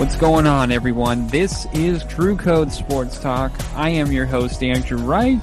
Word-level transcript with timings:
What's 0.00 0.16
going 0.16 0.46
on, 0.46 0.72
everyone? 0.72 1.26
This 1.26 1.66
is 1.74 2.02
Drew 2.04 2.34
Code 2.34 2.72
Sports 2.72 3.18
Talk. 3.20 3.52
I 3.76 3.90
am 3.90 4.10
your 4.10 4.24
host, 4.24 4.62
Andrew 4.62 4.96
Wright, 4.96 5.38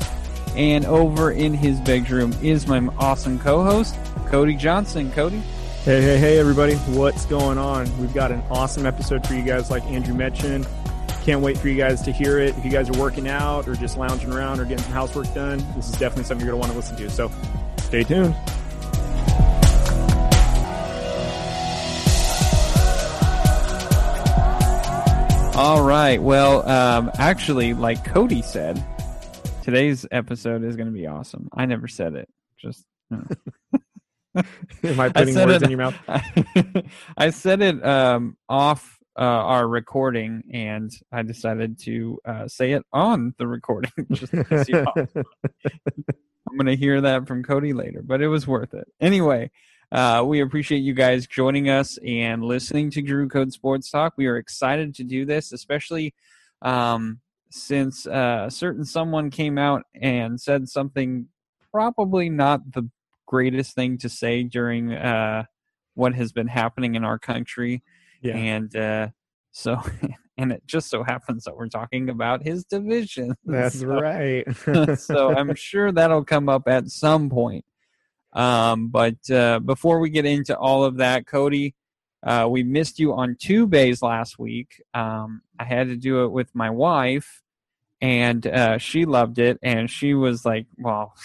and 0.56 0.84
over 0.84 1.30
in 1.30 1.54
his 1.54 1.80
bedroom 1.82 2.34
is 2.42 2.66
my 2.66 2.80
awesome 2.98 3.38
co-host, 3.38 3.96
Cody 4.26 4.56
Johnson. 4.56 5.12
Cody. 5.12 5.38
Hey, 5.84 6.02
hey, 6.02 6.18
hey, 6.18 6.40
everybody. 6.40 6.74
What's 6.74 7.28
going 7.28 7.60
on? 7.60 7.86
We've 8.00 8.16
got 8.16 8.32
an 8.32 8.42
awesome 8.50 8.88
episode 8.88 9.28
for 9.28 9.36
you 9.36 9.44
guys, 9.44 9.70
like 9.70 9.84
Andrew 9.84 10.16
mentioned. 10.16 10.68
Can't 11.22 11.42
wait 11.42 11.60
for 11.60 11.68
you 11.68 11.78
guys 11.78 12.02
to 12.02 12.12
hear 12.12 12.40
it. 12.40 12.58
If 12.58 12.66
you 12.66 12.72
guys 12.72 12.90
are 12.90 13.00
working 13.00 13.28
out 13.28 13.68
or 13.68 13.76
just 13.76 13.96
lounging 13.96 14.34
around 14.34 14.60
or 14.60 14.66
getting 14.66 14.84
some 14.84 14.94
housework 14.94 15.32
done, 15.36 15.60
this 15.76 15.88
is 15.88 16.00
definitely 16.00 16.24
something 16.24 16.44
you're 16.48 16.56
going 16.56 16.68
to 16.68 16.74
want 16.76 16.88
to 16.88 16.94
listen 16.94 16.98
to. 16.98 17.12
So 17.12 17.32
stay 17.78 18.04
tuned. 18.04 18.36
All 25.58 25.82
right. 25.82 26.22
Well, 26.22 26.70
um, 26.70 27.10
actually, 27.16 27.74
like 27.74 28.06
Cody 28.06 28.44
said, 28.44 28.86
today's 29.64 30.06
episode 30.12 30.64
is 30.64 30.76
going 30.76 30.86
to 30.86 30.94
be 30.94 31.08
awesome. 31.08 31.50
I 31.52 31.66
never 31.66 31.88
said 31.88 32.14
it. 32.14 32.30
Just. 32.58 32.86
Am 33.12 33.26
I 35.00 35.10
putting 35.10 35.36
I 35.36 35.46
words 35.48 35.64
it, 35.64 35.64
in 35.64 35.72
your 35.72 35.80
mouth? 35.80 35.96
I 37.18 37.32
said 37.32 37.64
it 37.64 37.84
um, 37.84 38.38
off 38.48 39.00
uh, 39.18 39.24
our 39.24 39.68
recording, 39.68 40.44
and 40.54 40.92
I 41.12 41.24
decided 41.24 41.80
to 41.86 42.20
uh, 42.24 42.48
say 42.48 42.74
it 42.74 42.84
on 42.94 43.34
the 43.40 43.48
recording. 43.48 43.92
just 44.12 44.34
to 44.34 44.64
see 44.64 44.76
I'm 44.76 46.56
going 46.56 46.68
to 46.68 46.76
hear 46.76 47.02
that 47.02 47.28
from 47.28 47.42
Cody 47.42 47.74
later, 47.74 48.04
but 48.04 48.22
it 48.22 48.28
was 48.28 48.46
worth 48.46 48.76
it. 48.76 48.88
Anyway, 49.02 49.50
uh, 49.92 50.24
we 50.26 50.42
appreciate 50.42 50.80
you 50.80 50.94
guys 50.94 51.28
joining 51.28 51.70
us 51.70 51.98
and 52.06 52.44
listening 52.44 52.90
to 52.92 53.02
Drew 53.02 53.28
Code 53.30 53.54
Sports 53.54 53.90
Talk. 53.90 54.14
We 54.18 54.28
are 54.28 54.38
excited 54.38 54.94
to 54.96 55.04
do 55.04 55.26
this, 55.26 55.54
especially 55.54 56.14
um, 56.62 57.20
since 57.50 58.06
uh, 58.06 58.46
a 58.48 58.52
certain 58.52 58.84
someone 58.84 59.30
came 59.30 59.58
out 59.58 59.84
and 59.96 60.40
said 60.40 60.68
something 60.68 61.28
probably 61.72 62.30
not 62.30 62.74
the 62.74 62.90
greatest 63.26 63.76
thing 63.76 63.98
to 64.00 64.10
say 64.10 64.44
during 64.44 64.94
uh, 64.94 65.44
what 65.94 66.14
has 66.16 66.32
been 66.32 66.48
happening 66.48 66.96
in 66.96 67.04
our 67.04 67.20
country. 67.20 67.84
Yeah. 68.22 68.36
And 68.36 68.76
uh, 68.76 69.08
so, 69.52 69.82
and 70.38 70.52
it 70.52 70.64
just 70.66 70.90
so 70.90 71.04
happens 71.04 71.46
that 71.46 71.56
we're 71.56 71.70
talking 71.70 72.10
about 72.10 72.44
his 72.44 72.66
division. 72.66 73.36
That's 73.46 73.80
so, 73.80 73.88
right. 73.88 74.46
so 75.00 75.36
I'm 75.36 75.56
sure 75.56 75.92
that'll 75.92 76.26
come 76.26 76.50
up 76.50 76.68
at 76.68 76.90
some 76.90 77.30
point. 77.30 77.64
Um, 78.38 78.90
but 78.90 79.30
uh, 79.32 79.60
before 79.60 80.00
we 80.00 80.12
get 80.12 80.26
into 80.26 80.56
all 80.56 80.84
of 80.84 80.98
that, 80.98 81.26
Cody, 81.26 81.74
uh, 82.22 82.48
we 82.50 82.62
missed 82.62 83.00
you 83.00 83.14
on 83.14 83.36
two 83.40 83.66
bays 83.66 84.04
last 84.04 84.38
week. 84.38 84.82
Um, 84.94 85.42
I 85.60 85.64
had 85.64 85.88
to 85.88 85.96
do 85.96 86.24
it 86.24 86.28
with 86.30 86.54
my 86.54 86.70
wife, 86.70 87.42
and 88.00 88.46
uh, 88.46 88.78
she 88.78 89.06
loved 89.06 89.40
it, 89.40 89.58
and 89.64 89.90
she 89.90 90.14
was 90.14 90.46
like, 90.46 90.68
"Well, 90.78 91.16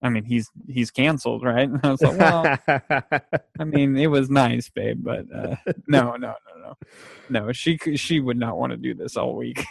I 0.00 0.10
mean, 0.10 0.22
he's 0.22 0.48
he's 0.68 0.92
canceled, 0.92 1.42
right?" 1.42 1.68
And 1.68 1.80
I 1.84 1.90
was 1.90 2.02
like, 2.02 2.18
"Well, 2.18 2.58
I 3.58 3.64
mean, 3.64 3.96
it 3.96 4.06
was 4.06 4.30
nice, 4.30 4.68
babe, 4.68 5.00
but 5.02 5.26
uh, 5.34 5.56
no, 5.88 6.14
no, 6.14 6.34
no, 6.46 6.60
no, 6.62 6.76
no. 7.30 7.52
She 7.52 7.78
she 7.96 8.20
would 8.20 8.38
not 8.38 8.58
want 8.58 8.70
to 8.70 8.76
do 8.76 8.94
this 8.94 9.16
all 9.16 9.34
week, 9.34 9.64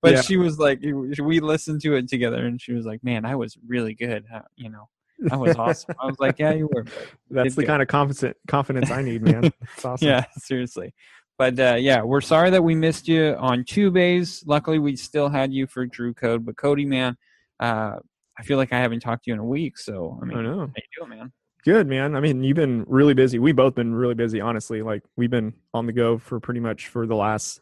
but 0.00 0.14
yeah. 0.14 0.22
she 0.22 0.38
was 0.38 0.58
like, 0.58 0.80
we 0.82 1.40
listened 1.40 1.82
to 1.82 1.94
it 1.96 2.08
together, 2.08 2.46
and 2.46 2.58
she 2.58 2.72
was 2.72 2.86
like, 2.86 3.04
"Man, 3.04 3.26
I 3.26 3.34
was 3.34 3.58
really 3.66 3.92
good, 3.92 4.24
you 4.56 4.70
know." 4.70 4.88
That 5.22 5.38
was 5.38 5.56
awesome. 5.56 5.94
I 6.00 6.06
was 6.06 6.18
like, 6.18 6.38
yeah, 6.38 6.52
you 6.52 6.68
were. 6.72 6.84
That's 7.30 7.54
the 7.54 7.66
kind 7.66 7.82
of 7.82 7.88
confidence 7.88 8.36
confidence 8.48 8.90
I 8.90 9.02
need, 9.02 9.22
man. 9.22 9.52
It's 9.76 9.84
awesome. 9.84 10.08
yeah, 10.08 10.24
seriously. 10.38 10.94
But 11.38 11.58
uh, 11.58 11.76
yeah, 11.78 12.02
we're 12.02 12.20
sorry 12.20 12.50
that 12.50 12.62
we 12.62 12.74
missed 12.74 13.08
you 13.08 13.34
on 13.38 13.64
two 13.64 13.90
bays. 13.90 14.42
Luckily, 14.46 14.78
we 14.78 14.96
still 14.96 15.28
had 15.28 15.52
you 15.52 15.66
for 15.66 15.86
Drew 15.86 16.12
Code. 16.12 16.44
But 16.44 16.56
Cody, 16.56 16.84
man, 16.84 17.16
uh, 17.60 17.96
I 18.38 18.42
feel 18.42 18.58
like 18.58 18.72
I 18.72 18.78
haven't 18.78 19.00
talked 19.00 19.24
to 19.24 19.30
you 19.30 19.34
in 19.34 19.40
a 19.40 19.44
week. 19.44 19.78
So 19.78 20.18
I 20.20 20.24
mean, 20.24 20.38
I 20.38 20.42
know. 20.42 20.58
how 20.60 20.66
you 20.66 21.06
doing, 21.06 21.18
man? 21.18 21.32
Good, 21.64 21.86
man. 21.86 22.14
I 22.14 22.20
mean, 22.20 22.42
you've 22.42 22.56
been 22.56 22.84
really 22.88 23.14
busy. 23.14 23.38
We 23.38 23.52
both 23.52 23.74
been 23.74 23.94
really 23.94 24.14
busy, 24.14 24.40
honestly. 24.40 24.82
Like 24.82 25.02
we've 25.16 25.30
been 25.30 25.52
on 25.74 25.86
the 25.86 25.92
go 25.92 26.18
for 26.18 26.40
pretty 26.40 26.60
much 26.60 26.88
for 26.88 27.06
the 27.06 27.16
last. 27.16 27.60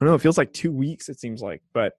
I 0.00 0.04
don't 0.04 0.12
know. 0.12 0.16
It 0.16 0.22
feels 0.22 0.38
like 0.38 0.52
two 0.52 0.72
weeks. 0.72 1.08
It 1.08 1.20
seems 1.20 1.42
like, 1.42 1.62
but 1.72 1.94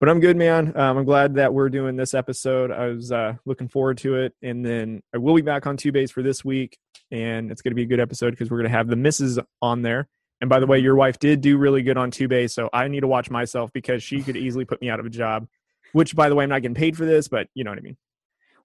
but 0.00 0.08
I'm 0.08 0.20
good, 0.20 0.36
man. 0.36 0.76
Um, 0.76 0.98
I'm 0.98 1.04
glad 1.04 1.34
that 1.34 1.52
we're 1.52 1.68
doing 1.68 1.96
this 1.96 2.14
episode. 2.14 2.70
I 2.70 2.86
was 2.86 3.10
uh, 3.10 3.34
looking 3.44 3.68
forward 3.68 3.98
to 3.98 4.16
it, 4.16 4.34
and 4.42 4.64
then 4.64 5.02
I 5.14 5.18
will 5.18 5.34
be 5.34 5.42
back 5.42 5.66
on 5.66 5.76
two 5.76 5.92
bays 5.92 6.10
for 6.10 6.22
this 6.22 6.44
week, 6.44 6.78
and 7.10 7.50
it's 7.50 7.62
going 7.62 7.72
to 7.72 7.76
be 7.76 7.82
a 7.82 7.86
good 7.86 8.00
episode 8.00 8.30
because 8.30 8.50
we're 8.50 8.58
going 8.58 8.70
to 8.70 8.76
have 8.76 8.88
the 8.88 8.96
misses 8.96 9.38
on 9.60 9.82
there. 9.82 10.08
And 10.40 10.48
by 10.48 10.60
the 10.60 10.66
way, 10.66 10.78
your 10.78 10.94
wife 10.94 11.18
did 11.18 11.40
do 11.40 11.58
really 11.58 11.82
good 11.82 11.96
on 11.96 12.12
two 12.12 12.28
bays, 12.28 12.54
so 12.54 12.70
I 12.72 12.86
need 12.86 13.00
to 13.00 13.08
watch 13.08 13.28
myself 13.28 13.72
because 13.72 14.02
she 14.02 14.22
could 14.22 14.36
easily 14.36 14.64
put 14.64 14.80
me 14.80 14.88
out 14.88 15.00
of 15.00 15.06
a 15.06 15.10
job. 15.10 15.48
Which, 15.92 16.14
by 16.14 16.28
the 16.28 16.34
way, 16.34 16.44
I'm 16.44 16.50
not 16.50 16.62
getting 16.62 16.74
paid 16.74 16.96
for 16.96 17.06
this, 17.06 17.28
but 17.28 17.48
you 17.54 17.64
know 17.64 17.70
what 17.70 17.78
I 17.78 17.82
mean. 17.82 17.96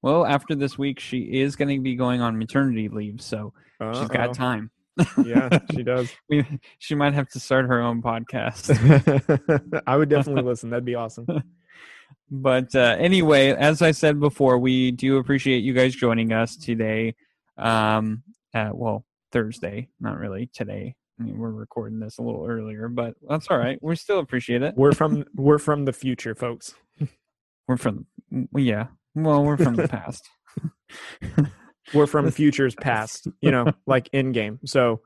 Well, 0.02 0.26
after 0.26 0.54
this 0.54 0.78
week, 0.78 1.00
she 1.00 1.20
is 1.42 1.56
going 1.56 1.76
to 1.76 1.82
be 1.82 1.96
going 1.96 2.22
on 2.22 2.38
maternity 2.38 2.90
leave, 2.90 3.22
so 3.22 3.54
Uh-oh. 3.80 4.00
she's 4.00 4.10
got 4.10 4.34
time 4.34 4.70
yeah, 5.26 5.60
she 5.72 5.84
does. 5.84 6.12
we, 6.30 6.46
she 6.80 6.96
might 6.96 7.14
have 7.14 7.30
to 7.30 7.40
start 7.40 7.66
her 7.66 7.82
own 7.82 8.02
podcast. 8.02 8.72
I 9.88 9.98
would 9.98 10.10
definitely 10.10 10.44
listen. 10.50 10.70
That'd 10.70 10.86
be 10.86 10.96
awesome. 10.96 11.28
But 12.30 12.76
uh, 12.76 12.96
anyway, 13.00 13.50
as 13.50 13.82
I 13.82 13.92
said 13.92 14.20
before, 14.20 14.58
we 14.58 14.92
do 14.92 15.18
appreciate 15.18 15.64
you 15.64 15.74
guys 15.74 15.96
joining 15.96 16.32
us 16.32 16.56
today. 16.56 17.16
Um, 17.58 18.24
uh, 18.54 18.70
well, 18.74 19.06
Thursday, 19.32 19.90
not 20.00 20.18
really 20.18 20.50
today. 20.54 20.96
I 21.20 21.24
mean, 21.24 21.38
we're 21.38 21.52
recording 21.52 22.00
this 22.00 22.18
a 22.18 22.24
little 22.24 22.46
earlier, 22.46 22.88
but 22.88 23.16
that's 23.30 23.48
all 23.50 23.58
right. 23.58 23.78
We 23.82 23.96
still 23.96 24.20
appreciate 24.20 24.64
it. 24.64 24.76
We're 24.76 24.94
from 24.94 25.26
we're 25.36 25.60
from 25.60 25.86
the 25.86 25.94
future, 25.94 26.34
folks. 26.34 26.74
we're 27.68 27.78
from 27.78 28.08
yeah. 28.56 28.88
Well, 29.16 29.44
we're 29.44 29.58
from 29.58 29.76
the 29.76 29.88
past 29.88 30.28
we're 31.94 32.08
from 32.08 32.30
futures 32.32 32.76
past, 32.80 33.28
you 33.42 33.52
know, 33.52 33.66
like 33.86 34.10
in 34.14 34.32
game. 34.32 34.60
So 34.66 35.02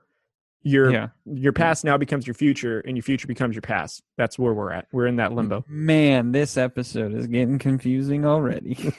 your 0.64 0.92
yeah. 0.92 1.08
your 1.26 1.54
past 1.54 1.84
now 1.84 1.98
becomes 1.98 2.28
your 2.28 2.34
future 2.34 2.82
and 2.82 2.98
your 2.98 3.04
future 3.04 3.28
becomes 3.28 3.56
your 3.56 3.62
past. 3.62 4.04
That's 4.18 4.38
where 4.38 4.54
we're 4.54 4.72
at. 4.72 4.88
We're 4.92 5.08
in 5.08 5.18
that 5.18 5.34
limbo. 5.34 5.64
Man, 5.68 6.32
this 6.32 6.58
episode 6.58 7.14
is 7.14 7.28
getting 7.28 7.60
confusing 7.60 8.26
already. 8.26 8.92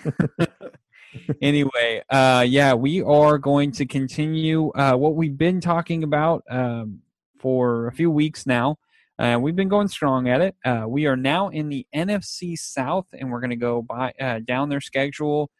anyway, 1.42 2.02
uh 2.10 2.44
yeah, 2.48 2.74
we 2.74 3.02
are 3.02 3.38
going 3.38 3.72
to 3.72 3.86
continue 3.86 4.70
uh 4.72 4.94
what 4.94 5.14
we've 5.14 5.36
been 5.36 5.60
talking 5.60 6.04
about 6.04 6.42
um 6.50 7.00
for 7.38 7.86
a 7.88 7.92
few 7.92 8.10
weeks 8.10 8.46
now. 8.46 8.78
Uh, 9.18 9.36
we've 9.40 9.56
been 9.56 9.68
going 9.68 9.88
strong 9.88 10.28
at 10.28 10.40
it. 10.40 10.54
Uh, 10.64 10.84
we 10.86 11.06
are 11.06 11.16
now 11.16 11.48
in 11.48 11.68
the 11.68 11.84
NFC 11.92 12.56
South, 12.56 13.08
and 13.12 13.32
we're 13.32 13.40
going 13.40 13.50
to 13.50 13.56
go 13.56 13.82
by 13.82 14.12
uh, 14.20 14.38
down 14.46 14.68
their 14.68 14.80
schedule 14.80 15.50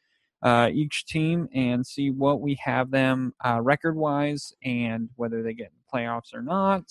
uh, 0.43 0.71
each 0.73 1.05
team 1.07 1.49
and 1.53 1.87
see 1.87 2.11
what 2.11 2.41
we 2.41 2.59
have 2.63 2.91
them 2.91 3.35
uh, 3.45 3.61
record 3.61 3.97
wise 3.97 4.53
and 4.65 5.09
whether 5.17 5.43
they 5.43 5.55
get 5.55 5.73
in 5.73 6.01
playoffs 6.01 6.35
or 6.35 6.43
not 6.43 6.85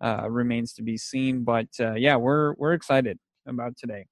uh, 0.00 0.28
remains 0.28 0.72
to 0.74 0.82
be 0.82 0.96
seen. 0.96 1.44
But 1.44 1.68
uh, 1.78 1.94
yeah, 1.94 2.16
we're 2.16 2.54
we're 2.54 2.72
excited 2.72 3.18
about 3.46 3.76
today. 3.76 4.06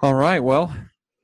All 0.00 0.14
right, 0.14 0.40
well, 0.40 0.74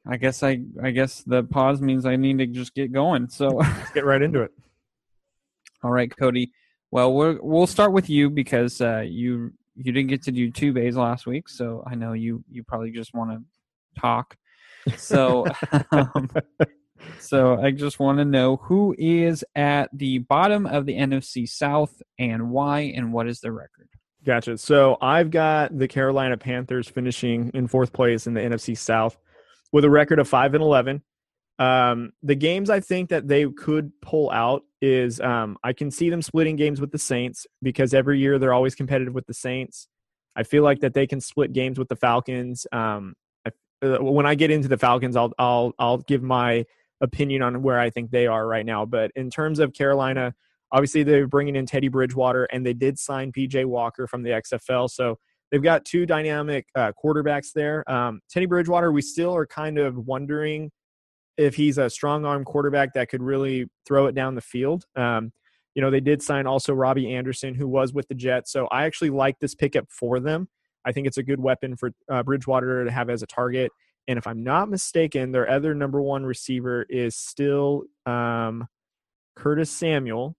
I 0.07 0.17
guess 0.17 0.43
I 0.43 0.61
I 0.83 0.91
guess 0.91 1.23
the 1.23 1.45
pause 1.45 1.81
means 1.81 2.07
I 2.07 2.17
need 2.17 2.39
to 2.39 2.47
just 2.47 2.75
get 2.75 2.93
going. 2.93 3.29
So 3.29 3.49
let's 3.49 3.93
get 3.93 4.05
right 4.05 4.23
into 4.23 4.43
it. 4.43 4.53
All 5.83 5.91
right, 5.91 6.15
Cody. 6.17 6.51
Well, 6.91 7.15
we'll 7.15 7.39
we'll 7.43 7.67
start 7.67 7.93
with 7.93 8.09
you 8.09 8.31
because 8.31 8.81
uh, 8.81 9.05
you 9.07 9.53
you 9.77 9.93
didn't 9.93 10.09
get 10.09 10.23
to 10.23 10.33
do 10.33 10.51
two 10.51 10.73
bays 10.73 10.97
last 10.97 11.27
week, 11.27 11.49
so 11.49 11.85
I 11.87 11.95
know 11.95 12.13
you 12.13 12.43
you 12.51 12.63
probably 12.65 12.91
just 12.91 13.15
want 13.15 13.31
to 13.31 14.01
talk. 14.01 14.37
So, 14.97 15.47
um, 15.93 16.31
so 17.19 17.61
I 17.61 17.71
just 17.71 17.99
want 17.99 18.19
to 18.19 18.25
know 18.25 18.57
who 18.57 18.95
is 18.99 19.45
at 19.55 19.91
the 19.93 20.19
bottom 20.19 20.67
of 20.67 20.87
the 20.87 20.95
NFC 20.95 21.49
South 21.49 22.03
and 22.19 22.51
why, 22.51 22.81
and 22.81 23.13
what 23.13 23.29
is 23.29 23.41
the 23.41 23.53
record. 23.53 23.89
Gotcha. 24.25 24.57
So 24.57 24.97
I've 25.03 25.31
got 25.31 25.77
the 25.79 25.87
Carolina 25.87 26.37
Panthers 26.37 26.89
finishing 26.89 27.51
in 27.53 27.69
fourth 27.69 27.93
place 27.93 28.27
in 28.27 28.35
the 28.35 28.41
NFC 28.41 28.77
South 28.77 29.19
with 29.73 29.85
a 29.85 29.91
record 29.91 30.19
of 30.19 30.29
five 30.29 30.55
and 30.55 30.63
eleven. 30.63 31.03
Um, 31.59 32.13
the 32.23 32.35
games 32.35 32.71
I 32.71 32.81
think 32.81 33.11
that 33.11 33.29
they 33.29 33.47
could 33.49 33.93
pull 34.01 34.31
out 34.31 34.63
is 34.81 35.21
um, 35.21 35.57
I 35.63 35.73
can 35.73 35.91
see 35.91 36.11
them 36.11 36.23
splitting 36.23 36.57
games 36.57 36.81
with 36.81 36.91
the 36.91 36.99
Saints 36.99 37.47
because 37.63 37.95
every 37.95 38.19
year 38.19 38.39
they're 38.39 38.55
always 38.55 38.75
competitive 38.75 39.15
with 39.15 39.27
the 39.27 39.35
Saints. 39.35 39.89
I 40.35 40.43
feel 40.43 40.65
like 40.65 40.81
that 40.81 40.95
they 40.95 41.07
can 41.07 41.21
split 41.21 41.53
games 41.53 41.79
with 41.79 41.89
the 41.89 41.97
Falcons. 41.97 42.67
Um, 42.73 43.15
uh, 43.85 43.99
when 44.03 44.27
I 44.27 44.35
get 44.35 44.51
into 44.51 44.69
the 44.69 44.79
Falcons, 44.79 45.17
I'll 45.17 45.33
I'll 45.39 45.73
I'll 45.79 45.99
give 45.99 46.23
my 46.23 46.65
opinion 47.01 47.43
on 47.43 47.63
where 47.63 47.79
I 47.79 47.91
think 47.91 48.11
they 48.11 48.27
are 48.27 48.47
right 48.47 48.65
now. 48.65 48.87
But 48.87 49.11
in 49.15 49.31
terms 49.31 49.59
of 49.59 49.73
Carolina, 49.75 50.35
obviously 50.73 51.03
they're 51.03 51.29
bringing 51.29 51.57
in 51.57 51.67
Teddy 51.67 51.89
Bridgewater, 51.89 52.45
and 52.45 52.65
they 52.65 52.75
did 52.75 52.99
sign 52.99 53.33
PJ 53.33 53.65
Walker 53.67 54.07
from 54.07 54.23
the 54.23 54.31
XFL, 54.31 54.89
so 54.91 55.19
they've 55.51 55.63
got 55.63 55.85
two 55.85 56.07
dynamic 56.07 56.67
uh, 56.75 56.93
quarterbacks 57.03 57.53
there. 57.55 57.89
Um, 57.91 58.21
Teddy 58.31 58.47
Bridgewater, 58.47 58.91
we 58.91 59.03
still 59.03 59.35
are 59.37 59.47
kind 59.47 59.79
of 59.79 59.97
wondering 59.97 60.71
if 61.37 61.55
he's 61.57 61.79
a 61.79 61.91
strong 61.91 62.25
arm 62.25 62.45
quarterback 62.45 62.95
that 62.95 63.09
could 63.09 63.23
really 63.23 63.67
throw 63.87 64.07
it 64.07 64.15
down 64.15 64.35
the 64.35 64.41
field. 64.41 64.85
Um, 64.97 65.33
You 65.75 65.83
know, 65.83 65.91
they 65.91 66.01
did 66.01 66.23
sign 66.23 66.47
also 66.47 66.73
Robbie 66.73 67.13
Anderson, 67.13 67.55
who 67.55 67.67
was 67.67 67.93
with 67.93 68.07
the 68.09 68.15
Jets. 68.15 68.53
So 68.53 68.69
I 68.71 68.85
actually 68.85 69.11
like 69.11 69.41
this 69.41 69.55
pickup 69.57 69.87
for 69.91 70.21
them. 70.21 70.49
I 70.85 70.93
think 70.93 71.07
it's 71.07 71.19
a 71.19 71.23
good 71.23 71.41
weapon 71.41 71.77
for 71.77 71.91
uh, 72.11 72.23
Bridgewater 72.23 72.85
to 72.85 72.91
have 72.91 73.11
as 73.11 73.23
a 73.23 73.27
target. 73.27 73.73
And 74.07 74.19
if 74.19 74.27
I'm 74.27 74.45
not 74.45 74.69
mistaken, 74.69 75.33
their 75.33 75.49
other 75.49 75.75
number 75.75 76.01
one 76.01 76.25
receiver 76.25 76.85
is 76.89 77.17
still 77.17 77.85
um, 78.07 78.67
Curtis 79.37 79.71
Samuel. 79.71 80.37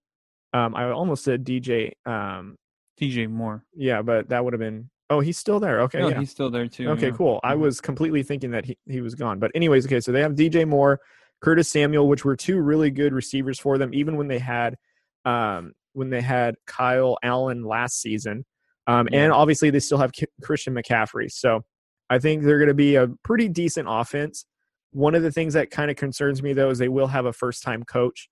Um, 0.52 0.74
I 0.74 0.90
almost 0.90 1.24
said 1.24 1.44
DJ. 1.44 1.92
Um, 2.06 2.56
DJ 3.00 3.28
Moore. 3.28 3.64
Yeah, 3.74 4.02
but 4.02 4.28
that 4.30 4.44
would 4.44 4.52
have 4.54 4.60
been. 4.60 4.88
Oh, 5.10 5.20
he's 5.20 5.38
still 5.38 5.60
there. 5.60 5.82
Okay, 5.82 6.00
no, 6.00 6.08
yeah. 6.08 6.18
he's 6.18 6.30
still 6.30 6.50
there 6.50 6.66
too. 6.66 6.88
Okay, 6.90 7.08
yeah. 7.08 7.12
cool. 7.12 7.40
I 7.44 7.54
Mhm. 7.54 7.58
was 7.60 7.80
completely 7.80 8.22
thinking 8.22 8.50
that 8.52 8.64
he, 8.64 8.76
he 8.86 9.00
was 9.00 9.14
gone. 9.14 9.38
But 9.38 9.52
anyways, 9.54 9.86
okay, 9.86 10.00
so 10.00 10.10
they 10.12 10.20
have 10.22 10.32
DJ 10.34 10.66
Moore, 10.66 11.00
Curtis 11.40 11.68
Samuel, 11.68 12.08
which 12.08 12.24
were 12.24 12.34
two 12.36 12.60
really 12.60 12.90
good 12.90 13.12
receivers 13.12 13.60
for 13.60 13.78
them, 13.78 13.92
even 13.94 14.16
when 14.16 14.28
they 14.28 14.38
had 14.38 14.76
um 15.24 15.72
when 15.92 16.10
they 16.10 16.20
had 16.20 16.54
Kyle 16.66 17.18
Allen 17.22 17.64
last 17.64 18.00
season. 18.00 18.44
Um, 18.86 19.08
and 19.12 19.32
obviously 19.32 19.70
they 19.70 19.80
still 19.80 19.98
have 19.98 20.12
Ki- 20.12 20.26
Christian 20.42 20.74
McCaffrey. 20.74 21.30
So 21.30 21.64
I 22.08 22.18
think 22.18 22.44
they're 22.44 22.58
going 22.58 22.68
to 22.68 22.74
be 22.74 22.94
a 22.96 23.08
pretty 23.24 23.48
decent 23.48 23.88
offense. 23.90 24.46
One 24.92 25.14
of 25.14 25.22
the 25.22 25.32
things 25.32 25.54
that 25.54 25.70
kind 25.70 25.90
of 25.90 25.96
concerns 25.96 26.42
me 26.42 26.52
though 26.52 26.70
is 26.70 26.78
they 26.78 26.88
will 26.88 27.08
have 27.08 27.26
a 27.26 27.32
first 27.32 27.62
time 27.62 27.82
coach 27.82 28.28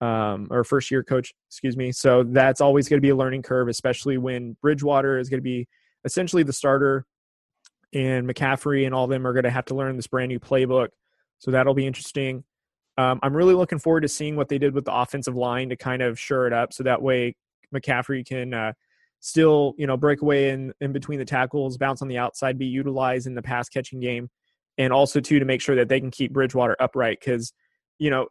um, 0.00 0.48
or 0.50 0.64
first 0.64 0.90
year 0.90 1.02
coach, 1.02 1.32
excuse 1.48 1.76
me. 1.76 1.92
So 1.92 2.24
that's 2.24 2.60
always 2.60 2.88
going 2.88 2.98
to 2.98 3.02
be 3.02 3.10
a 3.10 3.16
learning 3.16 3.42
curve, 3.42 3.68
especially 3.68 4.18
when 4.18 4.56
Bridgewater 4.60 5.18
is 5.18 5.28
going 5.28 5.38
to 5.38 5.44
be 5.44 5.68
essentially 6.04 6.42
the 6.42 6.52
starter 6.52 7.06
and 7.92 8.28
McCaffrey 8.28 8.86
and 8.86 8.94
all 8.94 9.04
of 9.04 9.10
them 9.10 9.26
are 9.26 9.32
going 9.32 9.44
to 9.44 9.50
have 9.50 9.64
to 9.66 9.74
learn 9.74 9.96
this 9.96 10.08
brand 10.08 10.28
new 10.28 10.40
playbook. 10.40 10.88
So 11.38 11.52
that'll 11.52 11.74
be 11.74 11.86
interesting. 11.86 12.44
Um, 12.98 13.18
I'm 13.22 13.34
really 13.36 13.54
looking 13.54 13.78
forward 13.78 14.02
to 14.02 14.08
seeing 14.08 14.36
what 14.36 14.48
they 14.48 14.58
did 14.58 14.74
with 14.74 14.84
the 14.84 14.94
offensive 14.94 15.36
line 15.36 15.68
to 15.70 15.76
kind 15.76 16.02
of 16.02 16.18
shore 16.18 16.46
it 16.46 16.52
up, 16.52 16.72
so 16.72 16.84
that 16.84 17.02
way 17.02 17.34
McCaffrey 17.74 18.24
can 18.24 18.54
uh, 18.54 18.72
still, 19.24 19.72
you 19.78 19.86
know, 19.86 19.96
break 19.96 20.20
away 20.20 20.50
in 20.50 20.70
in 20.82 20.92
between 20.92 21.18
the 21.18 21.24
tackles, 21.24 21.78
bounce 21.78 22.02
on 22.02 22.08
the 22.08 22.18
outside, 22.18 22.58
be 22.58 22.66
utilized 22.66 23.26
in 23.26 23.34
the 23.34 23.40
pass 23.40 23.70
catching 23.70 23.98
game, 23.98 24.28
and 24.76 24.92
also 24.92 25.18
too 25.18 25.38
to 25.38 25.46
make 25.46 25.62
sure 25.62 25.74
that 25.74 25.88
they 25.88 25.98
can 25.98 26.10
keep 26.10 26.30
Bridgewater 26.30 26.76
upright 26.78 27.20
because, 27.20 27.54
you 27.98 28.10
know, 28.10 28.26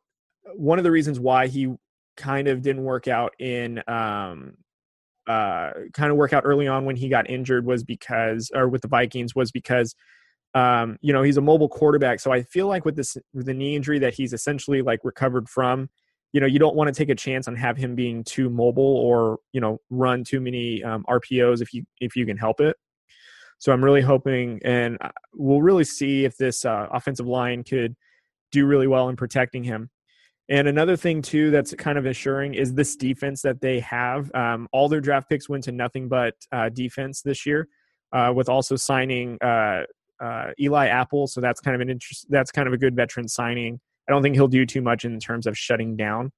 one 0.55 0.77
of 0.77 0.83
the 0.83 0.91
reasons 0.91 1.19
why 1.19 1.47
he 1.47 1.73
kind 2.15 2.47
of 2.47 2.61
didn't 2.61 2.83
work 2.83 3.07
out 3.07 3.33
in 3.39 3.81
um, 3.87 4.53
uh, 5.25 5.71
kind 5.95 6.11
of 6.11 6.17
work 6.17 6.31
out 6.31 6.43
early 6.45 6.67
on 6.67 6.85
when 6.85 6.95
he 6.95 7.09
got 7.09 7.27
injured 7.27 7.65
was 7.65 7.83
because, 7.83 8.51
or 8.53 8.69
with 8.69 8.83
the 8.83 8.87
Vikings 8.87 9.33
was 9.33 9.51
because, 9.51 9.95
um, 10.53 10.97
you 11.01 11.11
know, 11.11 11.23
he's 11.23 11.37
a 11.37 11.41
mobile 11.41 11.69
quarterback. 11.69 12.19
So 12.19 12.31
I 12.31 12.43
feel 12.43 12.67
like 12.67 12.85
with 12.85 12.95
this, 12.95 13.17
with 13.33 13.47
the 13.47 13.53
knee 13.55 13.75
injury 13.75 13.97
that 13.97 14.13
he's 14.13 14.31
essentially 14.31 14.83
like 14.83 14.99
recovered 15.03 15.49
from, 15.49 15.89
you 16.33 16.41
know, 16.41 16.47
you 16.47 16.59
don't 16.59 16.75
want 16.75 16.87
to 16.87 16.93
take 16.93 17.09
a 17.09 17.15
chance 17.15 17.47
on 17.47 17.55
have 17.55 17.77
him 17.77 17.95
being 17.95 18.23
too 18.23 18.49
mobile 18.49 18.97
or, 18.97 19.37
you 19.53 19.61
know, 19.61 19.79
run 19.89 20.23
too 20.23 20.41
many 20.41 20.83
um, 20.83 21.05
RPOs 21.07 21.61
if 21.61 21.73
you, 21.73 21.85
if 22.01 22.15
you 22.15 22.25
can 22.25 22.37
help 22.37 22.59
it. 22.59 22.75
So 23.59 23.71
I'm 23.71 23.83
really 23.83 24.01
hoping, 24.01 24.59
and 24.65 24.97
uh, 24.99 25.09
we'll 25.33 25.61
really 25.61 25.85
see 25.85 26.25
if 26.25 26.35
this 26.35 26.65
uh, 26.65 26.87
offensive 26.91 27.27
line 27.27 27.63
could 27.63 27.95
do 28.51 28.65
really 28.65 28.87
well 28.87 29.07
in 29.07 29.15
protecting 29.15 29.63
him. 29.63 29.89
And 30.49 30.67
another 30.67 30.97
thing 30.97 31.21
too 31.21 31.51
that's 31.51 31.73
kind 31.75 31.97
of 31.97 32.05
assuring 32.05 32.55
is 32.55 32.73
this 32.73 32.95
defense 32.95 33.41
that 33.43 33.61
they 33.61 33.79
have. 33.79 34.29
Um, 34.35 34.67
all 34.73 34.89
their 34.89 34.99
draft 34.99 35.29
picks 35.29 35.47
went 35.47 35.63
to 35.65 35.71
nothing 35.71 36.09
but 36.09 36.33
uh, 36.51 36.69
defense 36.69 37.21
this 37.21 37.45
year, 37.45 37.69
uh, 38.11 38.33
with 38.35 38.49
also 38.49 38.75
signing 38.75 39.37
uh, 39.41 39.83
uh, 40.21 40.47
Eli 40.59 40.87
Apple. 40.87 41.27
So 41.27 41.39
that's 41.39 41.61
kind 41.61 41.75
of 41.75 41.81
an 41.81 41.89
interest. 41.89 42.25
That's 42.29 42.51
kind 42.51 42.67
of 42.67 42.73
a 42.73 42.77
good 42.77 42.95
veteran 42.95 43.27
signing. 43.27 43.79
I 44.07 44.11
don't 44.11 44.21
think 44.21 44.35
he'll 44.35 44.47
do 44.47 44.65
too 44.65 44.81
much 44.81 45.05
in 45.05 45.19
terms 45.19 45.47
of 45.47 45.57
shutting 45.57 45.95
down. 45.95 46.31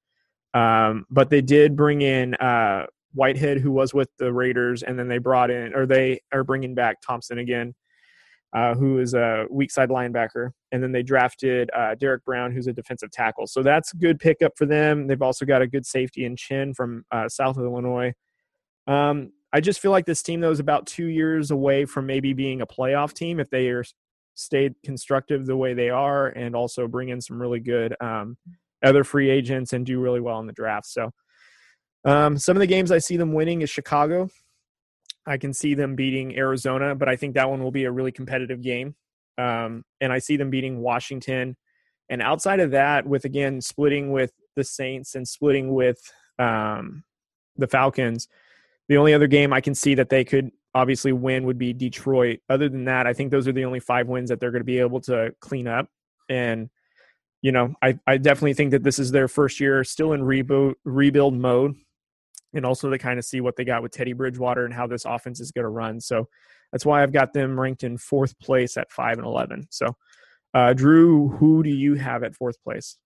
Um, 0.54 1.06
but 1.10 1.30
they 1.30 1.42
did 1.42 1.76
bring 1.76 2.02
in 2.02 2.36
uh, 2.36 2.86
Whitehead, 3.14 3.60
who 3.60 3.72
was 3.72 3.94
with 3.94 4.10
the 4.20 4.32
Raiders, 4.32 4.84
and 4.84 4.98
then 4.98 5.08
they 5.08 5.18
brought 5.18 5.52
in, 5.52 5.74
or 5.74 5.86
they 5.86 6.22
are 6.32 6.44
bringing 6.44 6.76
back 6.76 6.98
Thompson 7.02 7.40
again, 7.40 7.74
uh, 8.56 8.74
who 8.76 9.00
is 9.00 9.14
a 9.14 9.46
weak 9.50 9.72
side 9.72 9.90
linebacker. 9.90 10.52
And 10.72 10.82
then 10.82 10.92
they 10.92 11.04
drafted 11.04 11.70
uh, 11.76 11.96
Derrick 11.96 12.24
Brown, 12.24 12.52
who's 12.52 12.68
a 12.68 12.74
defensive 12.74 13.12
tackle. 13.12 13.48
So 13.48 13.64
that's 13.64 13.94
a 13.94 13.98
good 13.98 14.20
pickup 14.20 14.54
for 14.58 14.66
them. 14.66 15.08
They've 15.08 15.22
also 15.22 15.46
got 15.46 15.62
a 15.62 15.68
good 15.68 15.86
safety 15.86 16.26
in 16.26 16.36
Chinn 16.36 16.74
from 16.74 17.04
uh, 17.12 17.28
South 17.28 17.58
of 17.58 17.64
Illinois. 17.64 18.14
Um, 18.88 19.32
I 19.52 19.62
just 19.62 19.80
feel 19.80 19.92
like 19.92 20.06
this 20.06 20.22
team, 20.22 20.42
though, 20.42 20.52
is 20.52 20.60
about 20.60 20.86
two 20.86 21.08
years 21.08 21.52
away 21.52 21.86
from 21.86 22.06
maybe 22.06 22.34
being 22.34 22.62
a 22.62 22.68
playoff 22.68 23.14
team 23.14 23.40
if 23.40 23.50
they 23.50 23.70
are 23.70 23.86
stayed 24.36 24.76
constructive 24.84 25.46
the 25.46 25.58
way 25.58 25.74
they 25.74 25.90
are 25.90 26.28
and 26.28 26.56
also 26.56 26.88
bring 26.88 27.10
in 27.10 27.22
some 27.22 27.42
really 27.42 27.60
good 27.60 27.96
um, 28.02 28.38
other 28.84 29.04
free 29.04 29.30
agents 29.30 29.74
and 29.74 29.86
do 29.86 30.00
really 30.00 30.20
well 30.20 30.40
in 30.40 30.46
the 30.46 30.54
draft. 30.54 30.86
So 30.86 31.12
um, 32.06 32.38
some 32.38 32.56
of 32.56 32.60
the 32.60 32.68
games 32.68 32.92
I 32.92 33.00
see 33.00 33.18
them 33.18 33.34
winning 33.34 33.62
is 33.62 33.70
Chicago. 33.70 34.30
I 35.26 35.38
can 35.38 35.54
see 35.54 35.74
them 35.74 35.96
beating 35.96 36.38
Arizona, 36.38 36.94
but 36.94 37.10
I 37.10 37.16
think 37.16 37.34
that 37.34 37.50
one 37.50 37.64
will 37.64 37.72
be 37.72 37.86
a 37.86 37.92
really 37.92 38.12
competitive 38.12 38.62
game. 38.62 38.96
Um, 39.38 39.84
and 40.00 40.14
I 40.14 40.20
see 40.20 40.38
them 40.38 40.50
beating 40.50 40.82
Washington. 40.82 41.58
And 42.10 42.22
outside 42.22 42.60
of 42.60 42.72
that, 42.72 43.08
with 43.08 43.26
again 43.26 43.60
splitting 43.60 44.12
with 44.12 44.32
the 44.56 44.64
Saints 44.64 45.16
and 45.16 45.28
splitting 45.28 45.74
with 45.74 46.00
um, 46.38 47.04
the 47.58 47.68
Falcons, 47.68 48.28
the 48.88 48.98
only 48.98 49.14
other 49.14 49.28
game 49.28 49.52
I 49.52 49.62
can 49.62 49.74
see 49.74 49.96
that 49.96 50.10
they 50.10 50.24
could 50.24 50.52
obviously 50.76 51.14
win 51.14 51.46
would 51.46 51.58
be 51.58 51.74
Detroit. 51.74 52.42
Other 52.50 52.70
than 52.70 52.86
that, 52.86 53.08
I 53.08 53.14
think 53.14 53.32
those 53.32 53.48
are 53.48 53.54
the 53.54 53.66
only 53.66 53.80
five 53.80 54.08
wins 54.08 54.30
that 54.30 54.40
they're 54.40 54.52
going 54.52 54.62
to 54.62 54.66
be 54.66 54.80
able 54.80 55.02
to 55.02 55.34
clean 55.40 55.68
up. 55.68 55.88
And 56.30 56.70
you 57.42 57.52
know, 57.52 57.74
I, 57.82 58.00
I 58.08 58.18
definitely 58.18 58.56
think 58.56 58.72
that 58.72 58.84
this 58.84 58.98
is 58.98 59.12
their 59.12 59.28
first 59.28 59.60
year 59.60 59.84
still 59.84 60.14
in 60.14 60.24
rebuild 60.24 60.76
rebuild 60.84 61.36
mode 61.36 61.76
and 62.54 62.66
also 62.66 62.90
to 62.90 62.98
kind 62.98 63.20
of 63.20 63.26
see 63.26 63.42
what 63.42 63.56
they 63.56 63.64
got 63.64 63.84
with 63.84 63.92
Teddy 63.92 64.14
Bridgewater 64.14 64.66
and 64.66 64.74
how 64.74 64.88
this 64.88 65.06
offense 65.06 65.40
is 65.40 65.52
going 65.52 65.64
to 65.64 65.70
run. 65.70 66.00
So 66.00 66.28
that's 66.72 66.86
why 66.86 67.04
I've 67.04 67.14
got 67.14 67.34
them 67.34 67.60
ranked 67.60 67.84
in 67.84 67.98
fourth 67.98 68.38
place 68.40 68.78
at 68.78 68.92
five 68.92 69.18
and 69.18 69.28
eleven. 69.28 69.68
So, 69.70 69.96
uh, 70.54 70.74
Drew, 70.74 71.30
who 71.30 71.64
do 71.64 71.70
you 71.70 71.96
have 71.96 72.24
at 72.24 72.36
fourth 72.36 72.62
place? 72.64 72.98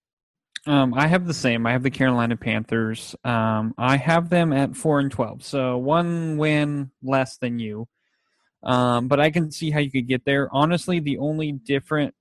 Um, 0.67 0.93
I 0.93 1.07
have 1.07 1.25
the 1.25 1.33
same. 1.33 1.65
I 1.65 1.71
have 1.71 1.83
the 1.83 1.89
Carolina 1.89 2.35
Panthers. 2.35 3.15
Um, 3.23 3.73
I 3.77 3.97
have 3.97 4.29
them 4.29 4.53
at 4.53 4.75
four 4.75 4.99
and 4.99 5.11
twelve, 5.11 5.43
so 5.43 5.77
one 5.77 6.37
win 6.37 6.91
less 7.01 7.37
than 7.37 7.59
you. 7.59 7.87
Um, 8.61 9.07
but 9.07 9.19
I 9.19 9.31
can 9.31 9.51
see 9.51 9.71
how 9.71 9.79
you 9.79 9.89
could 9.89 10.07
get 10.07 10.25
there. 10.25 10.49
Honestly, 10.51 10.99
the 10.99 11.17
only 11.17 11.53
different, 11.53 12.13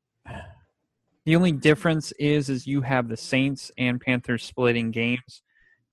the 1.25 1.35
only 1.37 1.53
difference 1.53 2.13
is 2.13 2.49
is 2.49 2.67
you 2.67 2.81
have 2.83 3.09
the 3.09 3.17
Saints 3.17 3.73
and 3.77 4.01
Panthers 4.01 4.45
splitting 4.45 4.93
games. 4.93 5.43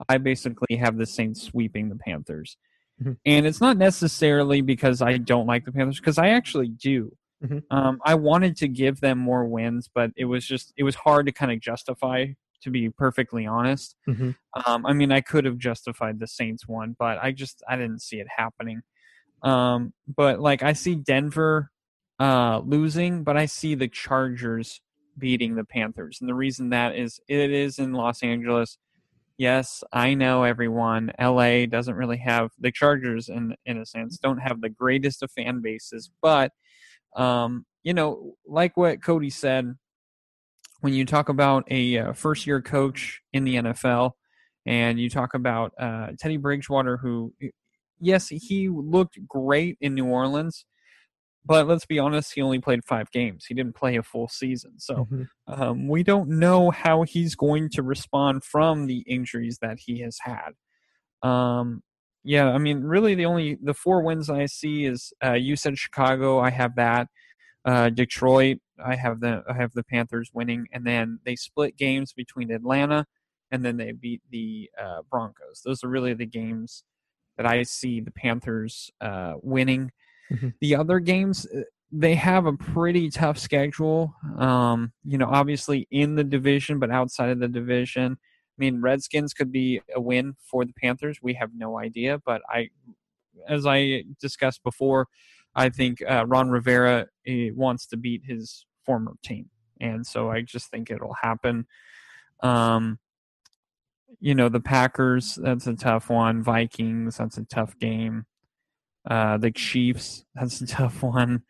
I 0.08 0.18
basically 0.20 0.76
have 0.78 0.98
the 0.98 1.06
Saints 1.08 1.42
sweeping 1.42 1.90
the 1.90 1.96
Panthers, 1.96 2.58
Mhm. 3.02 3.18
and 3.26 3.46
it's 3.48 3.62
not 3.62 3.78
necessarily 3.78 4.62
because 4.62 5.02
I 5.02 5.18
don't 5.18 5.48
like 5.48 5.66
the 5.66 5.72
Panthers, 5.72 6.00
because 6.00 6.18
I 6.20 6.30
actually 6.30 6.68
do. 6.68 7.16
Mhm. 7.44 7.64
Um, 7.70 8.00
I 8.04 8.16
wanted 8.16 8.56
to 8.58 8.68
give 8.68 9.02
them 9.02 9.18
more 9.18 9.46
wins, 9.46 9.90
but 9.94 10.12
it 10.16 10.26
was 10.26 10.46
just 10.46 10.74
it 10.78 10.84
was 10.84 10.96
hard 10.96 11.26
to 11.28 11.32
kind 11.32 11.52
of 11.52 11.60
justify. 11.60 12.28
To 12.62 12.72
be 12.72 12.90
perfectly 12.90 13.46
honest, 13.46 13.96
Mm-hmm. 14.10 14.32
um, 14.66 14.86
I 14.88 14.94
mean, 14.94 15.12
I 15.12 15.22
could 15.22 15.46
have 15.46 15.58
justified 15.60 16.20
the 16.20 16.26
Saints 16.28 16.68
one, 16.68 16.96
but 16.98 17.20
I 17.22 17.32
just 17.32 17.62
I 17.70 17.76
didn't 17.76 18.02
see 18.02 18.20
it 18.20 18.28
happening. 18.36 18.82
Um, 19.44 19.94
but 20.08 20.40
like 20.40 20.64
I 20.64 20.74
see 20.74 20.96
Denver 20.96 21.72
uh, 22.20 22.60
losing, 22.66 23.24
but 23.24 23.38
I 23.38 23.46
see 23.46 23.76
the 23.76 23.88
Chargers 23.88 24.82
beating 25.18 25.56
the 25.56 25.64
Panthers, 25.66 26.20
and 26.22 26.30
the 26.30 26.34
reason 26.34 26.70
that 26.70 26.96
is 26.96 27.20
it 27.28 27.52
is 27.52 27.78
in 27.80 27.94
Los 27.94 28.24
Angeles. 28.24 28.78
Yes, 29.38 29.84
I 29.92 30.14
know 30.14 30.44
everyone. 30.44 31.12
LA 31.20 31.66
doesn't 31.66 31.96
really 31.96 32.18
have 32.18 32.52
the 32.60 32.72
Chargers 32.72 33.30
in 33.30 33.56
in 33.66 33.78
a 33.78 33.86
sense 33.86 34.18
don't 34.18 34.38
have 34.40 34.62
the 34.62 34.70
greatest 34.70 35.22
of 35.24 35.32
fan 35.32 35.62
bases, 35.62 36.10
but 36.22 36.54
um, 37.16 37.66
you 37.84 37.94
know, 37.94 38.36
like 38.46 38.76
what 38.78 39.02
Cody 39.04 39.30
said, 39.30 39.76
when 40.82 40.94
you 40.94 41.06
talk 41.06 41.30
about 41.30 41.66
a 41.72 41.98
uh, 41.98 42.14
first 42.14 42.46
year 42.46 42.62
coach 42.62 43.22
in 43.34 43.44
the 43.44 43.56
NFL, 43.56 44.12
and 44.66 45.00
you 45.00 45.10
talk 45.10 45.34
about 45.34 45.74
uh, 45.80 46.08
Teddy 46.20 46.38
Bridgewater, 46.38 46.98
who, 46.98 47.34
yes, 48.00 48.28
he 48.30 48.68
looked 48.70 49.20
great 49.28 49.78
in 49.80 49.94
New 49.94 50.06
Orleans, 50.06 50.66
but 51.46 51.68
let's 51.68 51.86
be 51.86 52.00
honest, 52.00 52.34
he 52.34 52.42
only 52.42 52.60
played 52.60 52.84
five 52.84 53.12
games. 53.12 53.46
He 53.46 53.54
didn't 53.54 53.76
play 53.76 53.96
a 53.98 54.04
full 54.04 54.28
season, 54.28 54.80
so 54.80 55.08
Mm-hmm. 55.12 55.62
um, 55.62 55.88
we 55.88 56.02
don't 56.02 56.30
know 56.30 56.72
how 56.72 57.04
he's 57.04 57.36
going 57.36 57.70
to 57.70 57.84
respond 57.84 58.44
from 58.44 58.88
the 58.88 59.04
injuries 59.08 59.60
that 59.62 59.78
he 59.80 60.00
has 60.02 60.18
had. 60.22 60.54
Um, 61.22 61.84
yeah, 62.26 62.50
I 62.52 62.58
mean, 62.58 62.82
really, 62.84 63.16
the 63.16 63.26
only 63.26 63.58
the 63.62 63.74
four 63.74 64.02
wins 64.02 64.30
I 64.30 64.48
see 64.48 64.86
is 64.86 65.14
uh, 65.24 65.34
you 65.34 65.56
said 65.56 65.78
Chicago. 65.78 66.40
I 66.40 66.50
have 66.50 66.76
that. 66.76 67.08
Uh, 67.66 67.90
Detroit. 67.90 68.58
I 68.84 68.96
have 68.96 69.22
the 69.22 69.44
I 69.50 69.54
have 69.54 69.74
the 69.74 69.84
Panthers 69.84 70.32
winning, 70.34 70.68
and 70.74 70.86
then 70.86 71.20
they 71.26 71.36
split 71.36 71.78
games 71.78 72.14
between 72.14 72.52
Atlanta, 72.52 73.06
and 73.52 73.64
then 73.66 73.78
they 73.78 73.92
beat 73.94 74.22
the 74.32 74.70
uh, 74.82 75.02
Broncos. 75.10 75.62
Those 75.66 75.84
are 75.84 75.90
really 75.90 76.14
the 76.14 76.26
games 76.26 76.84
that 77.38 77.46
I 77.46 77.64
see 77.64 78.02
the 78.02 78.12
Panthers 78.12 78.92
uh, 79.02 79.34
winning. 79.42 79.92
Mhm. 80.32 80.54
The 80.62 80.76
other 80.76 81.00
games, 81.00 81.46
uh, 81.48 81.62
they 81.92 82.16
have 82.16 82.46
a 82.46 82.54
pretty 82.54 83.10
tough 83.10 83.38
schedule. 83.38 84.16
Um, 84.38 84.92
you 85.04 85.18
know, 85.18 85.28
obviously 85.30 85.88
in 85.92 86.16
the 86.16 86.24
division, 86.24 86.80
but 86.80 86.92
outside 86.92 87.30
of 87.30 87.40
the 87.40 87.48
division, 87.48 88.18
mean, 88.58 88.82
Redskins 88.82 89.34
could 89.34 89.52
be 89.52 89.82
a 89.94 90.02
win 90.02 90.36
for 90.40 90.66
the 90.66 90.74
Panthers. 90.74 91.20
We 91.22 91.34
have 91.36 91.52
no 91.56 91.78
idea, 91.80 92.20
but 92.26 92.42
I, 92.50 92.70
as 93.48 93.66
I 93.66 94.04
discussed 94.20 94.64
before, 94.64 95.08
I 95.56 95.70
think 95.70 96.02
uh, 96.02 96.26
Ron 96.28 96.50
Rivera 96.50 97.08
wants 97.28 97.86
to 97.88 97.98
beat 97.98 98.24
his 98.26 98.66
former 98.86 99.14
team, 99.24 99.50
and 99.80 100.06
so 100.06 100.30
I 100.30 100.42
just 100.42 100.70
think 100.70 100.92
it'll 100.92 101.16
happen. 101.22 101.66
Um, 102.42 103.00
you 104.20 104.36
know, 104.36 104.50
the 104.50 104.60
Packers, 104.60 105.36
that's 105.36 105.68
a 105.68 105.76
tough 105.76 106.10
one. 106.10 106.44
Vikings, 106.44 107.18
that's 107.18 107.38
a 107.38 107.46
tough 107.46 107.78
game. 107.80 108.26
Uh, 109.10 109.38
the 109.38 109.52
Chiefs, 109.52 110.26
that's 110.34 110.62
a 110.62 110.68
tough 110.68 111.04
one. 111.04 111.44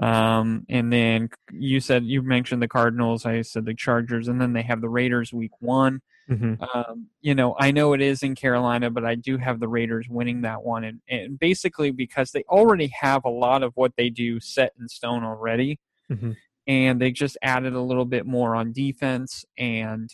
Um, 0.00 0.64
and 0.68 0.92
then 0.92 1.30
you 1.52 1.80
said 1.80 2.04
you 2.04 2.22
mentioned 2.22 2.62
the 2.62 2.68
Cardinals. 2.68 3.26
I 3.26 3.42
said 3.42 3.64
the 3.64 3.74
Chargers, 3.74 4.28
and 4.28 4.40
then 4.40 4.52
they 4.52 4.62
have 4.62 4.80
the 4.80 4.88
Raiders 4.88 5.32
week 5.32 5.50
one. 5.60 6.02
Mm-hmm. 6.30 6.62
Um, 6.78 7.06
you 7.20 7.34
know, 7.34 7.56
I 7.58 7.70
know 7.70 7.94
it 7.94 8.02
is 8.02 8.22
in 8.22 8.34
Carolina, 8.34 8.90
but 8.90 9.04
I 9.04 9.14
do 9.14 9.38
have 9.38 9.60
the 9.60 9.68
Raiders 9.68 10.08
winning 10.10 10.42
that 10.42 10.62
one, 10.62 10.84
and, 10.84 11.00
and 11.08 11.38
basically 11.38 11.90
because 11.90 12.32
they 12.32 12.42
already 12.50 12.88
have 13.00 13.24
a 13.24 13.30
lot 13.30 13.62
of 13.62 13.72
what 13.76 13.92
they 13.96 14.10
do 14.10 14.38
set 14.40 14.72
in 14.78 14.88
stone 14.88 15.24
already, 15.24 15.78
Mhm. 16.10 16.36
and 16.66 17.00
they 17.00 17.12
just 17.12 17.38
added 17.42 17.72
a 17.72 17.80
little 17.80 18.04
bit 18.04 18.26
more 18.26 18.54
on 18.54 18.72
defense, 18.72 19.44
and 19.56 20.10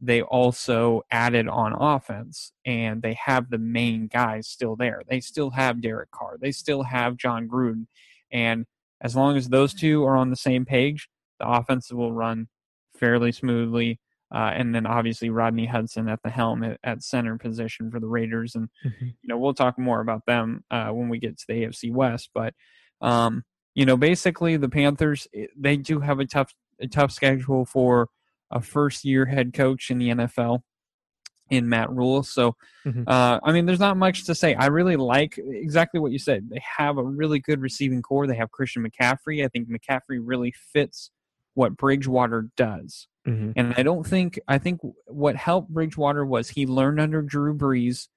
they 0.00 0.22
also 0.22 1.02
added 1.10 1.48
on 1.48 1.72
offense, 1.72 2.52
and 2.64 3.02
they 3.02 3.14
have 3.14 3.50
the 3.50 3.58
main 3.58 4.06
guys 4.06 4.46
still 4.46 4.76
there. 4.76 5.02
They 5.08 5.20
still 5.20 5.50
have 5.50 5.80
Derek 5.80 6.10
Carr, 6.12 6.36
they 6.40 6.52
still 6.52 6.84
have 6.84 7.16
Jon 7.16 7.48
Gruden, 7.48 7.86
and 8.30 8.66
as 9.00 9.16
long 9.16 9.36
as 9.36 9.48
those 9.48 9.74
two 9.74 10.04
are 10.04 10.16
on 10.16 10.30
the 10.30 10.36
same 10.36 10.64
page, 10.64 11.08
the 11.40 11.48
offense 11.48 11.92
will 11.92 12.12
run 12.12 12.48
fairly 12.96 13.32
smoothly. 13.32 13.98
Uh, 14.34 14.50
and 14.54 14.74
then 14.74 14.86
obviously 14.86 15.30
Rodney 15.30 15.66
Hudson 15.66 16.08
at 16.08 16.20
the 16.24 16.30
helm 16.30 16.64
at, 16.64 16.78
at 16.82 17.02
center 17.02 17.38
position 17.38 17.90
for 17.90 18.00
the 18.00 18.08
Raiders, 18.08 18.54
and 18.56 18.68
Mhm. 18.84 19.00
you 19.22 19.28
know 19.28 19.38
we'll 19.38 19.54
talk 19.54 19.78
more 19.78 20.00
about 20.00 20.26
them 20.26 20.64
uh, 20.70 20.88
when 20.90 21.08
we 21.08 21.18
get 21.18 21.38
to 21.38 21.44
the 21.48 21.62
AFC 21.64 21.92
West. 21.92 22.30
But 22.34 22.52
um, 23.00 23.44
you 23.74 23.84
know, 23.86 23.96
basically 23.96 24.56
the 24.56 24.68
Panthers 24.68 25.28
eh, 25.34 25.46
they 25.56 25.76
do 25.76 26.00
have 26.00 26.18
a 26.18 26.26
tough 26.26 26.52
a 26.80 26.88
tough 26.88 27.12
schedule 27.12 27.64
for 27.64 28.08
a 28.50 28.60
first 28.60 29.04
year 29.04 29.26
head 29.26 29.52
coach 29.54 29.90
in 29.90 29.98
the 29.98 30.08
NFL 30.10 30.60
in 31.48 31.68
Matt 31.68 31.90
Rhule. 31.92 32.22
So 32.24 32.56
Mhm. 32.84 33.04
uh, 33.06 33.38
I 33.44 33.52
mean, 33.52 33.66
there's 33.66 33.78
not 33.80 33.96
much 33.96 34.24
to 34.24 34.34
say. 34.34 34.54
I 34.56 34.66
really 34.66 34.96
like 34.96 35.38
exactly 35.38 36.00
what 36.00 36.10
you 36.10 36.18
said. 36.18 36.48
They 36.50 36.60
have 36.78 36.98
a 36.98 37.04
really 37.04 37.38
good 37.38 37.60
receiving 37.60 38.02
corps. 38.02 38.26
They 38.26 38.34
have 38.36 38.50
Christian 38.50 38.84
McCaffrey. 38.84 39.44
I 39.44 39.48
think 39.48 39.68
McCaffrey 39.68 40.18
really 40.20 40.52
fits 40.52 41.12
what 41.56 41.76
Bridgewater 41.76 42.48
does. 42.56 43.08
Mhm. 43.26 43.54
And 43.56 43.74
I 43.76 43.82
don't 43.82 44.06
think 44.06 44.38
I 44.46 44.58
think 44.58 44.80
what 45.06 45.36
helped 45.36 45.70
Bridgewater 45.70 46.24
was 46.24 46.50
he 46.50 46.66
learned 46.66 47.00
under 47.00 47.22
Drew 47.22 47.56
Brees 47.56 48.08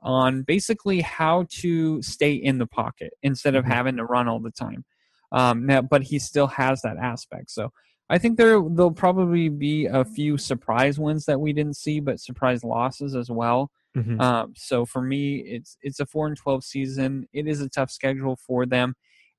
on 0.00 0.42
basically 0.42 1.00
how 1.02 1.46
to 1.50 2.00
stay 2.02 2.32
in 2.34 2.58
the 2.58 2.66
pocket 2.66 3.12
instead 3.22 3.54
of 3.54 3.64
Mhm. 3.64 3.68
having 3.68 3.96
to 3.96 4.04
run 4.04 4.28
all 4.28 4.40
the 4.40 4.50
time. 4.50 4.84
Um, 5.32 5.66
now, 5.66 5.82
but 5.82 6.02
he 6.04 6.18
still 6.18 6.46
has 6.46 6.82
that 6.82 6.96
aspect. 6.98 7.50
So 7.50 7.72
I 8.08 8.18
think 8.18 8.36
there 8.38 8.60
there'll 8.70 8.92
probably 8.92 9.48
be 9.48 9.86
a 9.86 10.04
few 10.04 10.38
surprise 10.38 10.98
wins 10.98 11.24
that 11.26 11.40
we 11.40 11.52
didn't 11.52 11.76
see, 11.76 12.00
but 12.00 12.20
surprise 12.20 12.62
losses 12.62 13.16
as 13.16 13.30
well. 13.30 13.70
Mhm. 13.96 14.20
Um, 14.20 14.52
so 14.56 14.84
for 14.86 15.02
me, 15.02 15.38
it's 15.38 15.76
it's 15.82 16.00
a 16.00 16.06
four 16.06 16.26
and 16.28 16.36
twelve 16.36 16.64
season. 16.64 17.26
It 17.32 17.48
is 17.48 17.60
a 17.60 17.68
tough 17.68 17.90
schedule 17.90 18.36
for 18.36 18.66
them. 18.66 18.94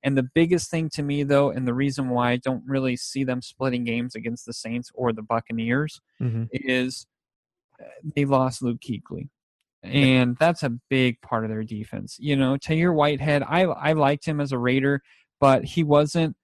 And 0.06 0.16
the 0.16 0.22
biggest 0.22 0.70
thing 0.70 0.88
to 0.90 1.02
me, 1.02 1.24
though, 1.24 1.50
and 1.50 1.66
the 1.66 1.74
reason 1.74 2.10
why 2.10 2.30
I 2.30 2.36
don't 2.36 2.62
really 2.64 2.96
see 2.96 3.24
them 3.24 3.42
splitting 3.42 3.82
games 3.82 4.14
against 4.14 4.46
the 4.46 4.52
Saints 4.52 4.88
or 4.94 5.12
the 5.12 5.20
Buccaneers 5.22 6.00
Mhm. 6.22 6.48
is 6.52 7.08
uh, 7.80 7.84
they 8.14 8.24
lost 8.24 8.62
Luke 8.62 8.78
Kuechly. 8.80 9.28
And 9.82 10.36
that's 10.38 10.62
a 10.62 10.70
big 10.88 11.20
part 11.22 11.44
of 11.44 11.50
their 11.50 11.64
defense. 11.64 12.16
You 12.20 12.36
know, 12.36 12.56
Tahir 12.56 12.92
Whitehead, 12.92 13.42
I 13.42 13.62
I 13.62 13.92
liked 13.94 14.24
him 14.24 14.40
as 14.40 14.52
a 14.52 14.58
Raider, 14.58 15.02
but 15.40 15.64
he 15.64 15.82
wasn't. 15.84 16.36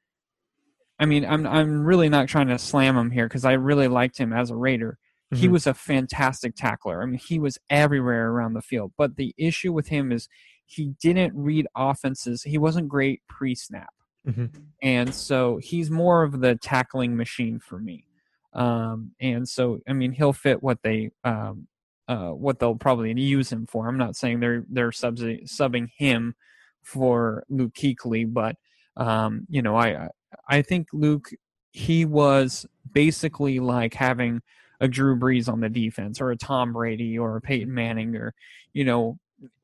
I 0.98 1.06
mean, 1.06 1.24
I'm 1.24 1.46
I'm 1.46 1.84
really 1.84 2.08
not 2.08 2.28
trying 2.28 2.48
to 2.48 2.58
slam 2.58 2.96
him 2.96 3.10
here 3.12 3.26
because 3.28 3.44
I 3.44 3.52
really 3.52 3.88
liked 3.88 4.18
him 4.18 4.32
as 4.32 4.50
a 4.50 4.56
Raider. 4.56 4.98
He 5.34 5.48
Mhm. 5.48 5.52
was 5.52 5.66
a 5.68 5.74
fantastic 5.74 6.54
tackler. 6.56 7.02
I 7.02 7.06
mean, 7.06 7.18
he 7.18 7.38
was 7.38 7.58
everywhere 7.70 8.30
around 8.30 8.52
the 8.54 8.60
field. 8.60 8.92
But 8.98 9.16
the 9.16 9.34
issue 9.38 9.72
with 9.72 9.88
him 9.88 10.12
is 10.12 10.28
he 10.72 10.94
didn't 11.00 11.32
read 11.36 11.66
offenses. 11.76 12.42
He 12.42 12.58
wasn't 12.58 12.88
great 12.88 13.20
pre-snap 13.28 13.92
Mhm. 14.26 14.50
and 14.82 15.12
so 15.14 15.56
he's 15.56 15.90
more 15.90 16.22
of 16.22 16.40
the 16.40 16.54
tackling 16.56 17.16
machine 17.16 17.58
for 17.58 17.78
me. 17.78 18.06
Um, 18.52 19.12
and 19.20 19.48
so 19.48 19.80
I 19.88 19.92
mean 19.94 20.12
he'll 20.12 20.32
fit 20.32 20.62
what 20.62 20.78
they 20.82 21.10
um, 21.24 21.66
uh, 22.08 22.30
what 22.30 22.58
they'll 22.58 22.76
probably 22.76 23.12
use 23.20 23.50
him 23.50 23.66
for. 23.66 23.88
I'm 23.88 23.98
not 23.98 24.14
saying 24.16 24.40
they're 24.40 24.64
they're 24.68 24.92
subs- 24.92 25.22
subbing 25.22 25.88
him 25.96 26.34
for 26.82 27.44
Luke 27.48 27.72
Kuechly, 27.74 28.32
but 28.32 28.56
um, 28.96 29.46
you 29.48 29.62
know 29.62 29.76
I 29.76 30.08
I 30.48 30.62
think 30.62 30.88
Luke 30.92 31.30
he 31.72 32.04
was 32.04 32.66
basically 32.92 33.58
like 33.60 33.94
having 33.94 34.40
a 34.80 34.86
Drew 34.88 35.16
Brees 35.18 35.48
on 35.50 35.60
the 35.60 35.68
defense 35.68 36.20
or 36.20 36.30
a 36.30 36.36
Tom 36.36 36.72
Brady 36.72 37.18
or 37.18 37.36
a 37.36 37.40
Peyton 37.40 37.72
Manning 37.72 38.14
or 38.16 38.34
you 38.74 38.84
know 38.84 39.18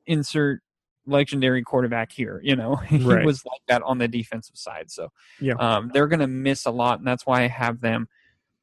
insert 0.07 0.61
legendary 1.05 1.63
quarterback 1.63 2.11
here. 2.11 2.39
You 2.43 2.55
know 2.55 2.75
he 2.87 2.97
Right. 3.03 3.25
was 3.25 3.45
like 3.45 3.61
that 3.67 3.81
on 3.83 3.97
the 3.97 4.07
defensive 4.07 4.57
side. 4.57 4.91
So 4.91 5.09
Yeah. 5.39 5.53
um, 5.59 5.89
they're 5.93 6.07
going 6.07 6.19
to 6.19 6.27
miss 6.27 6.65
a 6.65 6.71
lot, 6.71 6.99
and 6.99 7.07
that's 7.07 7.25
why 7.25 7.43
I 7.43 7.47
have 7.47 7.81
them 7.81 8.07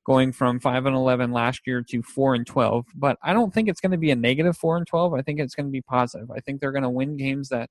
going 0.04 0.30
from 0.32 0.60
five 0.60 0.86
and 0.86 0.94
eleven 0.94 1.32
last 1.32 1.62
year 1.66 1.82
to 1.82 2.02
four 2.02 2.34
and 2.34 2.46
twelve. 2.46 2.86
But 2.94 3.18
I 3.22 3.32
don't 3.32 3.52
think 3.52 3.68
it's 3.68 3.80
going 3.80 3.92
to 3.92 3.98
be 3.98 4.10
a 4.12 4.16
negative 4.16 4.56
four 4.56 4.76
and 4.76 4.86
twelve. 4.86 5.14
I 5.14 5.22
think 5.22 5.40
it's 5.40 5.54
going 5.54 5.66
to 5.66 5.72
be 5.72 5.82
positive. 5.82 6.30
I 6.30 6.40
think 6.40 6.60
they're 6.60 6.72
going 6.72 6.82
to 6.84 6.90
win 6.90 7.16
games 7.16 7.48
that 7.48 7.70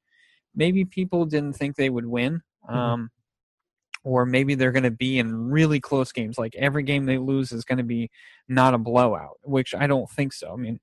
maybe 0.54 0.86
people 0.86 1.26
didn't 1.26 1.54
think 1.54 1.76
they 1.76 1.90
would 1.90 2.06
win. 2.06 2.42
Um, 2.68 3.10
Or 4.04 4.26
maybe 4.26 4.54
they're 4.54 4.72
going 4.72 4.84
to 4.84 4.92
be 4.92 5.18
in 5.18 5.50
really 5.50 5.80
close 5.80 6.12
games. 6.12 6.38
Like 6.38 6.56
every 6.56 6.84
game 6.84 7.06
they 7.06 7.18
lose 7.18 7.52
is 7.52 7.66
going 7.66 7.80
to 7.80 7.84
be 7.84 8.12
not 8.48 8.74
a 8.76 8.78
blowout, 8.78 9.40
which 9.44 9.74
I 9.74 9.88
don't 9.88 10.10
think 10.12 10.32
so. 10.32 10.54
I 10.54 10.56
mean, 10.58 10.80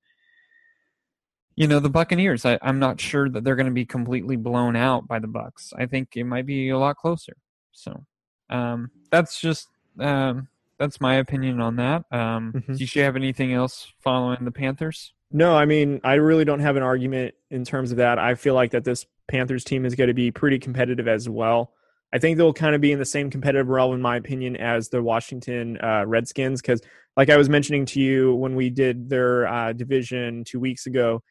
you 1.56 1.66
know, 1.66 1.80
the 1.80 1.90
Buccaneers. 1.90 2.44
I, 2.44 2.58
I'm 2.62 2.78
not 2.78 3.00
sure 3.00 3.28
that 3.28 3.44
they're 3.44 3.56
going 3.56 3.66
to 3.66 3.72
be 3.72 3.84
completely 3.84 4.36
blown 4.36 4.76
out 4.76 5.06
by 5.06 5.18
the 5.18 5.26
Bucks. 5.28 5.72
I 5.76 5.86
think 5.86 6.16
it 6.16 6.24
might 6.24 6.46
be 6.46 6.70
a 6.70 6.78
lot 6.78 6.96
closer. 6.96 7.36
So 7.72 8.04
um, 8.50 8.90
that's 9.10 9.40
just 9.40 9.68
um, 9.98 10.48
that's 10.78 11.00
my 11.00 11.16
opinion 11.16 11.60
on 11.60 11.76
that. 11.76 12.04
Um, 12.10 12.52
Mhm. 12.52 12.78
Do 12.78 12.84
you 12.84 13.04
have 13.04 13.16
anything 13.16 13.52
else 13.52 13.92
following 14.00 14.44
the 14.44 14.50
Panthers? 14.50 15.12
No, 15.30 15.56
I 15.56 15.64
mean, 15.64 16.00
I 16.04 16.14
really 16.14 16.44
don't 16.44 16.60
have 16.60 16.76
an 16.76 16.82
argument 16.82 17.34
in 17.50 17.64
terms 17.64 17.90
of 17.90 17.96
that. 17.98 18.18
I 18.18 18.34
feel 18.34 18.54
like 18.54 18.72
that 18.72 18.84
this 18.84 19.06
Panthers 19.28 19.64
team 19.64 19.86
is 19.86 19.94
going 19.94 20.08
to 20.08 20.14
be 20.14 20.30
pretty 20.30 20.58
competitive 20.58 21.08
as 21.08 21.28
well. 21.28 21.72
I 22.12 22.18
think 22.18 22.36
they'll 22.36 22.52
kind 22.52 22.74
of 22.74 22.82
be 22.82 22.92
in 22.92 22.98
the 22.98 23.06
same 23.06 23.30
competitive 23.30 23.68
realm, 23.68 23.94
in 23.94 24.02
my 24.02 24.16
opinion, 24.16 24.56
as 24.56 24.90
the 24.90 25.02
Washington 25.02 25.78
uh, 25.82 26.04
Redskins. 26.06 26.60
Because, 26.60 26.82
like 27.16 27.30
I 27.30 27.38
was 27.38 27.48
mentioning 27.48 27.86
to 27.86 28.00
you 28.00 28.34
when 28.34 28.54
we 28.54 28.68
did 28.68 29.08
their 29.08 29.46
uh, 29.46 29.72
division 29.72 30.44
two 30.44 30.60
weeks 30.60 30.84
ago, 30.84 31.22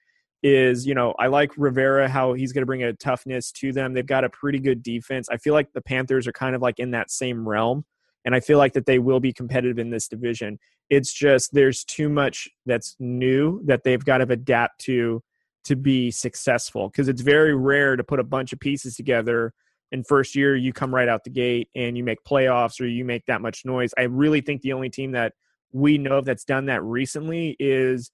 is 0.44 0.86
you 0.86 0.94
know 0.94 1.14
I 1.20 1.28
like 1.28 1.52
Rivera 1.58 2.10
how 2.10 2.34
he's 2.34 2.52
going 2.54 2.64
to 2.64 2.68
bring 2.68 2.84
a 2.84 2.94
toughness 2.94 3.52
to 3.54 3.72
them. 3.72 3.94
They've 3.94 4.06
got 4.06 4.24
a 4.24 4.30
pretty 4.30 4.60
good 4.60 4.82
defense. 4.84 5.30
I 5.30 5.38
feel 5.38 5.54
like 5.54 5.74
the 5.74 5.82
Panthers 5.82 6.28
are 6.28 6.34
kind 6.34 6.56
of 6.56 6.62
like 6.62 6.80
in 6.80 6.92
that 6.92 7.12
same 7.12 7.48
realm, 7.48 7.86
and 8.26 8.36
I 8.36 8.40
feel 8.40 8.58
like 8.58 8.74
that 8.74 8.86
they 8.86 9.00
will 9.00 9.20
be 9.20 9.34
competitive 9.34 9.80
in 9.80 9.90
this 9.90 10.08
division. 10.08 10.60
It's 10.90 11.14
just 11.14 11.54
there's 11.54 11.84
too 11.84 12.10
much 12.10 12.50
that's 12.66 12.96
new 13.00 13.62
that 13.66 13.84
they've 13.84 14.04
got 14.04 14.20
to 14.20 14.32
adapt 14.32 14.82
to 14.82 15.24
to 15.64 15.76
be 15.76 16.10
successful 16.10 16.90
because 16.90 17.08
it's 17.08 17.22
very 17.22 17.56
rare 17.56 17.96
to 17.96 18.04
put 18.04 18.20
a 18.20 18.24
bunch 18.24 18.52
of 18.52 18.60
pieces 18.60 18.96
together 18.96 19.54
in 19.92 20.04
first 20.04 20.36
year 20.36 20.56
you 20.56 20.74
come 20.74 20.94
right 20.94 21.10
out 21.10 21.24
the 21.24 21.30
gate 21.30 21.70
and 21.76 21.98
you 21.98 22.04
make 22.04 22.24
playoffs 22.24 22.80
or 22.80 22.86
you 22.86 23.06
make 23.06 23.26
that 23.26 23.42
much 23.42 23.66
noise. 23.66 23.94
I 23.98 24.04
really 24.04 24.42
think 24.42 24.62
the 24.62 24.74
only 24.74 24.90
team 24.90 25.12
that 25.12 25.34
we 25.72 25.98
know 25.98 26.18
of 26.18 26.26
that's 26.26 26.46
done 26.46 26.66
that 26.66 26.84
recently 26.84 27.56
is 27.60 28.12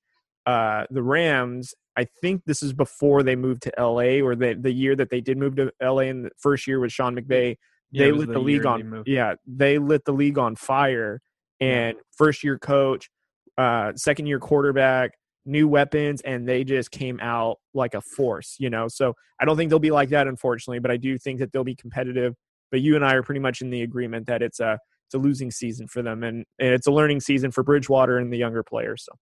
uh, 0.47 0.85
the 0.89 1.03
Rams. 1.03 1.75
I 1.97 2.05
think 2.21 2.43
this 2.45 2.63
is 2.63 2.73
before 2.73 3.21
they 3.21 3.35
moved 3.35 3.63
to 3.63 3.73
LA 3.77 4.23
or 4.23 4.35
the 4.35 4.57
the 4.59 4.71
year 4.71 4.95
that 4.95 5.09
they 5.09 5.19
did 5.19 5.37
move 5.37 5.57
to 5.57 5.71
LA 5.83 6.03
in 6.03 6.23
the 6.23 6.31
first 6.37 6.65
year 6.65 6.79
with 6.79 6.91
Sean 6.91 7.15
McVay 7.15 7.57
Yeah, 7.91 8.05
they 8.05 8.09
it 8.09 8.15
lit 8.15 8.27
the, 8.29 8.39
year 8.39 8.43
league 8.43 8.65
on 8.65 9.03
yeah 9.05 9.35
they 9.45 9.77
lit 9.77 10.05
the 10.05 10.13
league 10.13 10.37
on 10.37 10.55
fire 10.55 11.21
and 11.59 11.97
first 12.15 12.43
year 12.43 12.57
coach 12.57 13.09
uh 13.57 13.91
second 13.95 14.27
year 14.27 14.39
quarterback 14.39 15.11
new 15.45 15.67
weapons 15.67 16.21
and 16.21 16.47
they 16.47 16.63
just 16.63 16.91
came 16.91 17.19
out 17.19 17.57
like 17.73 17.93
a 17.93 18.01
force 18.01 18.55
you 18.59 18.69
know? 18.69 18.87
So 18.87 19.13
i 19.41 19.45
don't 19.45 19.57
think 19.57 19.69
they'll 19.69 19.79
be 19.79 19.91
like 19.91 20.09
that 20.09 20.27
unfortunately 20.27 20.79
but 20.79 20.91
i 20.91 20.97
do 20.97 21.17
think 21.17 21.39
that 21.39 21.51
they'll 21.51 21.63
be 21.63 21.75
competitive. 21.75 22.35
But 22.69 22.81
you 22.81 22.95
and 22.95 23.03
i 23.03 23.15
are 23.15 23.23
pretty 23.23 23.41
much 23.41 23.61
in 23.61 23.69
the 23.69 23.81
agreement 23.81 24.27
that 24.27 24.41
it's 24.41 24.59
a 24.59 24.77
it's 25.07 25.15
a 25.15 25.17
losing 25.17 25.51
season 25.51 25.87
for 25.87 26.01
them 26.03 26.23
and, 26.23 26.45
and 26.59 26.69
it's 26.73 26.85
a 26.85 26.91
learning 26.91 27.21
season 27.21 27.49
for 27.49 27.63
bridgewater 27.63 28.17
and 28.17 28.31
the 28.31 28.37
younger 28.37 28.61
players 28.61 29.03
so 29.03 29.13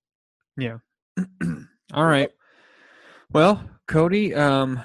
All 1.93 2.05
right. 2.05 2.29
Well, 3.31 3.63
Cody, 3.87 4.33
um, 4.35 4.81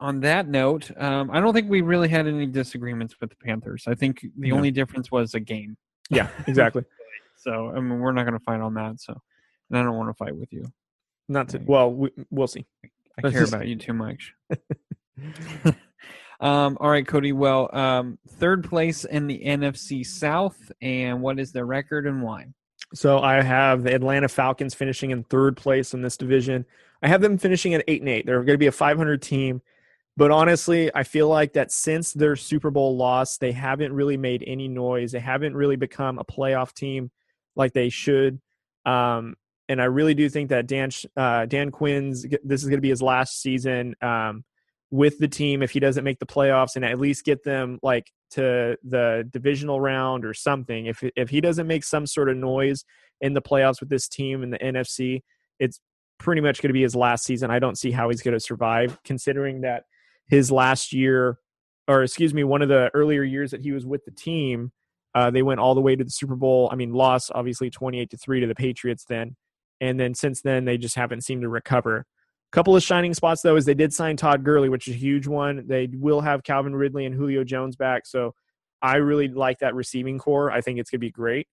on 0.00 0.20
that 0.20 0.48
note, 0.48 0.90
um, 0.96 1.30
I 1.30 1.40
don't 1.40 1.54
think 1.54 1.70
we 1.70 1.80
really 1.80 2.08
had 2.08 2.26
any 2.26 2.46
disagreements 2.46 3.14
with 3.20 3.30
the 3.30 3.36
Panthers. 3.36 3.84
I 3.86 3.94
think 3.94 4.20
the 4.38 4.50
No. 4.50 4.56
only 4.56 4.70
difference 4.70 5.10
was 5.10 5.34
a 5.34 5.40
game. 5.40 5.76
yeah 6.10 6.28
exactly 6.46 6.84
So, 7.36 7.70
I 7.70 7.80
mean, 7.80 7.98
we're 8.00 8.12
not 8.12 8.24
going 8.24 8.38
to 8.38 8.44
fight 8.44 8.60
on 8.60 8.74
that. 8.74 9.00
So, 9.00 9.20
and 9.70 9.78
I 9.78 9.82
don't 9.82 9.96
want 9.96 10.08
to 10.08 10.14
fight 10.14 10.34
with 10.36 10.52
you. 10.52 10.64
Not 11.28 11.48
to. 11.50 11.58
Well, 11.58 11.92
we, 11.92 12.10
we'll 12.30 12.46
see. 12.46 12.64
I 13.18 13.30
care 13.30 13.44
about 13.48 13.66
you 13.66 13.76
too 13.76 13.92
much. 13.92 14.32
um, 16.40 16.76
all 16.80 16.88
right, 16.90 17.06
Cody. 17.06 17.32
Well, 17.32 17.68
um, 17.74 18.18
third 18.28 18.64
place 18.64 19.04
in 19.04 19.26
the 19.26 19.42
NFC 19.44 20.06
South, 20.06 20.72
and 20.80 21.20
what 21.22 21.38
is 21.38 21.52
their 21.52 21.66
record 21.66 22.06
and 22.06 22.22
why? 22.22 22.46
So 22.94 23.18
I 23.18 23.42
have 23.42 23.82
the 23.82 23.92
Atlanta 23.92 24.28
Falcons 24.28 24.72
finishing 24.72 25.10
in 25.10 25.24
third 25.24 25.56
place 25.56 25.94
in 25.94 26.02
this 26.02 26.16
division. 26.16 26.64
I 27.02 27.08
have 27.08 27.20
them 27.20 27.38
finishing 27.38 27.74
at 27.74 27.84
eight 27.88 28.00
and 28.00 28.08
eight. 28.08 28.24
They're 28.24 28.38
going 28.38 28.54
to 28.54 28.58
be 28.58 28.68
a 28.68 28.72
500 28.72 29.20
team. 29.20 29.62
But 30.16 30.30
honestly, 30.30 30.94
I 30.94 31.02
feel 31.02 31.28
like 31.28 31.54
that 31.54 31.72
since 31.72 32.12
their 32.12 32.36
Super 32.36 32.70
Bowl 32.70 32.96
loss, 32.96 33.36
they 33.36 33.50
haven't 33.50 33.92
really 33.92 34.16
made 34.16 34.44
any 34.46 34.68
noise. 34.68 35.10
They 35.10 35.18
haven't 35.18 35.56
really 35.56 35.74
become 35.74 36.20
a 36.20 36.24
playoff 36.24 36.72
team 36.72 37.10
like 37.56 37.72
they 37.72 37.88
should. 37.88 38.40
Um, 38.86 39.34
and 39.68 39.82
I 39.82 39.86
really 39.86 40.14
do 40.14 40.28
think 40.28 40.50
that 40.50 40.68
Dan 40.68 40.90
uh, 41.16 41.46
Dan 41.46 41.72
Quinn's 41.72 42.24
this 42.44 42.62
is 42.62 42.68
going 42.68 42.78
to 42.78 42.82
be 42.82 42.90
his 42.90 43.02
last 43.02 43.40
season 43.40 43.96
um, 44.02 44.44
with 44.94 45.18
the 45.18 45.26
team 45.26 45.60
if 45.60 45.72
he 45.72 45.80
doesn't 45.80 46.04
make 46.04 46.20
the 46.20 46.26
playoffs 46.26 46.76
and 46.76 46.84
at 46.84 47.00
least 47.00 47.24
get 47.24 47.42
them 47.42 47.80
like 47.82 48.12
to 48.30 48.76
the 48.84 49.28
divisional 49.32 49.80
round 49.80 50.24
or 50.24 50.32
something. 50.32 50.86
If 50.86 51.02
if 51.16 51.30
he 51.30 51.40
doesn't 51.40 51.66
make 51.66 51.82
some 51.82 52.06
sort 52.06 52.28
of 52.28 52.36
noise 52.36 52.84
in 53.20 53.34
the 53.34 53.42
playoffs 53.42 53.80
with 53.80 53.88
this 53.88 54.06
team 54.06 54.44
in 54.44 54.50
the 54.50 54.58
NFC, 54.58 55.22
it's 55.58 55.80
pretty 56.20 56.40
much 56.40 56.62
going 56.62 56.68
to 56.68 56.74
be 56.74 56.82
his 56.82 56.94
last 56.94 57.24
season. 57.24 57.50
I 57.50 57.58
don't 57.58 57.76
see 57.76 57.90
how 57.90 58.08
he's 58.08 58.22
going 58.22 58.34
to 58.34 58.40
survive, 58.40 58.96
considering 59.02 59.62
that 59.62 59.82
his 60.28 60.52
last 60.52 60.92
year, 60.92 61.38
or 61.88 62.04
excuse 62.04 62.32
me, 62.32 62.44
one 62.44 62.62
of 62.62 62.68
the 62.68 62.88
earlier 62.94 63.24
years 63.24 63.50
that 63.50 63.62
he 63.62 63.72
was 63.72 63.84
with 63.84 64.04
the 64.04 64.12
team, 64.12 64.70
uh, 65.16 65.28
they 65.28 65.42
went 65.42 65.58
all 65.58 65.74
the 65.74 65.80
way 65.80 65.96
to 65.96 66.04
the 66.04 66.10
Super 66.10 66.36
Bowl. 66.36 66.68
I 66.70 66.76
mean, 66.76 66.92
lost 66.92 67.32
obviously 67.34 67.68
twenty-eight 67.68 68.10
to 68.10 68.16
three 68.16 68.38
to 68.38 68.46
the 68.46 68.54
Patriots 68.54 69.04
then, 69.08 69.34
and 69.80 69.98
then 69.98 70.14
since 70.14 70.40
then 70.40 70.66
they 70.66 70.78
just 70.78 70.94
haven't 70.94 71.24
seemed 71.24 71.42
to 71.42 71.48
recover. 71.48 72.06
Couple 72.54 72.76
of 72.76 72.84
shining 72.84 73.14
spots 73.14 73.42
though 73.42 73.56
is 73.56 73.64
they 73.64 73.74
did 73.74 73.92
sign 73.92 74.16
Todd 74.16 74.44
Gurley, 74.44 74.68
which 74.68 74.86
is 74.86 74.94
a 74.94 74.96
huge 74.96 75.26
one. 75.26 75.64
They 75.66 75.88
will 75.92 76.20
have 76.20 76.44
Calvin 76.44 76.76
Ridley 76.76 77.04
and 77.04 77.12
Julio 77.12 77.42
Jones 77.42 77.74
back, 77.74 78.06
so 78.06 78.32
I 78.80 78.98
really 78.98 79.26
like 79.26 79.58
that 79.58 79.74
receiving 79.74 80.20
corps. 80.20 80.52
I 80.52 80.60
think 80.60 80.78
it's 80.78 80.88
going 80.88 81.00
to 81.00 81.04
be 81.04 81.10
great. 81.10 81.48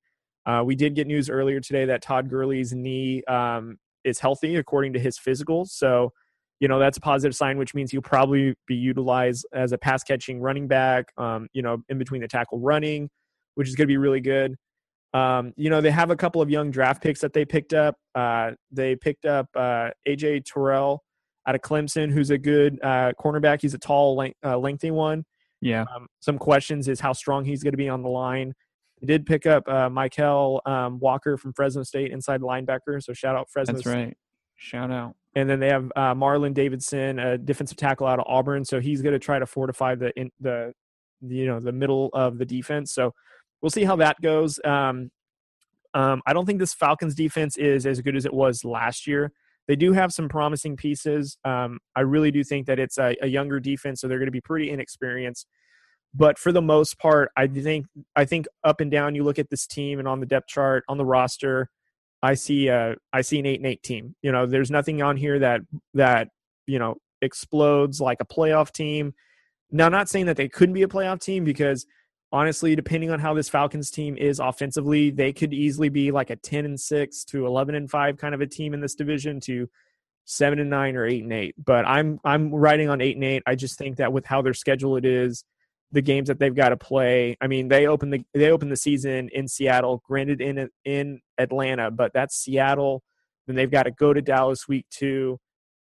Uh, 0.45 0.61
we 0.63 0.75
did 0.75 0.93
get 0.93 1.07
news 1.07 1.27
earlier 1.27 1.59
today 1.59 1.85
that 1.85 2.03
Todd 2.03 2.29
Gurley's 2.29 2.71
knee 2.71 3.23
um, 3.23 3.79
is 4.03 4.19
healthy 4.19 4.57
according 4.57 4.93
to 4.93 4.99
his 4.99 5.17
physical, 5.17 5.65
so 5.65 6.13
you 6.59 6.67
know 6.67 6.77
that's 6.77 6.99
a 6.99 7.01
positive 7.01 7.35
sign, 7.35 7.57
which 7.57 7.73
means 7.73 7.89
he'll 7.89 8.03
probably 8.03 8.53
be 8.67 8.75
utilized 8.75 9.47
as 9.53 9.71
a 9.71 9.79
pass 9.79 10.03
catching 10.03 10.39
running 10.39 10.67
back. 10.67 11.05
Um, 11.17 11.47
you 11.51 11.63
know, 11.63 11.81
in 11.89 11.97
between 11.97 12.21
the 12.21 12.27
tackle 12.27 12.59
running, 12.59 13.09
which 13.55 13.67
is 13.67 13.73
going 13.73 13.87
to 13.87 13.91
be 13.91 13.97
really 13.97 14.21
good. 14.21 14.55
Um, 15.13 15.53
you 15.57 15.69
know, 15.69 15.81
they 15.81 15.91
have 15.91 16.09
a 16.09 16.15
couple 16.15 16.41
of 16.41 16.49
young 16.49 16.71
draft 16.71 17.03
picks 17.03 17.19
that 17.21 17.33
they 17.33 17.45
picked 17.45 17.73
up. 17.73 17.95
Uh, 18.15 18.51
they 18.71 18.95
picked 18.95 19.25
up 19.25 19.47
uh, 19.55 19.89
AJ 20.07 20.45
Terrell 20.45 21.03
out 21.45 21.55
of 21.55 21.61
Clemson, 21.61 22.11
who's 22.11 22.29
a 22.29 22.37
good 22.37 22.79
uh, 22.81 23.11
cornerback. 23.19 23.61
He's 23.61 23.73
a 23.73 23.79
tall, 23.79 24.15
length, 24.15 24.37
uh, 24.43 24.57
lengthy 24.57 24.91
one. 24.91 25.25
Yeah. 25.61 25.85
Um, 25.95 26.07
some 26.19 26.37
questions 26.37 26.87
is 26.87 26.99
how 26.99 27.13
strong 27.13 27.45
he's 27.45 27.61
going 27.63 27.73
to 27.73 27.77
be 27.77 27.89
on 27.89 28.01
the 28.01 28.09
line. 28.09 28.53
They 29.01 29.07
did 29.07 29.25
pick 29.25 29.45
up 29.45 29.63
uh, 29.67 29.89
Mykal 29.89 30.65
um, 30.67 30.99
Walker 30.99 31.37
from 31.37 31.53
Fresno 31.53 31.83
State, 31.83 32.11
inside 32.11 32.41
linebacker. 32.41 33.01
So 33.01 33.13
shout 33.13 33.35
out 33.35 33.49
Fresno. 33.49 33.73
That's 33.73 33.85
right. 33.85 34.15
Shout 34.55 34.91
out. 34.91 35.15
And 35.35 35.49
then 35.49 35.59
they 35.59 35.69
have 35.69 35.91
uh, 35.95 36.13
Marlon 36.13 36.53
Davidson, 36.53 37.17
a 37.17 37.37
defensive 37.37 37.77
tackle 37.77 38.05
out 38.05 38.19
of 38.19 38.25
Auburn. 38.27 38.63
So 38.63 38.79
he's 38.79 39.01
going 39.01 39.13
to 39.13 39.19
try 39.19 39.39
to 39.39 39.45
fortify 39.45 39.95
the 39.95 40.11
in, 40.19 40.29
the 40.39 40.73
you 41.21 41.45
know 41.45 41.59
the 41.59 41.71
middle 41.71 42.09
of 42.13 42.37
the 42.37 42.45
defense. 42.45 42.93
So 42.93 43.13
we'll 43.61 43.69
see 43.69 43.83
how 43.83 43.95
that 43.97 44.21
goes. 44.21 44.59
Um, 44.63 45.11
um, 45.93 46.21
I 46.25 46.33
don't 46.33 46.45
think 46.45 46.59
this 46.59 46.73
Falcons 46.73 47.15
defense 47.15 47.57
is 47.57 47.85
as 47.85 48.01
good 48.01 48.15
as 48.15 48.25
it 48.25 48.33
was 48.33 48.63
last 48.63 49.07
year. 49.07 49.31
They 49.67 49.75
do 49.75 49.93
have 49.93 50.11
some 50.11 50.29
promising 50.29 50.75
pieces. 50.75 51.37
Um, 51.45 51.79
I 51.95 52.01
really 52.01 52.31
do 52.31 52.43
think 52.43 52.67
that 52.67 52.79
it's 52.79 52.97
a, 52.97 53.15
a 53.21 53.27
younger 53.27 53.59
defense, 53.59 54.01
so 54.01 54.07
they're 54.07 54.17
going 54.17 54.27
to 54.27 54.31
be 54.31 54.41
pretty 54.41 54.69
inexperienced. 54.69 55.47
But 56.13 56.37
for 56.37 56.51
the 56.51 56.61
most 56.61 56.99
part, 56.99 57.31
I 57.37 57.47
think 57.47 57.85
I 58.15 58.25
think 58.25 58.47
up 58.63 58.81
and 58.81 58.91
down, 58.91 59.15
you 59.15 59.23
look 59.23 59.39
at 59.39 59.49
this 59.49 59.65
team 59.65 59.99
and 59.99 60.07
on 60.07 60.19
the 60.19 60.25
depth 60.25 60.47
chart, 60.47 60.83
on 60.89 60.97
the 60.97 61.05
roster, 61.05 61.69
I 62.21 62.33
see 62.33 62.67
a 62.67 62.95
I 63.13 63.21
see 63.21 63.39
an 63.39 63.45
eight 63.45 63.59
and 63.59 63.67
eight 63.67 63.81
team. 63.83 64.15
You 64.21 64.31
know, 64.31 64.45
there's 64.45 64.71
nothing 64.71 65.01
on 65.01 65.15
here 65.15 65.39
that 65.39 65.61
that 65.93 66.29
you 66.67 66.79
know 66.79 66.95
explodes 67.21 68.01
like 68.01 68.17
a 68.19 68.25
playoff 68.25 68.71
team. 68.71 69.13
Now, 69.71 69.85
I'm 69.85 69.91
not 69.93 70.09
saying 70.09 70.25
that 70.25 70.35
they 70.35 70.49
couldn't 70.49 70.73
be 70.73 70.83
a 70.83 70.87
playoff 70.87 71.21
team 71.21 71.45
because 71.45 71.85
honestly, 72.31 72.75
depending 72.75 73.11
on 73.11 73.19
how 73.19 73.33
this 73.33 73.49
Falcons 73.49 73.91
team 73.91 74.17
is 74.17 74.39
offensively, 74.39 75.11
they 75.11 75.33
could 75.33 75.53
easily 75.53 75.89
be 75.89 76.11
like 76.11 76.29
a 76.29 76.35
10 76.35 76.65
and 76.65 76.79
6 76.79 77.23
to 77.25 77.45
11 77.45 77.75
and 77.75 77.89
5 77.89 78.17
kind 78.17 78.33
of 78.33 78.41
a 78.41 78.47
team 78.47 78.73
in 78.73 78.81
this 78.81 78.95
division 78.95 79.39
to 79.41 79.69
7 80.25 80.59
and 80.59 80.69
9 80.69 80.95
or 80.95 81.05
8 81.05 81.23
and 81.23 81.33
8. 81.33 81.55
But 81.63 81.85
I'm 81.85 82.19
I'm 82.23 82.53
writing 82.53 82.89
on 82.89 83.01
8 83.01 83.15
and 83.15 83.25
8. 83.25 83.43
I 83.45 83.55
just 83.55 83.77
think 83.77 83.97
that 83.97 84.13
with 84.13 84.25
how 84.25 84.41
their 84.41 84.53
schedule 84.53 84.95
it 84.97 85.05
is, 85.05 85.43
the 85.91 86.01
games 86.01 86.29
that 86.29 86.39
they've 86.39 86.55
got 86.55 86.69
to 86.69 86.77
play. 86.77 87.35
I 87.41 87.47
mean, 87.47 87.67
they 87.67 87.87
open 87.87 88.09
the 88.09 88.23
they 88.33 88.51
open 88.51 88.69
the 88.69 88.77
season 88.77 89.29
in 89.33 89.47
Seattle, 89.47 90.01
granted 90.07 90.41
in 90.41 90.69
in 90.85 91.19
Atlanta, 91.37 91.91
but 91.91 92.13
that's 92.13 92.35
Seattle. 92.35 93.03
Then 93.47 93.55
they've 93.55 93.71
got 93.71 93.83
to 93.83 93.91
go 93.91 94.13
to 94.13 94.21
Dallas 94.21 94.67
week 94.67 94.85
2. 94.91 95.37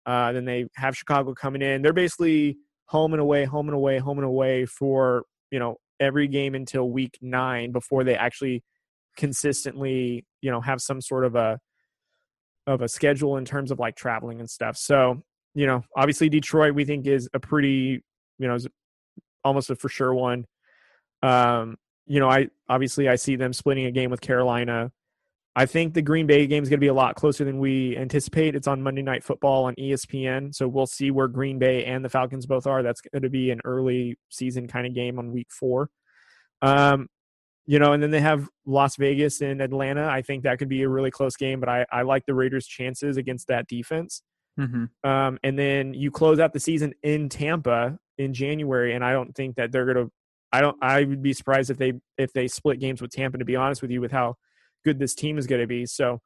Uh, 0.07 0.33
then 0.33 0.44
they 0.44 0.66
have 0.76 0.96
Chicago 0.96 1.33
coming 1.33 1.62
in. 1.62 1.80
They're 1.80 1.94
basically 1.94 2.59
home 2.87 3.14
and 3.14 3.20
away, 3.20 3.44
home 3.44 3.68
and 3.68 3.74
away, 3.74 3.98
home 3.98 4.18
and 4.18 4.26
away 4.26 4.66
for, 4.66 5.24
you 5.50 5.59
know, 5.59 5.78
every 6.00 6.28
game 6.28 6.54
until 6.54 6.88
week 6.90 7.18
nine 7.20 7.72
before 7.72 8.04
they 8.04 8.16
actually 8.16 8.62
consistently, 9.16 10.24
you 10.40 10.50
know, 10.50 10.61
have 10.61 10.80
some 10.80 11.00
sort 11.00 11.24
of 11.24 11.35
a 11.35 11.59
of 12.66 12.80
a 12.80 12.88
schedule 12.88 13.37
in 13.37 13.44
terms 13.44 13.70
of 13.70 13.78
like 13.78 13.94
traveling 13.94 14.40
and 14.40 14.48
stuff. 14.48 14.76
So, 14.76 15.22
you 15.54 15.66
know, 15.66 15.83
obviously 15.96 16.28
Detroit 16.28 16.74
we 16.74 16.85
think 16.85 17.07
is 17.07 17.28
a 17.35 17.40
pretty, 17.40 18.02
you 18.38 18.48
know, 18.48 18.57
almost 19.44 19.70
a 19.70 19.76
for 19.76 19.88
sure 19.88 20.14
one. 20.14 20.46
Um, 21.22 21.76
you 22.07 22.20
know, 22.20 22.28
I 22.28 22.48
obviously 22.68 23.09
I 23.09 23.16
see 23.16 23.37
them 23.37 23.52
splitting 23.52 23.87
a 23.87 23.90
game 23.90 24.11
with 24.11 24.20
Carolina. 24.20 24.90
I 25.56 25.66
think 25.66 25.94
the 25.94 26.02
Green 26.02 26.26
Bay 26.26 26.46
game 26.46 26.62
is 26.64 26.68
going 26.68 26.78
to 26.78 26.84
be 26.84 26.88
a 26.88 26.94
lot 26.94 27.14
closer 27.14 27.44
than 27.44 27.60
we 27.60 27.96
anticipate. 27.96 28.56
It's 28.56 28.66
on 28.66 28.82
Monday 28.82 29.02
Night 29.02 29.22
Football 29.22 29.64
on 29.64 29.74
ESPN, 29.76 30.52
so 30.52 30.66
we'll 30.66 30.86
see 30.86 31.12
where 31.12 31.28
Green 31.28 31.58
Bay 31.58 31.84
and 31.84 32.04
the 32.04 32.08
Falcons 32.08 32.44
both 32.44 32.66
are. 32.66 32.82
That's 32.82 33.00
going 33.00 33.22
to 33.22 33.30
be 33.30 33.50
an 33.50 33.60
early 33.64 34.18
season 34.30 34.66
kind 34.66 34.86
of 34.86 34.94
game 34.94 35.18
on 35.18 35.32
Week 35.32 35.48
Four. 35.50 35.90
Um, 36.60 37.06
you 37.66 37.78
know, 37.78 37.92
and 37.92 38.02
then 38.02 38.10
they 38.10 38.20
have 38.20 38.48
Las 38.66 38.96
Vegas 38.96 39.40
and 39.40 39.62
Atlanta. 39.62 40.06
I 40.06 40.22
think 40.22 40.42
that 40.42 40.58
could 40.58 40.68
be 40.68 40.82
a 40.82 40.88
really 40.88 41.10
close 41.10 41.36
game, 41.36 41.60
but 41.60 41.68
I, 41.68 41.86
I 41.90 42.02
like 42.02 42.26
the 42.26 42.34
Raiders' 42.34 42.66
chances 42.66 43.16
against 43.16 43.46
that 43.48 43.68
defense. 43.68 44.22
Mm-hmm. 44.58 45.08
Um, 45.08 45.38
and 45.42 45.58
then 45.58 45.94
you 45.94 46.10
close 46.10 46.40
out 46.40 46.52
the 46.52 46.60
season 46.60 46.94
in 47.02 47.28
Tampa 47.28 47.96
in 48.18 48.34
January, 48.34 48.94
and 48.94 49.04
I 49.04 49.12
don't 49.12 49.34
think 49.34 49.56
that 49.56 49.70
they're 49.72 49.86
going 49.86 50.06
to. 50.06 50.12
I 50.52 50.60
don't. 50.60 50.76
I 50.82 51.04
would 51.04 51.22
be 51.22 51.32
surprised 51.32 51.70
if 51.70 51.78
they 51.78 51.94
if 52.18 52.32
they 52.32 52.48
split 52.48 52.80
games 52.80 53.00
with 53.00 53.10
Tampa. 53.12 53.38
To 53.38 53.44
be 53.44 53.56
honest 53.56 53.82
with 53.82 53.90
you, 53.90 54.00
with 54.00 54.12
how 54.12 54.36
good 54.84 54.98
this 54.98 55.14
team 55.14 55.38
is 55.38 55.46
going 55.46 55.60
to 55.60 55.66
be. 55.66 55.86
So, 55.86 56.20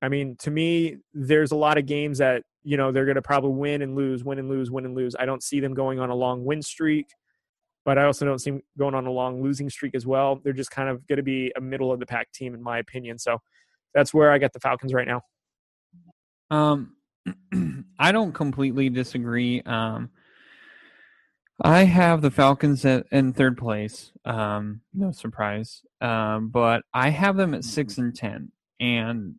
I 0.00 0.08
mean, 0.08 0.36
to 0.40 0.50
me, 0.50 0.98
there's 1.12 1.52
a 1.52 1.56
lot 1.56 1.78
of 1.78 1.86
games 1.86 2.18
that, 2.18 2.42
you 2.62 2.76
know, 2.76 2.92
they're 2.92 3.04
going 3.04 3.16
to 3.16 3.22
probably 3.22 3.52
win 3.52 3.82
and 3.82 3.94
lose, 3.94 4.24
win 4.24 4.38
and 4.38 4.48
lose, 4.48 4.70
win 4.70 4.84
and 4.84 4.94
lose. 4.94 5.14
I 5.18 5.26
don't 5.26 5.42
see 5.42 5.60
them 5.60 5.74
going 5.74 6.00
on 6.00 6.10
a 6.10 6.14
long 6.14 6.44
win 6.44 6.62
streak, 6.62 7.06
but 7.84 7.98
I 7.98 8.04
also 8.04 8.24
don't 8.24 8.38
see 8.38 8.50
them 8.50 8.62
going 8.78 8.94
on 8.94 9.06
a 9.06 9.10
long 9.10 9.42
losing 9.42 9.68
streak 9.68 9.94
as 9.94 10.06
well. 10.06 10.40
They're 10.42 10.52
just 10.52 10.70
kind 10.70 10.88
of 10.88 11.06
going 11.06 11.18
to 11.18 11.22
be 11.22 11.52
a 11.56 11.60
middle 11.60 11.92
of 11.92 12.00
the 12.00 12.06
pack 12.06 12.32
team, 12.32 12.54
in 12.54 12.62
my 12.62 12.78
opinion. 12.78 13.18
So 13.18 13.38
that's 13.94 14.14
where 14.14 14.32
I 14.32 14.38
get 14.38 14.52
the 14.52 14.60
Falcons 14.60 14.94
right 14.94 15.06
now. 15.06 15.22
Um, 16.50 16.96
I 17.98 18.12
don't 18.12 18.32
completely 18.32 18.88
disagree. 18.90 19.62
Um, 19.62 20.10
I 21.60 21.84
have 21.84 22.22
the 22.22 22.30
Falcons 22.30 22.84
in 22.84 23.32
third 23.32 23.58
place. 23.58 24.10
Um, 24.24 24.80
no 24.94 25.12
surprise. 25.12 25.82
Um, 26.00 26.48
but 26.48 26.82
I 26.92 27.10
have 27.10 27.36
them 27.36 27.54
at 27.54 27.64
six 27.64 27.98
and 27.98 28.14
ten, 28.14 28.50
and 28.80 29.36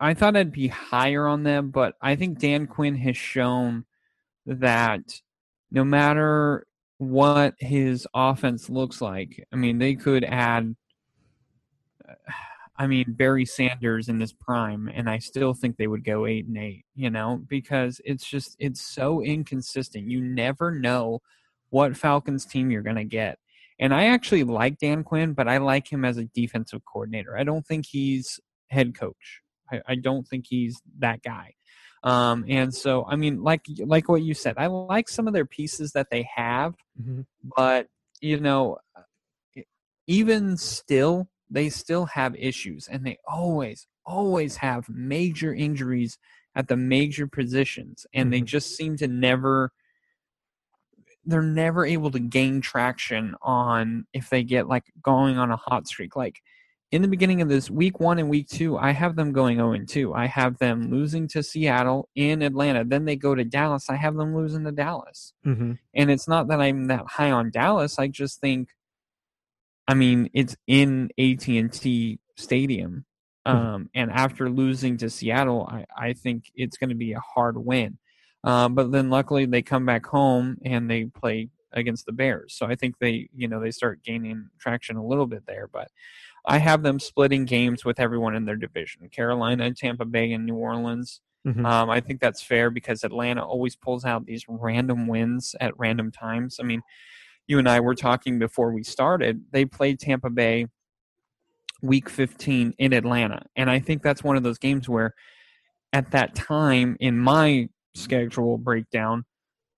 I 0.00 0.14
thought 0.14 0.36
I'd 0.36 0.52
be 0.52 0.68
higher 0.68 1.26
on 1.26 1.42
them. 1.42 1.70
But 1.70 1.94
I 2.00 2.16
think 2.16 2.38
Dan 2.38 2.66
Quinn 2.66 2.96
has 2.96 3.16
shown 3.16 3.84
that 4.46 5.20
no 5.70 5.84
matter 5.84 6.66
what 6.98 7.54
his 7.58 8.06
offense 8.14 8.68
looks 8.68 9.00
like, 9.00 9.46
I 9.52 9.56
mean, 9.56 9.78
they 9.78 9.94
could 9.94 10.24
add. 10.24 10.74
I 12.80 12.86
mean 12.86 13.12
Barry 13.12 13.44
Sanders 13.44 14.08
in 14.08 14.18
this 14.18 14.32
prime, 14.32 14.90
and 14.92 15.08
I 15.08 15.18
still 15.18 15.52
think 15.52 15.76
they 15.76 15.86
would 15.86 16.02
go 16.02 16.24
eight 16.24 16.46
and 16.46 16.56
eight. 16.56 16.86
You 16.94 17.10
know, 17.10 17.42
because 17.46 18.00
it's 18.06 18.26
just 18.26 18.56
it's 18.58 18.80
so 18.80 19.22
inconsistent. 19.22 20.10
You 20.10 20.22
never 20.22 20.70
know 20.70 21.20
what 21.68 21.94
Falcons 21.94 22.46
team 22.46 22.70
you're 22.70 22.82
going 22.82 22.96
to 22.96 23.04
get. 23.04 23.38
And 23.78 23.94
I 23.94 24.06
actually 24.06 24.44
like 24.44 24.78
Dan 24.78 25.04
Quinn, 25.04 25.34
but 25.34 25.46
I 25.46 25.58
like 25.58 25.92
him 25.92 26.04
as 26.04 26.16
a 26.16 26.24
defensive 26.24 26.82
coordinator. 26.84 27.36
I 27.36 27.44
don't 27.44 27.66
think 27.66 27.86
he's 27.86 28.40
head 28.68 28.98
coach. 28.98 29.42
I, 29.70 29.80
I 29.86 29.94
don't 29.96 30.26
think 30.26 30.46
he's 30.48 30.80
that 31.00 31.22
guy. 31.22 31.54
Um, 32.02 32.46
and 32.48 32.74
so, 32.74 33.04
I 33.06 33.16
mean, 33.16 33.42
like 33.42 33.66
like 33.78 34.08
what 34.08 34.22
you 34.22 34.32
said, 34.32 34.54
I 34.56 34.68
like 34.68 35.08
some 35.10 35.26
of 35.26 35.34
their 35.34 35.44
pieces 35.44 35.92
that 35.92 36.08
they 36.10 36.26
have, 36.34 36.74
mm-hmm. 36.98 37.22
but 37.56 37.88
you 38.22 38.40
know, 38.40 38.78
even 40.06 40.56
still, 40.56 41.28
they 41.50 41.68
still 41.68 42.06
have 42.06 42.34
issues 42.36 42.88
and 42.88 43.04
they 43.04 43.18
always 43.26 43.86
always 44.06 44.56
have 44.56 44.88
major 44.88 45.54
injuries 45.54 46.18
at 46.56 46.66
the 46.68 46.76
major 46.76 47.26
positions, 47.28 48.06
and 48.12 48.32
they 48.32 48.40
Mhm. 48.40 48.46
just 48.46 48.76
seem 48.76 48.96
to 48.96 49.06
never. 49.06 49.72
They're 51.24 51.42
never 51.42 51.84
able 51.84 52.10
to 52.12 52.18
gain 52.18 52.60
traction 52.60 53.34
on 53.42 54.06
if 54.12 54.30
they 54.30 54.42
get 54.42 54.66
like 54.68 54.84
going 55.02 55.36
on 55.38 55.50
a 55.50 55.56
hot 55.56 55.86
streak. 55.86 56.16
Like 56.16 56.40
in 56.90 57.02
the 57.02 57.08
beginning 57.08 57.40
of 57.40 57.48
this 57.48 57.70
week 57.70 58.00
one 58.00 58.18
and 58.18 58.28
week 58.28 58.48
two, 58.48 58.76
I 58.78 58.90
have 58.92 59.14
them 59.16 59.30
going 59.30 59.58
0 59.58 59.72
and 59.72 59.88
2. 59.88 60.14
I 60.14 60.26
have 60.26 60.58
them 60.58 60.90
losing 60.90 61.28
to 61.28 61.42
Seattle 61.42 62.08
in 62.16 62.42
Atlanta. 62.42 62.84
Then 62.84 63.04
they 63.04 63.16
go 63.16 63.34
to 63.34 63.44
Dallas. 63.44 63.88
I 63.90 63.96
have 63.96 64.16
them 64.16 64.34
losing 64.34 64.64
to 64.64 64.72
Dallas. 64.72 65.34
Mm-hmm. 65.46 65.72
And 65.94 66.10
it's 66.10 66.26
not 66.26 66.48
that 66.48 66.60
I'm 66.60 66.86
that 66.86 67.06
high 67.06 67.30
on 67.30 67.50
Dallas. 67.50 67.98
I 67.98 68.08
just 68.08 68.40
think, 68.40 68.70
I 69.88 69.94
mean, 69.94 70.30
it's 70.34 70.56
in 70.66 71.10
AT 71.18 71.48
and 71.48 71.72
T 71.72 72.20
Stadium, 72.36 73.04
Mhm. 73.46 73.52
um, 73.52 73.90
and 73.94 74.10
after 74.10 74.48
losing 74.50 74.96
to 74.98 75.10
Seattle, 75.10 75.66
I, 75.70 75.84
I 75.96 76.12
think 76.12 76.44
it's 76.54 76.76
going 76.76 76.90
to 76.90 76.94
be 76.96 77.12
a 77.12 77.20
hard 77.20 77.56
win. 77.58 77.98
Uh, 78.44 78.68
but 78.68 78.90
then 78.92 79.10
luckily 79.10 79.44
they 79.46 79.62
come 79.62 79.84
back 79.84 80.06
home 80.06 80.56
and 80.64 80.90
they 80.90 81.04
play 81.06 81.48
against 81.72 82.06
the 82.06 82.12
Bears. 82.12 82.54
So 82.54 82.66
I 82.66 82.74
think 82.74 82.98
they, 82.98 83.28
you 83.34 83.46
know, 83.48 83.60
they 83.60 83.70
start 83.70 84.02
gaining 84.02 84.48
traction 84.58 84.96
a 84.96 85.04
little 85.06 85.26
bit 85.26 85.44
there. 85.46 85.68
But 85.68 85.88
I 86.46 86.58
have 86.58 86.82
them 86.82 86.98
splitting 87.00 87.44
games 87.44 87.84
with 87.84 88.00
everyone 88.00 88.34
in 88.34 88.44
their 88.46 88.56
division: 88.56 89.08
Carolina, 89.10 89.72
Tampa 89.74 90.04
Bay, 90.06 90.32
and 90.32 90.46
New 90.46 90.56
Orleans. 90.56 91.20
Mhm. 91.46 91.64
Um, 91.66 91.90
I 91.90 92.00
think 92.00 92.20
that's 92.20 92.42
fair 92.42 92.70
because 92.70 93.04
Atlanta 93.04 93.44
always 93.44 93.76
pulls 93.76 94.04
out 94.04 94.26
these 94.26 94.44
random 94.48 95.06
wins 95.06 95.54
at 95.60 95.78
random 95.78 96.10
times. 96.12 96.58
I 96.60 96.64
mean, 96.64 96.82
you 97.50 97.58
and 97.58 97.68
I 97.68 97.80
were 97.80 97.96
talking 97.96 98.38
before 98.38 98.72
we 98.72 98.84
started. 98.84 99.44
They 99.50 99.64
played 99.64 99.98
Tampa 99.98 100.30
Bay 100.30 100.66
week 101.82 102.08
15 102.08 102.74
in 102.78 102.92
Atlanta. 102.92 103.42
And 103.56 103.68
I 103.68 103.80
think 103.80 104.02
that's 104.02 104.22
one 104.22 104.36
of 104.36 104.44
those 104.44 104.58
games 104.58 104.88
where 104.88 105.14
at 105.92 106.12
that 106.12 106.36
time 106.36 106.96
in 107.00 107.18
my 107.18 107.68
schedule 107.94 108.56
breakdown, 108.56 109.24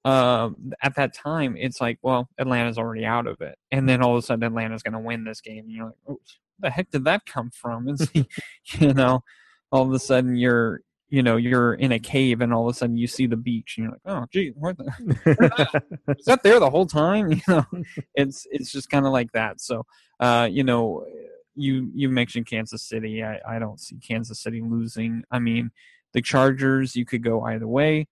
uh, 0.05 0.51
at 0.83 0.97
that 0.97 1.15
time, 1.15 1.57
it's 1.57 1.81
like, 1.81 1.99
well, 2.03 2.29
Atlanta's 2.39 2.77
already 2.77 3.07
out 3.07 3.27
of 3.27 3.41
it. 3.41 3.57
And 3.71 3.89
then 3.89 4.03
all 4.03 4.17
of 4.17 4.23
a 4.23 4.27
sudden, 4.27 4.45
Atlanta's 4.45 4.83
going 4.83 4.93
to 4.93 4.99
win 4.99 5.25
this 5.25 5.41
game. 5.41 5.65
And 5.65 5.71
you're 5.71 5.87
like, 5.87 5.95
oh, 6.07 6.21
the 6.59 6.69
heck 6.69 6.91
did 6.91 7.05
that 7.05 7.25
come 7.25 7.51
from? 7.51 7.89
It's, 7.89 8.07
you 8.81 8.93
know, 8.93 9.23
all 9.71 9.87
of 9.87 9.93
a 9.93 9.99
sudden 9.99 10.37
you're, 10.37 10.83
you 11.13 11.23
know, 11.23 11.37
you're 11.37 11.75
in 11.75 11.93
a 11.93 11.99
cave 11.99 12.41
and 12.41 12.55
all 12.55 12.67
of 12.67 12.75
a 12.75 12.79
sudden 12.79 12.97
you 12.97 13.07
see 13.07 13.27
the 13.27 13.37
beach 13.37 13.75
and 13.77 13.85
you're 13.85 13.93
like, 13.93 14.01
oh, 14.07 14.25
gee, 14.33 14.51
where 14.57 14.73
the, 14.73 15.83
was 16.07 16.25
that 16.25 16.43
there 16.43 16.59
the 16.59 16.71
whole 16.71 16.87
time? 16.87 17.31
You 17.33 17.43
know, 17.49 17.67
it's 18.15 18.47
it's 18.51 18.73
just 18.73 18.89
kind 18.89 19.05
of 19.05 19.13
like 19.13 19.31
that. 19.33 19.61
So, 19.61 19.85
uh, 20.21 20.49
you 20.51 20.65
know, 20.65 21.05
you 21.55 21.91
you 21.95 22.09
mentioned 22.09 22.47
Kansas 22.47 22.83
City. 22.83 23.23
I 23.23 23.41
I 23.47 23.59
don't 23.59 23.79
see 23.79 23.97
Kansas 23.97 24.41
City 24.41 24.63
losing. 24.63 25.23
I 25.31 25.39
mean, 25.39 25.71
the 26.15 26.23
Chargers. 26.23 26.97
You 26.97 27.05
could 27.05 27.23
go 27.23 27.43
either 27.43 27.69
way. 27.69 28.09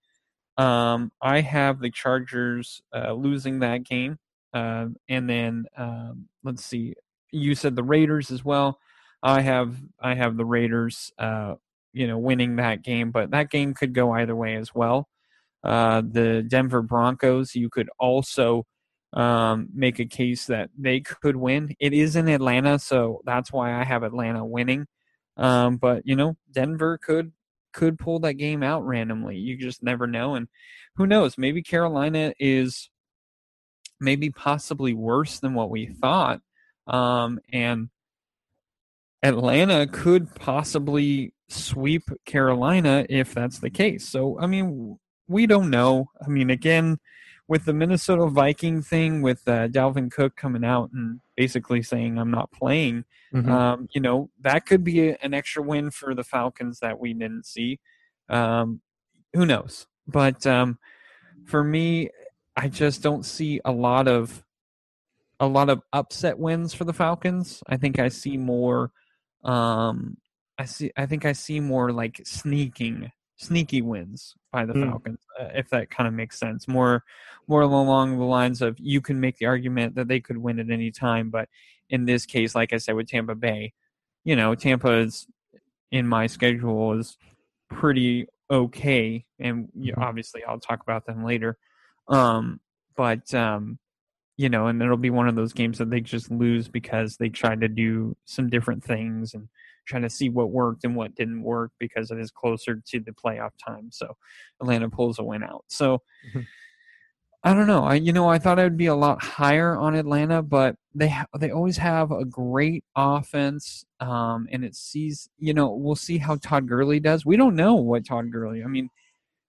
Um, 0.57 1.11
I 1.19 1.41
have 1.41 1.79
the 1.79 1.89
Chargers 1.89 2.83
uh, 2.93 3.13
losing 3.13 3.59
that 3.59 3.83
game, 3.83 4.19
uh, 4.53 4.87
and 5.09 5.27
then 5.27 5.65
um, 5.75 6.27
let's 6.43 6.63
see. 6.63 6.93
You 7.31 7.55
said 7.55 7.75
the 7.75 7.83
Raiders 7.83 8.29
as 8.29 8.45
well. 8.45 8.79
I 9.23 9.41
have 9.41 9.75
I 9.99 10.13
have 10.13 10.37
the 10.37 10.45
Raiders. 10.45 11.11
Uh, 11.17 11.55
you 11.93 12.07
know, 12.07 12.17
winning 12.17 12.57
that 12.57 12.83
game, 12.83 13.11
but 13.11 13.31
that 13.31 13.49
game 13.49 13.73
could 13.73 13.93
go 13.93 14.11
either 14.11 14.35
way 14.35 14.55
as 14.55 14.73
well. 14.73 15.07
Uh, 15.63 16.01
the 16.01 16.43
Denver 16.43 16.81
Broncos. 16.81 17.55
You 17.55 17.69
could 17.69 17.89
also 17.99 18.65
um, 19.13 19.69
make 19.73 19.99
a 19.99 20.05
case 20.05 20.45
that 20.47 20.69
they 20.77 21.01
could 21.01 21.35
win. 21.35 21.75
It 21.79 21.93
is 21.93 22.15
in 22.15 22.27
Atlanta, 22.27 22.79
so 22.79 23.21
that's 23.25 23.51
why 23.51 23.79
I 23.79 23.83
have 23.83 24.03
Atlanta 24.03 24.45
winning. 24.45 24.87
Um, 25.37 25.77
but 25.77 26.03
you 26.05 26.15
know, 26.15 26.35
Denver 26.51 26.97
could 26.97 27.31
could 27.73 27.97
pull 27.99 28.19
that 28.19 28.33
game 28.33 28.63
out 28.63 28.85
randomly. 28.85 29.37
You 29.37 29.57
just 29.57 29.83
never 29.83 30.07
know, 30.07 30.35
and 30.35 30.47
who 30.95 31.07
knows? 31.07 31.37
Maybe 31.37 31.61
Carolina 31.61 32.33
is 32.39 32.89
maybe 33.99 34.29
possibly 34.31 34.93
worse 34.93 35.39
than 35.39 35.53
what 35.53 35.69
we 35.69 35.87
thought, 35.87 36.41
um, 36.87 37.39
and 37.51 37.89
Atlanta 39.23 39.87
could 39.87 40.33
possibly 40.35 41.33
sweep 41.49 42.03
Carolina 42.25 43.05
if 43.09 43.33
that's 43.33 43.59
the 43.59 43.69
case. 43.69 44.07
So 44.07 44.39
I 44.39 44.47
mean, 44.47 44.97
we 45.27 45.45
don't 45.47 45.69
know. 45.69 46.09
I 46.25 46.29
mean, 46.29 46.49
again 46.49 46.99
with 47.47 47.65
the 47.65 47.73
Minnesota 47.73 48.27
Viking 48.27 48.81
thing, 48.81 49.21
with 49.21 49.45
uh, 49.45 49.67
Dalvin 49.67 50.09
Cook 50.09 50.37
coming 50.37 50.63
out 50.63 50.89
and 50.93 51.19
basically 51.35 51.81
saying 51.83 52.17
I'm 52.17 52.31
not 52.31 52.49
playing, 52.51 53.03
Mhm. 53.33 53.49
um, 53.49 53.89
you 53.93 53.99
know 53.99 54.29
that 54.39 54.65
could 54.65 54.83
be 54.85 55.09
a, 55.09 55.17
an 55.21 55.33
extra 55.33 55.61
win 55.61 55.91
for 55.91 56.15
the 56.15 56.23
Falcons 56.23 56.79
that 56.79 56.97
we 56.99 57.13
didn't 57.13 57.45
see. 57.45 57.79
Um, 58.29 58.81
who 59.33 59.45
knows? 59.45 59.85
But 60.07 60.47
um, 60.47 60.79
for 61.45 61.63
me, 61.63 62.09
I 62.55 62.67
just 62.69 63.01
don't 63.01 63.25
see 63.25 63.59
a 63.65 63.71
lot 63.71 64.07
of 64.07 64.43
a 65.39 65.47
lot 65.47 65.69
of 65.69 65.81
upset 65.91 66.37
wins 66.39 66.73
for 66.73 66.85
the 66.85 66.93
Falcons. 66.93 67.61
I 67.67 67.75
think 67.77 67.99
I 67.99 68.07
see 68.09 68.37
more. 68.37 68.91
Um, 69.43 70.17
I 70.57 70.65
see. 70.65 70.91
I 70.95 71.05
think 71.05 71.25
I 71.25 71.33
see 71.33 71.59
more 71.59 71.91
like 71.91 72.21
sneaking, 72.23 73.11
sneaky 73.37 73.81
wins 73.81 74.35
by 74.51 74.65
the 74.65 74.73
Mm. 74.73 74.89
Falcons, 74.91 75.19
uh, 75.39 75.49
if 75.55 75.69
that 75.69 75.89
kind 75.89 76.07
of 76.07 76.13
makes 76.13 76.37
sense. 76.39 76.67
More, 76.67 77.03
more 77.47 77.61
along 77.61 78.17
the 78.17 78.25
lines 78.25 78.61
of 78.61 78.77
you 78.79 79.01
can 79.01 79.19
make 79.19 79.37
the 79.37 79.45
argument 79.47 79.95
that 79.95 80.07
they 80.07 80.19
could 80.19 80.37
win 80.37 80.59
at 80.59 80.69
any 80.69 80.91
time, 80.91 81.29
but 81.29 81.49
in 81.89 82.05
this 82.05 82.25
case, 82.25 82.53
like 82.55 82.73
I 82.73 82.77
said 82.77 82.95
with 82.95 83.07
Tampa 83.07 83.35
Bay, 83.35 83.73
you 84.23 84.35
know, 84.35 84.53
Tampa 84.55 84.99
is 84.99 85.27
in 85.91 86.07
my 86.07 86.27
schedule 86.27 86.97
is 86.99 87.17
pretty 87.69 88.27
okay, 88.49 89.25
and 89.39 89.69
you 89.73 89.93
Mhm. 89.93 90.03
obviously 90.03 90.43
I'll 90.43 90.59
talk 90.59 90.81
about 90.81 91.05
them 91.05 91.23
later. 91.23 91.57
Um, 92.07 92.59
but 92.95 93.33
um, 93.33 93.79
you 94.37 94.49
know, 94.49 94.67
and 94.67 94.81
it'll 94.81 94.97
be 94.97 95.09
one 95.09 95.27
of 95.27 95.35
those 95.35 95.53
games 95.53 95.77
that 95.77 95.89
they 95.89 96.01
just 96.01 96.31
lose 96.31 96.67
because 96.67 97.17
they 97.17 97.29
tried 97.29 97.61
to 97.61 97.67
do 97.67 98.15
some 98.25 98.49
different 98.49 98.83
things 98.83 99.33
and 99.33 99.47
trying 99.85 100.01
to 100.03 100.09
see 100.09 100.29
what 100.29 100.51
worked 100.51 100.83
and 100.83 100.95
what 100.95 101.15
didn't 101.15 101.43
work 101.43 101.71
because 101.79 102.11
it 102.11 102.19
is 102.19 102.31
closer 102.31 102.81
to 102.87 102.99
the 102.99 103.11
playoff 103.11 103.51
time. 103.63 103.89
So 103.91 104.15
Atlanta 104.61 104.89
pulls 104.89 105.19
a 105.19 105.23
win 105.23 105.43
out. 105.43 105.65
So 105.67 106.01
Mhm. 106.33 106.45
I 107.43 107.53
don't 107.55 107.65
know. 107.67 107.83
I 107.83 107.95
you 107.95 108.13
know 108.13 108.29
I 108.29 108.37
thought 108.37 108.59
I 108.59 108.63
would 108.63 108.77
be 108.77 108.85
a 108.85 108.95
lot 108.95 109.23
higher 109.23 109.75
on 109.75 109.95
Atlanta, 109.95 110.43
but 110.43 110.75
they 110.93 111.09
ha- 111.09 111.25
they 111.39 111.49
always 111.49 111.77
have 111.77 112.11
a 112.11 112.23
great 112.23 112.83
offense, 112.95 113.83
um, 113.99 114.47
and 114.51 114.63
it 114.63 114.75
sees 114.75 115.27
you 115.39 115.53
know 115.53 115.71
we'll 115.71 115.95
see 115.95 116.19
how 116.19 116.35
Todd 116.35 116.67
Gurley 116.67 116.99
does. 116.99 117.25
We 117.25 117.37
don't 117.37 117.55
know 117.55 117.73
what 117.75 118.05
Todd 118.05 118.31
Gurley. 118.31 118.63
I 118.63 118.67
mean, 118.67 118.89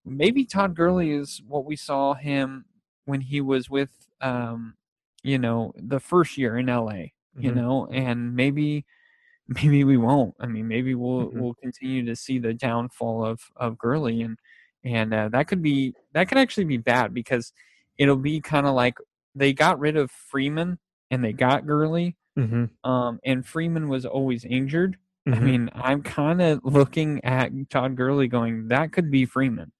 maybe 0.07 0.45
Todd 0.47 0.75
Gurley 0.75 1.13
is 1.13 1.43
what 1.47 1.65
we 1.67 1.77
saw 1.77 2.15
him 2.15 2.65
when 3.05 3.21
he 3.21 3.41
was 3.41 3.71
with 3.71 3.91
um, 4.21 4.77
you 5.23 5.39
know 5.39 5.73
the 5.77 6.01
first 6.01 6.39
year 6.39 6.59
in 6.59 6.67
LA. 6.69 7.13
You 7.39 7.51
Mhm. 7.51 7.55
know, 7.55 7.87
and 7.93 8.35
maybe 8.37 8.85
maybe 9.49 9.85
we 9.85 9.97
won't. 9.99 10.35
I 10.41 10.47
mean, 10.47 10.69
maybe 10.69 10.95
we'll 10.95 11.31
Mhm. 11.33 11.35
we'll 11.35 11.55
continue 11.55 12.05
to 12.07 12.17
see 12.17 12.39
the 12.39 12.55
downfall 12.55 13.25
of 13.25 13.41
of 13.57 13.79
Gurley, 13.79 14.23
and 14.23 14.39
and 14.85 15.15
uh, 15.15 15.29
that 15.31 15.49
could 15.49 15.63
be 15.63 15.95
that 16.13 16.29
could 16.29 16.39
actually 16.39 16.65
be 16.65 16.79
bad 16.79 17.15
because 17.15 17.53
it'll 17.99 18.17
be 18.17 18.41
kind 18.41 18.67
of 18.67 18.75
like 18.75 18.97
they 19.35 19.53
got 19.53 19.79
rid 19.81 19.97
of 19.97 20.11
Freeman 20.11 20.79
and 21.11 21.25
they 21.25 21.33
got 21.33 21.67
Gurley, 21.67 22.17
Mhm. 22.37 22.71
um, 22.85 23.21
and 23.25 23.47
Freeman 23.47 23.89
was 23.89 24.05
always 24.07 24.45
injured. 24.45 24.97
I 25.33 25.41
Mhm. 25.41 25.45
mean, 25.45 25.71
I'm 25.75 26.03
kind 26.03 26.43
of 26.43 26.61
looking 26.65 27.25
at 27.25 27.53
Todd 27.71 27.97
Gurley 27.97 28.29
going, 28.29 28.69
that 28.69 28.93
could 28.93 29.11
be 29.11 29.25
Freeman. 29.27 29.73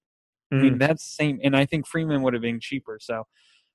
I 0.53 0.61
mean, 0.61 0.75
Mm. 0.75 0.79
that's 0.79 1.03
same, 1.03 1.39
and 1.43 1.55
I 1.55 1.65
think 1.65 1.87
Freeman 1.87 2.21
would 2.21 2.33
have 2.33 2.41
been 2.41 2.59
cheaper. 2.59 2.99
So, 3.01 3.25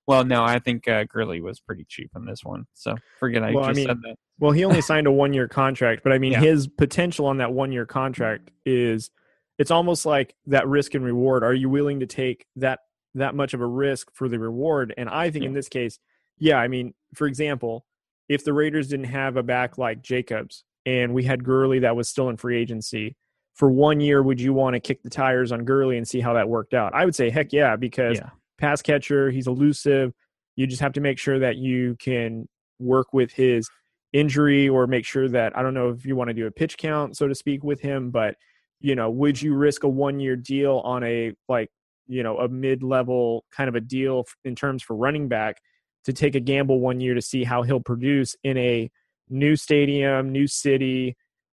well, 0.06 0.24
no, 0.24 0.44
I 0.44 0.58
think 0.58 0.86
uh, 0.88 1.04
Gurley 1.04 1.40
was 1.40 1.60
pretty 1.60 1.84
cheap 1.88 2.10
on 2.14 2.24
this 2.24 2.44
one. 2.44 2.66
So 2.74 2.94
forget 3.18 3.42
I 3.42 3.52
Well, 3.52 3.64
I 3.64 3.68
just 3.68 3.76
mean, 3.78 3.86
said 3.88 4.02
that. 4.02 4.16
Well, 4.38 4.52
he 4.52 4.64
only 4.64 4.80
signed 4.80 5.06
a 5.06 5.12
one 5.12 5.32
year 5.32 5.48
contract, 5.48 6.02
but 6.04 6.12
I 6.12 6.18
mean, 6.18 6.32
Yeah. 6.32 6.40
his 6.40 6.66
potential 6.68 7.26
on 7.26 7.38
that 7.38 7.52
one 7.52 7.72
year 7.72 7.84
contract 7.86 8.50
is 8.64 9.10
it's 9.58 9.70
almost 9.72 10.06
like 10.06 10.34
that 10.46 10.68
risk 10.68 10.94
and 10.94 11.04
reward. 11.04 11.42
Are 11.42 11.52
you 11.52 11.68
willing 11.68 12.00
to 12.00 12.06
take 12.06 12.46
that 12.56 12.80
that 13.14 13.34
much 13.34 13.54
of 13.54 13.60
a 13.60 13.66
risk 13.66 14.08
for 14.14 14.28
the 14.28 14.38
reward? 14.38 14.94
And 14.96 15.08
I 15.08 15.30
think 15.30 15.44
in 15.44 15.52
this 15.52 15.68
case, 15.68 15.98
yeah, 16.38 16.56
I 16.58 16.68
mean, 16.68 16.94
for 17.14 17.26
example, 17.26 17.84
if 18.28 18.44
the 18.44 18.52
Raiders 18.52 18.88
didn't 18.88 19.06
have 19.06 19.36
a 19.36 19.42
back 19.42 19.76
like 19.78 20.00
Jacobs 20.02 20.62
and 20.86 21.12
we 21.12 21.24
had 21.24 21.42
Gurley 21.42 21.80
that 21.80 21.96
was 21.96 22.08
still 22.08 22.28
in 22.28 22.36
free 22.36 22.56
agency 22.56 23.16
for 23.58 23.68
one 23.68 23.98
year, 23.98 24.22
would 24.22 24.40
you 24.40 24.52
want 24.52 24.74
to 24.74 24.80
kick 24.80 25.02
the 25.02 25.10
tires 25.10 25.50
on 25.50 25.64
Gurley 25.64 25.98
and 25.98 26.06
see 26.06 26.20
how 26.20 26.32
that 26.34 26.48
worked 26.48 26.74
out? 26.74 26.94
I 26.94 27.04
would 27.04 27.14
say, 27.14 27.28
heck 27.28 27.52
yeah, 27.52 27.74
because 27.74 28.16
Yeah, 28.16 28.30
pass 28.56 28.80
catcher. 28.80 29.30
He's 29.30 29.48
elusive. 29.48 30.12
You 30.54 30.66
just 30.68 30.80
have 30.80 30.92
to 30.92 31.00
make 31.00 31.18
sure 31.18 31.40
that 31.40 31.56
you 31.56 31.96
can 31.96 32.48
work 32.78 33.12
with 33.12 33.32
his 33.32 33.68
injury 34.12 34.68
or 34.68 34.86
make 34.86 35.04
sure 35.04 35.28
that 35.28 35.58
I 35.58 35.62
don't 35.62 35.74
know 35.74 35.90
if 35.90 36.06
you 36.06 36.14
want 36.14 36.28
to 36.28 36.34
do 36.34 36.46
a 36.46 36.50
pitch 36.52 36.78
count, 36.78 37.16
so 37.16 37.26
to 37.26 37.34
speak, 37.34 37.64
with 37.64 37.80
him, 37.80 38.10
but 38.10 38.36
you 38.80 38.94
know, 38.94 39.10
would 39.10 39.42
you 39.42 39.54
risk 39.54 39.82
a 39.82 39.88
one 39.88 40.20
year 40.20 40.36
deal 40.36 40.78
on 40.84 41.02
a 41.02 41.32
like, 41.48 41.68
you 42.06 42.22
know, 42.22 42.38
a 42.38 42.48
mid 42.48 42.84
level 42.84 43.44
kind 43.50 43.68
of 43.68 43.74
a 43.74 43.80
deal 43.80 44.24
in 44.44 44.54
terms 44.54 44.84
for 44.84 44.94
running 44.94 45.26
back 45.26 45.56
to 46.04 46.12
take 46.12 46.36
a 46.36 46.40
gamble 46.40 46.78
one 46.78 47.00
year 47.00 47.14
to 47.14 47.20
see 47.20 47.42
how 47.42 47.62
he'll 47.62 47.80
produce 47.80 48.36
in 48.44 48.56
a 48.56 48.88
new 49.28 49.56
stadium, 49.56 50.30
new 50.30 50.46
city, 50.46 51.16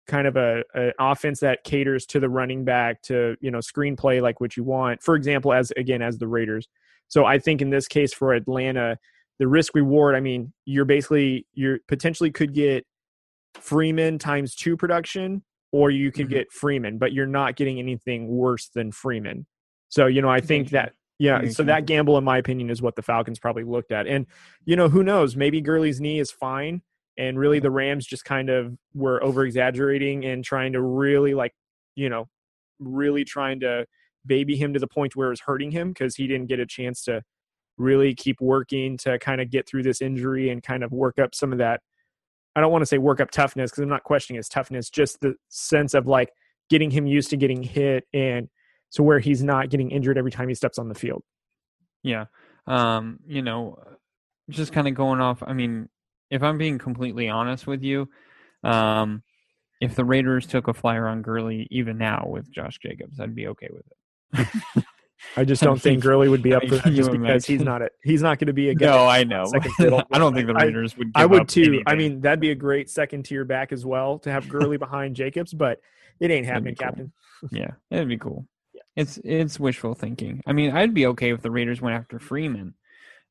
kind 0.09 0.27
of 0.27 0.35
a, 0.35 0.63
a 0.75 0.91
offense 0.99 1.39
that 1.39 1.63
caters 1.63 2.05
to 2.07 2.19
the 2.19 2.29
running 2.29 2.65
back 2.65 3.01
to 3.03 3.35
you 3.39 3.51
know 3.51 3.59
screenplay 3.59 4.21
like 4.21 4.41
what 4.41 4.57
you 4.57 4.63
want. 4.63 5.01
For 5.01 5.15
example, 5.15 5.53
as 5.53 5.71
again 5.77 6.01
as 6.01 6.17
the 6.17 6.27
Raiders. 6.27 6.67
So 7.07 7.25
I 7.25 7.39
think 7.39 7.61
in 7.61 7.69
this 7.69 7.87
case 7.87 8.13
for 8.13 8.33
Atlanta, 8.33 8.97
the 9.39 9.47
risk 9.47 9.73
reward. 9.73 10.15
I 10.15 10.19
mean, 10.19 10.51
you're 10.65 10.85
basically 10.85 11.47
you're 11.53 11.79
potentially 11.87 12.31
could 12.31 12.53
get 12.53 12.85
Freeman 13.55 14.19
times 14.19 14.55
two 14.55 14.75
production, 14.75 15.43
or 15.71 15.89
you 15.89 16.11
could 16.11 16.25
mm-hmm. 16.25 16.35
get 16.35 16.51
Freeman, 16.51 16.97
but 16.97 17.13
you're 17.13 17.25
not 17.25 17.55
getting 17.55 17.79
anything 17.79 18.27
worse 18.27 18.69
than 18.69 18.91
Freeman. 18.91 19.45
So 19.87 20.07
you 20.07 20.21
know, 20.21 20.29
I 20.29 20.41
think 20.41 20.71
that 20.71 20.93
yeah, 21.19 21.49
so 21.49 21.63
that 21.63 21.85
gamble, 21.85 22.17
in 22.17 22.23
my 22.23 22.37
opinion, 22.37 22.69
is 22.69 22.81
what 22.81 22.95
the 22.95 23.01
Falcons 23.01 23.39
probably 23.39 23.65
looked 23.65 23.91
at. 23.91 24.07
And, 24.07 24.25
you 24.63 24.77
know, 24.77 24.87
who 24.87 25.03
knows? 25.03 25.35
Maybe 25.35 25.59
Gurley's 25.59 25.99
knee 25.99 26.17
is 26.17 26.31
fine. 26.31 26.81
And 27.19 27.37
really, 27.37 27.59
the 27.59 27.69
Rams 27.69 28.05
just 28.05 28.23
kind 28.23 28.49
of 28.49 28.77
were 28.93 29.21
over 29.21 29.45
exaggerating 29.45 30.25
and 30.25 30.43
trying 30.43 30.73
to 30.73 30.81
really, 30.81 31.33
like, 31.33 31.51
you 31.95 32.09
know, 32.09 32.29
really 32.79 33.25
trying 33.25 33.59
to 33.59 33.85
baby 34.25 34.55
him 34.55 34.73
to 34.73 34.79
the 34.79 34.87
point 34.87 35.15
where 35.15 35.27
it 35.27 35.31
was 35.31 35.41
hurting 35.41 35.71
him 35.71 35.89
because 35.89 36.15
he 36.15 36.27
didn't 36.27 36.47
get 36.47 36.59
a 36.59 36.65
chance 36.65 37.03
to 37.03 37.21
really 37.77 38.15
keep 38.15 38.39
working 38.39 38.97
to 38.97 39.19
kind 39.19 39.41
of 39.41 39.51
get 39.51 39.67
through 39.67 39.83
this 39.83 40.01
injury 40.01 40.49
and 40.49 40.63
kind 40.63 40.83
of 40.83 40.91
work 40.93 41.19
up 41.19 41.35
some 41.35 41.51
of 41.51 41.57
that. 41.57 41.81
I 42.55 42.61
don't 42.61 42.71
want 42.71 42.83
to 42.83 42.85
say 42.85 42.97
work 42.97 43.19
up 43.19 43.31
toughness 43.31 43.69
because 43.71 43.83
I'm 43.83 43.89
not 43.89 44.03
questioning 44.03 44.37
his 44.37 44.49
toughness, 44.49 44.89
just 44.89 45.19
the 45.19 45.35
sense 45.49 45.93
of 45.93 46.07
like 46.07 46.29
getting 46.69 46.89
him 46.89 47.05
used 47.05 47.29
to 47.31 47.37
getting 47.37 47.63
hit 47.63 48.05
and 48.13 48.47
to 48.91 49.03
where 49.03 49.19
he's 49.19 49.43
not 49.43 49.69
getting 49.69 49.91
injured 49.91 50.17
every 50.17 50.31
time 50.31 50.47
he 50.47 50.55
steps 50.55 50.79
on 50.79 50.87
the 50.87 50.95
field. 50.95 51.23
Yeah. 52.01 52.25
Um, 52.65 53.19
you 53.27 53.41
know, 53.41 53.77
just 54.49 54.71
kind 54.71 54.87
of 54.87 54.95
going 54.95 55.21
off, 55.21 55.43
I 55.45 55.53
mean, 55.53 55.89
if 56.29 56.43
I'm 56.43 56.57
being 56.57 56.77
completely 56.77 57.29
honest 57.29 57.67
with 57.67 57.83
you, 57.83 58.09
um, 58.63 59.23
if 59.81 59.95
the 59.95 60.05
Raiders 60.05 60.45
took 60.45 60.67
a 60.67 60.73
flyer 60.73 61.07
on 61.07 61.21
Gurley 61.21 61.67
even 61.71 61.97
now 61.97 62.25
with 62.27 62.51
Josh 62.51 62.77
Jacobs, 62.79 63.19
I'd 63.19 63.35
be 63.35 63.47
okay 63.47 63.69
with 63.71 63.85
it. 63.87 64.83
I 65.37 65.43
just 65.43 65.61
don't 65.63 65.81
think 65.81 66.01
Gurley 66.01 66.29
would 66.29 66.41
be 66.41 66.53
up 66.53 66.63
for 66.67 66.75
that 66.75 66.93
just 66.93 67.11
because 67.11 67.45
he's 67.45 67.61
not 67.61 67.81
a, 67.81 67.89
he's 68.03 68.21
not 68.21 68.39
going 68.39 68.47
to 68.47 68.53
be 68.53 68.69
a 68.69 68.75
guy. 68.75 68.85
No, 68.85 69.07
I 69.07 69.23
know. 69.25 69.45
I 70.11 70.17
don't 70.17 70.33
think 70.33 70.47
the 70.47 70.53
Raiders 70.53 70.97
would. 70.97 71.11
I 71.15 71.25
would 71.25 71.47
too. 71.47 71.61
Anything. 71.61 71.83
I 71.87 71.95
mean, 71.95 72.21
that'd 72.21 72.39
be 72.39 72.51
a 72.51 72.55
great 72.55 72.89
second 72.89 73.23
tier 73.23 73.45
back 73.45 73.71
as 73.71 73.85
well 73.85 74.19
to 74.19 74.31
have 74.31 74.47
Gurley 74.49 74.77
behind 74.77 75.15
Jacobs, 75.15 75.53
but 75.53 75.79
it 76.19 76.31
ain't 76.31 76.45
happening, 76.45 76.75
cool. 76.75 76.85
Captain. 76.85 77.13
yeah, 77.51 77.71
it'd 77.91 78.07
be 78.07 78.17
cool. 78.17 78.45
It's 78.95 79.19
it's 79.23 79.59
wishful 79.59 79.93
thinking. 79.93 80.41
I 80.45 80.53
mean, 80.53 80.71
I'd 80.71 80.93
be 80.93 81.05
okay 81.07 81.31
if 81.31 81.41
the 81.41 81.51
Raiders 81.51 81.81
went 81.81 81.95
after 81.95 82.19
Freeman. 82.19 82.73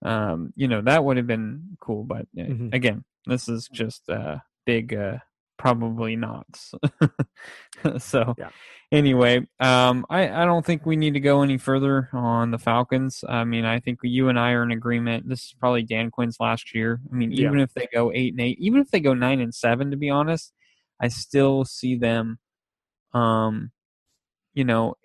Um, 0.04 0.52
you 0.56 0.68
know, 0.68 0.80
that 0.82 1.04
would 1.04 1.16
have 1.16 1.26
been 1.26 1.76
cool. 1.80 2.04
But 2.04 2.26
uh, 2.38 2.42
mm-hmm. 2.42 2.68
again, 2.72 3.04
this 3.26 3.48
is 3.48 3.68
just 3.72 4.08
uh, 4.08 4.38
big, 4.66 4.94
uh, 4.94 5.18
probably 5.58 6.16
not. 6.16 6.46
so 7.98 8.34
yeah. 8.38 8.50
anyway, 8.92 9.46
um, 9.60 10.06
I 10.08 10.28
I 10.28 10.44
don't 10.44 10.64
think 10.64 10.86
we 10.86 10.96
need 10.96 11.14
to 11.14 11.20
go 11.20 11.42
any 11.42 11.58
further 11.58 12.08
on 12.12 12.50
the 12.50 12.58
Falcons. 12.58 13.24
I 13.28 13.44
mean, 13.44 13.64
I 13.64 13.80
think 13.80 13.98
you 14.02 14.28
and 14.28 14.38
I 14.38 14.52
are 14.52 14.62
in 14.62 14.70
agreement. 14.70 15.28
This 15.28 15.40
is 15.40 15.54
probably 15.58 15.82
Dan 15.82 16.10
Quinn's 16.10 16.38
last 16.40 16.74
year. 16.74 17.00
I 17.10 17.14
mean, 17.14 17.32
even 17.32 17.58
yeah. 17.58 17.64
if 17.64 17.74
they 17.74 17.88
go 17.92 18.12
eight 18.12 18.32
and 18.32 18.40
eight, 18.40 18.58
even 18.60 18.80
if 18.80 18.90
they 18.90 19.00
go 19.00 19.14
nine 19.14 19.40
and 19.40 19.54
seven, 19.54 19.90
to 19.90 19.96
be 19.96 20.10
honest, 20.10 20.52
I 21.00 21.08
still 21.08 21.64
see 21.64 21.96
them. 21.96 22.38
Um, 23.12 23.72
you 24.54 24.64
know, 24.64 24.96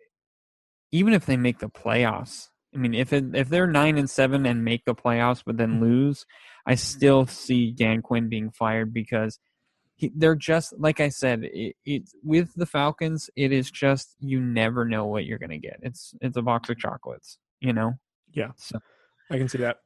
even 0.91 1.13
if 1.13 1.25
they 1.25 1.37
make 1.37 1.59
the 1.59 1.69
playoffs, 1.69 2.49
I 2.73 2.77
mean, 2.77 2.93
if 2.93 3.13
it, 3.13 3.25
if 3.33 3.49
they're 3.49 3.67
nine 3.67 3.97
and 3.97 4.09
seven 4.09 4.45
and 4.45 4.63
make 4.63 4.85
the 4.85 4.95
playoffs 4.95 5.43
but 5.45 5.57
then 5.57 5.73
mm-hmm. 5.73 5.83
lose, 5.83 6.25
I 6.65 6.75
still 6.75 7.27
see 7.27 7.71
Dan 7.71 8.01
Quinn 8.01 8.29
being 8.29 8.51
fired 8.51 8.93
because 8.93 9.39
he, 9.95 10.11
they're 10.15 10.35
just 10.35 10.73
like 10.77 10.99
I 10.99 11.09
said. 11.09 11.41
It, 11.43 11.75
it 11.85 12.09
with 12.23 12.53
the 12.55 12.65
Falcons, 12.65 13.29
it 13.35 13.51
is 13.51 13.69
just 13.69 14.15
you 14.19 14.41
never 14.41 14.85
know 14.85 15.05
what 15.05 15.25
you're 15.25 15.39
gonna 15.39 15.59
get. 15.59 15.79
It's 15.81 16.13
it's 16.21 16.37
a 16.37 16.41
box 16.41 16.69
of 16.69 16.77
chocolates, 16.77 17.37
you 17.59 17.73
know. 17.73 17.93
Yeah, 18.33 18.51
so 18.55 18.79
I 19.29 19.37
can 19.37 19.47
see 19.47 19.59
that. 19.59 19.77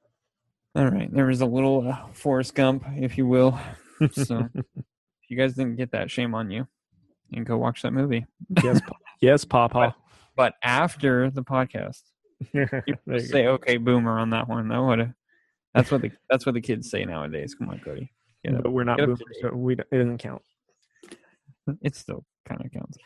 All 0.76 0.88
right, 0.88 1.12
there 1.12 1.26
was 1.26 1.41
a 1.41 1.45
little 1.45 1.89
uh, 1.89 2.08
Forrest 2.13 2.56
Gump, 2.56 2.86
if 2.95 3.17
you 3.17 3.26
will. 3.28 3.60
So 4.13 4.47
if 4.56 4.65
you 5.30 5.38
guys 5.38 5.56
didn't 5.56 5.76
get 5.76 5.91
that, 5.91 6.10
shame 6.12 6.36
on 6.36 6.52
you, 6.52 6.67
and 7.34 7.45
go 7.45 7.58
watch 7.58 7.82
that 7.82 7.91
movie. 7.91 8.26
yes, 8.63 8.80
yes, 9.21 9.43
Papa 9.43 9.95
but 10.38 10.54
after 10.63 11.30
the 11.30 11.43
podcast. 11.43 12.04
say 12.54 13.47
okay 13.47 13.78
boomer 13.78 14.19
on 14.19 14.32
that 14.32 14.47
one 14.47 14.67
though. 14.67 15.13
That's 15.73 15.91
what 15.91 16.02
the 16.02 16.12
that's 16.30 16.45
what 16.45 16.56
the 16.56 16.62
kids 16.62 16.89
say 16.89 17.06
nowadays. 17.06 17.56
Come 17.56 17.69
on, 17.69 17.80
Cody. 17.80 18.12
but 18.43 18.71
we're 18.71 18.84
not 18.84 18.97
boomers, 18.97 19.21
so 19.41 19.52
we 19.54 19.73
it 19.73 19.88
doesn't 19.91 20.19
count. 20.19 20.41
It 21.82 21.97
still 21.97 22.23
kind 22.47 22.63
of 22.63 22.71
counts. 22.71 22.97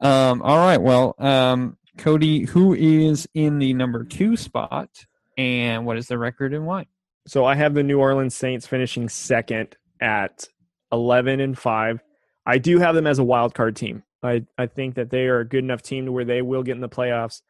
um, 0.00 0.40
all 0.40 0.56
right. 0.56 0.80
Well, 0.80 1.14
um, 1.18 1.76
Cody, 1.98 2.46
who 2.46 2.72
is 2.72 3.28
in 3.34 3.58
the 3.58 3.74
number 3.74 4.04
two 4.04 4.38
spot, 4.38 4.88
and 5.36 5.84
what 5.84 5.98
is 5.98 6.08
the 6.08 6.16
record 6.16 6.54
and 6.54 6.64
why? 6.66 6.86
So 7.26 7.44
I 7.44 7.56
have 7.56 7.74
the 7.74 7.82
New 7.82 8.00
Orleans 8.00 8.34
Saints 8.34 8.66
finishing 8.66 9.10
second 9.10 9.76
at 10.00 10.48
eleven 10.90 11.40
and 11.40 11.58
five. 11.58 12.00
I 12.46 12.56
do 12.56 12.78
have 12.78 12.94
them 12.94 13.06
as 13.06 13.18
a 13.18 13.24
wild 13.24 13.54
card 13.54 13.76
team. 13.76 14.02
I, 14.22 14.46
I 14.56 14.66
think 14.66 14.94
that 14.94 15.10
they 15.10 15.26
are 15.26 15.40
a 15.40 15.48
good 15.48 15.64
enough 15.64 15.82
team 15.82 16.06
to 16.06 16.12
where 16.12 16.24
they 16.24 16.42
will 16.42 16.62
get 16.62 16.74
in 16.74 16.80
the 16.80 16.88
playoffs 16.88 17.42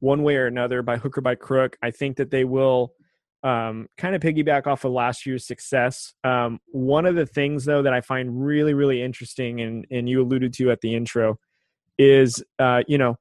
one 0.00 0.22
way 0.22 0.36
or 0.36 0.46
another 0.46 0.82
by 0.82 0.96
hook 0.96 1.18
or 1.18 1.20
by 1.20 1.34
crook. 1.34 1.76
I 1.82 1.90
think 1.90 2.16
that 2.16 2.30
they 2.30 2.44
will 2.44 2.94
um, 3.42 3.88
kind 3.96 4.14
of 4.14 4.22
piggyback 4.22 4.66
off 4.66 4.84
of 4.84 4.92
last 4.92 5.26
year's 5.26 5.46
success. 5.46 6.14
Um, 6.24 6.60
one 6.66 7.06
of 7.06 7.14
the 7.14 7.26
things, 7.26 7.64
though, 7.64 7.82
that 7.82 7.92
I 7.92 8.00
find 8.00 8.44
really, 8.44 8.74
really 8.74 9.02
interesting, 9.02 9.60
and, 9.60 9.86
and 9.90 10.08
you 10.08 10.22
alluded 10.22 10.52
to 10.54 10.70
at 10.70 10.80
the 10.80 10.94
intro, 10.94 11.38
is, 11.98 12.42
uh, 12.58 12.82
you 12.86 12.98
know, 12.98 13.16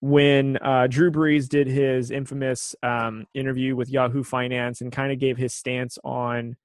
when 0.00 0.56
uh, 0.58 0.88
Drew 0.88 1.12
Brees 1.12 1.48
did 1.48 1.68
his 1.68 2.10
infamous 2.10 2.74
um, 2.82 3.24
interview 3.34 3.76
with 3.76 3.88
Yahoo 3.88 4.24
Finance 4.24 4.80
and 4.80 4.90
kind 4.90 5.12
of 5.12 5.20
gave 5.20 5.36
his 5.36 5.54
stance 5.54 5.96
on 6.02 6.56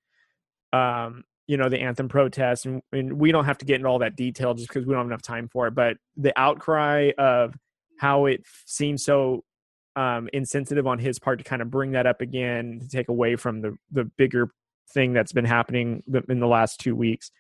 um, 0.74 1.24
you 1.46 1.56
know 1.56 1.70
the 1.70 1.80
anthem 1.80 2.10
protest, 2.10 2.66
and, 2.66 2.82
and 2.92 3.14
we 3.14 3.32
don't 3.32 3.46
have 3.46 3.60
to 3.60 3.66
get 3.66 3.76
into 3.76 3.88
all 3.88 4.00
that 4.00 4.16
detail 4.16 4.56
just 4.56 4.68
because 4.68 4.86
we 4.86 4.94
don't 4.94 5.04
have 5.04 5.08
enough 5.08 5.22
time 5.22 5.48
for 5.48 5.68
it 5.68 5.76
but 5.76 5.98
the 6.18 6.34
outcry 6.36 7.12
of 7.18 7.56
how 8.00 8.26
it 8.26 8.44
seems 8.66 9.04
so 9.04 9.44
um, 9.98 10.30
insensitive 10.34 10.88
on 10.88 11.00
his 11.00 11.20
part 11.20 11.40
to 11.40 11.44
kind 11.44 11.62
of 11.62 11.70
bring 11.70 11.92
that 11.92 12.06
up 12.06 12.22
again 12.22 12.80
to 12.82 12.88
take 12.88 13.10
away 13.10 13.36
from 13.36 13.62
the 13.62 13.76
the 13.92 14.06
bigger 14.18 14.50
thing 14.94 15.12
that's 15.12 15.34
been 15.34 15.46
happening 15.46 16.02
in 16.30 16.40
the 16.40 16.48
last 16.48 16.80
two 16.80 16.96
weeks 16.96 17.32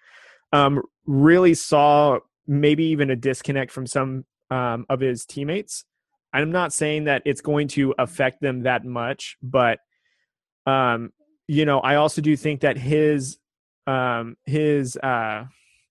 um, 0.53 0.81
really 1.05 1.53
saw 1.53 2.19
maybe 2.45 2.85
even 2.85 3.09
a 3.09 3.15
disconnect 3.15 3.71
from 3.71 3.85
some 3.85 4.25
um, 4.51 4.85
of 4.89 4.99
his 4.99 5.25
teammates 5.25 5.85
i'm 6.33 6.51
not 6.51 6.73
saying 6.73 7.05
that 7.05 7.21
it's 7.25 7.41
going 7.41 7.67
to 7.67 7.93
affect 7.97 8.41
them 8.41 8.63
that 8.63 8.83
much 8.83 9.37
but 9.41 9.79
um, 10.65 11.11
you 11.47 11.65
know 11.65 11.79
i 11.79 11.95
also 11.95 12.21
do 12.21 12.35
think 12.35 12.61
that 12.61 12.77
his 12.77 13.37
um, 13.87 14.35
his 14.45 14.97
uh, 14.97 15.45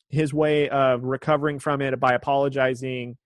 his 0.08 0.32
way 0.32 0.68
of 0.68 1.02
recovering 1.02 1.58
from 1.58 1.80
it 1.80 1.98
by 1.98 2.14
apologizing. 2.14 3.16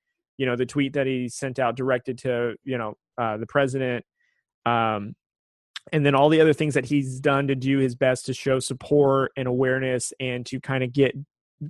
You 0.40 0.46
know, 0.46 0.56
the 0.56 0.64
tweet 0.64 0.94
that 0.94 1.06
he 1.06 1.28
sent 1.28 1.58
out 1.58 1.76
directed 1.76 2.16
to 2.20 2.54
you 2.64 2.78
know 2.78 2.94
uh, 3.18 3.36
the 3.36 3.46
president, 3.46 4.06
um, 4.64 5.14
and 5.92 6.06
then 6.06 6.14
all 6.14 6.30
the 6.30 6.40
other 6.40 6.54
things 6.54 6.72
that 6.72 6.86
he's 6.86 7.20
done 7.20 7.48
to 7.48 7.54
do 7.54 7.76
his 7.76 7.94
best 7.94 8.24
to 8.24 8.32
show 8.32 8.58
support 8.58 9.32
and 9.36 9.46
awareness 9.46 10.14
and 10.18 10.46
to 10.46 10.58
kind 10.58 10.82
of 10.82 10.94
get 10.94 11.14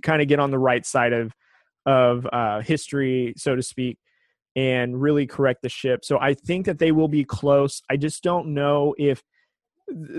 kind 0.04 0.22
of 0.22 0.28
get 0.28 0.38
on 0.38 0.52
the 0.52 0.58
right 0.58 0.86
side 0.86 1.12
of 1.12 1.34
of 1.84 2.28
uh, 2.32 2.60
history, 2.60 3.34
so 3.36 3.56
to 3.56 3.62
speak, 3.62 3.98
and 4.54 5.02
really 5.02 5.26
correct 5.26 5.62
the 5.62 5.68
ship. 5.68 6.04
So 6.04 6.20
I 6.20 6.34
think 6.34 6.66
that 6.66 6.78
they 6.78 6.92
will 6.92 7.08
be 7.08 7.24
close. 7.24 7.82
I 7.90 7.96
just 7.96 8.22
don't 8.22 8.54
know 8.54 8.94
if 8.98 9.20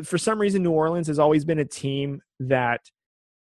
for 0.03 0.17
some 0.17 0.41
reason 0.41 0.61
New 0.61 0.71
Orleans 0.71 1.07
has 1.07 1.19
always 1.19 1.45
been 1.45 1.59
a 1.59 1.63
team 1.63 2.21
that 2.41 2.81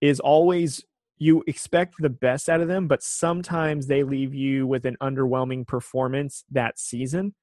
is 0.02 0.20
always 0.20 0.84
you 1.20 1.44
expect 1.46 1.96
the 1.98 2.08
best 2.08 2.48
out 2.48 2.62
of 2.62 2.68
them, 2.68 2.88
but 2.88 3.02
sometimes 3.02 3.86
they 3.86 4.02
leave 4.02 4.34
you 4.34 4.66
with 4.66 4.86
an 4.86 4.96
underwhelming 5.02 5.66
performance 5.66 6.44
that 6.50 6.78
season. 6.78 7.34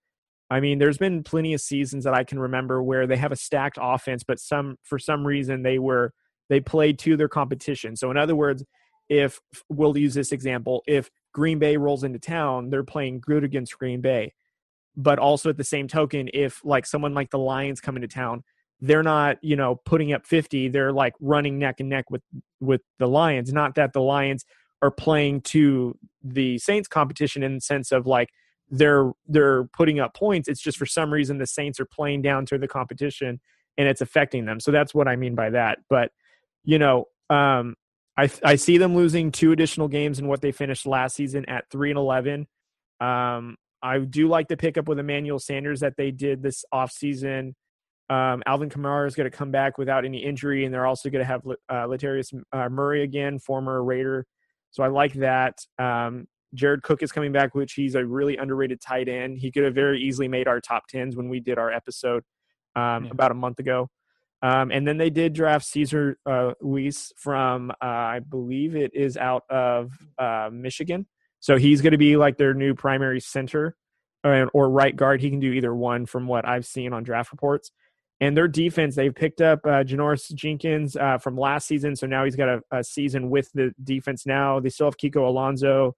I 0.50 0.60
mean, 0.60 0.80
there's 0.80 0.98
been 0.98 1.24
plenty 1.24 1.54
of 1.54 1.62
seasons 1.62 2.04
that 2.04 2.16
I 2.16 2.24
can 2.24 2.40
remember 2.40 2.82
where 2.82 3.06
they 3.06 3.18
have 3.18 3.32
a 3.32 3.36
stacked 3.36 3.78
offense, 3.80 4.24
but 4.24 4.40
some 4.40 4.78
for 4.82 4.98
some 4.98 5.26
reason 5.26 5.62
they 5.62 5.78
were 5.78 6.12
they 6.50 6.60
played 6.60 6.98
to 7.00 7.16
their 7.16 7.28
competition. 7.28 7.96
So 7.96 8.10
in 8.10 8.18
other 8.18 8.36
words, 8.36 8.66
if 9.10 9.40
we'll 9.70 9.96
use 9.96 10.16
this 10.16 10.32
example, 10.32 10.82
if 10.88 11.12
Green 11.34 11.60
Bay 11.60 11.78
rolls 11.78 12.04
into 12.04 12.20
town, 12.20 12.72
they're 12.72 12.84
playing 12.84 13.20
good 13.20 13.44
against 13.44 13.78
Green 13.78 14.02
Bay. 14.02 14.34
But 14.96 15.20
also 15.20 15.52
at 15.52 15.58
the 15.58 15.64
same 15.64 15.88
token, 15.88 16.30
if 16.34 16.66
like 16.66 16.88
someone 16.88 17.14
like 17.14 17.30
the 17.30 17.38
Lions 17.38 17.80
come 17.80 17.96
into 17.96 18.08
town, 18.08 18.44
they're 18.82 19.04
not 19.04 19.38
you 19.42 19.56
know 19.56 19.76
putting 19.86 20.14
up 20.14 20.26
50 20.26 20.70
they're 20.70 20.92
like 20.92 21.14
running 21.20 21.58
neck 21.58 21.80
and 21.80 21.90
neck 21.90 22.10
with 22.12 22.22
with 22.60 22.82
the 23.00 23.08
lions 23.08 23.52
not 23.52 23.76
that 23.76 23.94
the 23.94 24.02
lions 24.02 24.46
are 24.82 24.92
playing 24.92 25.42
to 25.42 25.98
the 26.24 26.58
saints 26.60 26.88
competition 26.88 27.44
in 27.44 27.56
the 27.56 27.62
sense 27.62 27.92
of 27.92 28.06
like 28.06 28.30
they're 28.70 29.12
they're 29.28 29.66
putting 29.66 30.00
up 30.00 30.14
points 30.14 30.48
it's 30.48 30.62
just 30.62 30.78
for 30.78 30.86
some 30.86 31.12
reason 31.12 31.38
the 31.38 31.48
saints 31.48 31.80
are 31.80 31.86
playing 31.86 32.22
down 32.22 32.46
to 32.46 32.58
the 32.58 32.68
competition 32.68 33.40
and 33.78 33.88
it's 33.88 34.02
affecting 34.02 34.46
them 34.46 34.60
so 34.60 34.72
that's 34.72 34.94
what 34.94 35.08
i 35.08 35.16
mean 35.16 35.36
by 35.36 35.50
that 35.50 35.80
but 35.90 36.12
you 36.64 36.78
know 36.78 37.06
um 37.30 37.76
I 38.18 38.30
I 38.44 38.56
see 38.56 38.78
them 38.78 38.96
losing 38.96 39.32
two 39.32 39.52
additional 39.52 39.88
games 39.88 40.20
in 40.20 40.28
what 40.28 40.42
they 40.42 40.52
finished 40.52 40.86
last 40.86 41.16
season 41.16 41.46
at 41.46 41.70
three 41.70 41.92
and 41.92 42.00
eleven. 42.00 42.48
Um, 43.00 43.58
I 43.82 44.00
do 44.00 44.28
like 44.28 44.48
the 44.48 44.58
pickup 44.58 44.88
with 44.88 44.98
Emmanuel 44.98 45.40
Sanders 45.40 45.82
that 45.82 45.98
they 45.98 46.12
did 46.12 46.42
this 46.42 46.66
offseason. 46.74 47.54
Um, 48.10 48.42
Alvin 48.46 48.70
Kamara 48.70 49.08
is 49.08 49.16
going 49.16 49.30
to 49.30 49.36
come 49.36 49.52
back 49.52 49.78
without 49.78 50.06
any 50.06 50.24
injury, 50.24 50.66
and 50.66 50.74
they're 50.74 50.86
also 50.86 51.10
going 51.10 51.22
to 51.22 51.26
have 51.26 51.42
uh, 51.46 51.88
Latavius 51.88 52.34
uh, 52.54 52.70
Murray 52.70 53.04
again, 53.04 53.40
former 53.40 53.84
Raider. 53.84 54.26
So 54.72 54.84
I 54.84 54.88
like 54.88 55.14
that. 55.16 55.60
Um, 55.78 56.28
Jared 56.54 56.84
Cook 56.84 57.04
is 57.04 57.12
coming 57.12 57.32
back, 57.32 57.56
which 57.56 57.74
he's 57.74 57.96
a 57.96 58.06
really 58.06 58.38
underrated 58.38 58.80
tight 58.80 59.10
end. 59.10 59.38
He 59.38 59.52
could 59.52 59.64
have 59.64 59.76
very 59.76 60.02
easily 60.02 60.28
made 60.28 60.48
our 60.48 60.62
top 60.62 60.88
tens 60.88 61.16
when 61.16 61.30
we 61.30 61.40
did 61.40 61.58
our 61.58 61.72
episode 61.72 62.24
um, 62.76 63.06
yeah. 63.06 63.12
about 63.12 63.32
a 63.32 63.36
month 63.36 63.60
ago. 63.60 63.90
Um, 64.42 64.72
and 64.72 64.88
then 64.88 64.98
they 64.98 65.10
did 65.10 65.34
draft 65.34 65.66
Cesar 65.66 66.18
uh, 66.26 66.54
Ruiz 66.62 67.12
from, 67.18 67.72
uh, 67.72 67.74
I 67.82 68.20
believe 68.20 68.76
it 68.76 68.92
is 68.94 69.18
out 69.18 69.44
of 69.50 69.92
uh, 70.18 70.50
Michigan. 70.52 71.08
So 71.40 71.58
he's 71.58 71.82
going 71.82 71.92
to 71.92 71.98
be 71.98 72.18
like 72.18 72.38
their 72.38 72.54
new 72.54 72.76
primary 72.76 73.20
center 73.20 73.76
or, 74.24 74.34
uh, 74.34 74.46
or, 74.54 74.70
right 74.70 74.96
guard. 74.96 75.22
He 75.22 75.30
can 75.30 75.40
do 75.40 75.52
either 75.54 75.74
one 75.74 76.06
from 76.06 76.28
what 76.28 76.48
I've 76.48 76.66
seen 76.66 76.94
on 76.94 77.04
draft 77.04 77.32
reports. 77.32 77.72
And 78.20 78.36
their 78.36 78.48
defense, 78.48 78.96
they've 78.96 79.14
picked 79.14 79.42
up 79.42 79.60
uh, 79.64 79.84
Janoris 79.84 80.34
Jenkins 80.34 80.96
uh, 80.96 81.20
from 81.20 81.38
last 81.38 81.68
season. 81.68 81.96
So 81.96 82.08
now 82.08 82.26
he's 82.26 82.36
got 82.36 82.50
a, 82.50 82.62
a, 82.72 82.84
season 82.84 83.30
with 83.30 83.52
the 83.54 83.74
defense 83.84 84.26
now. 84.26 84.60
They 84.60 84.70
still 84.70 84.88
have 84.88 84.98
Kiko 84.98 85.28
Alonso. 85.28 85.96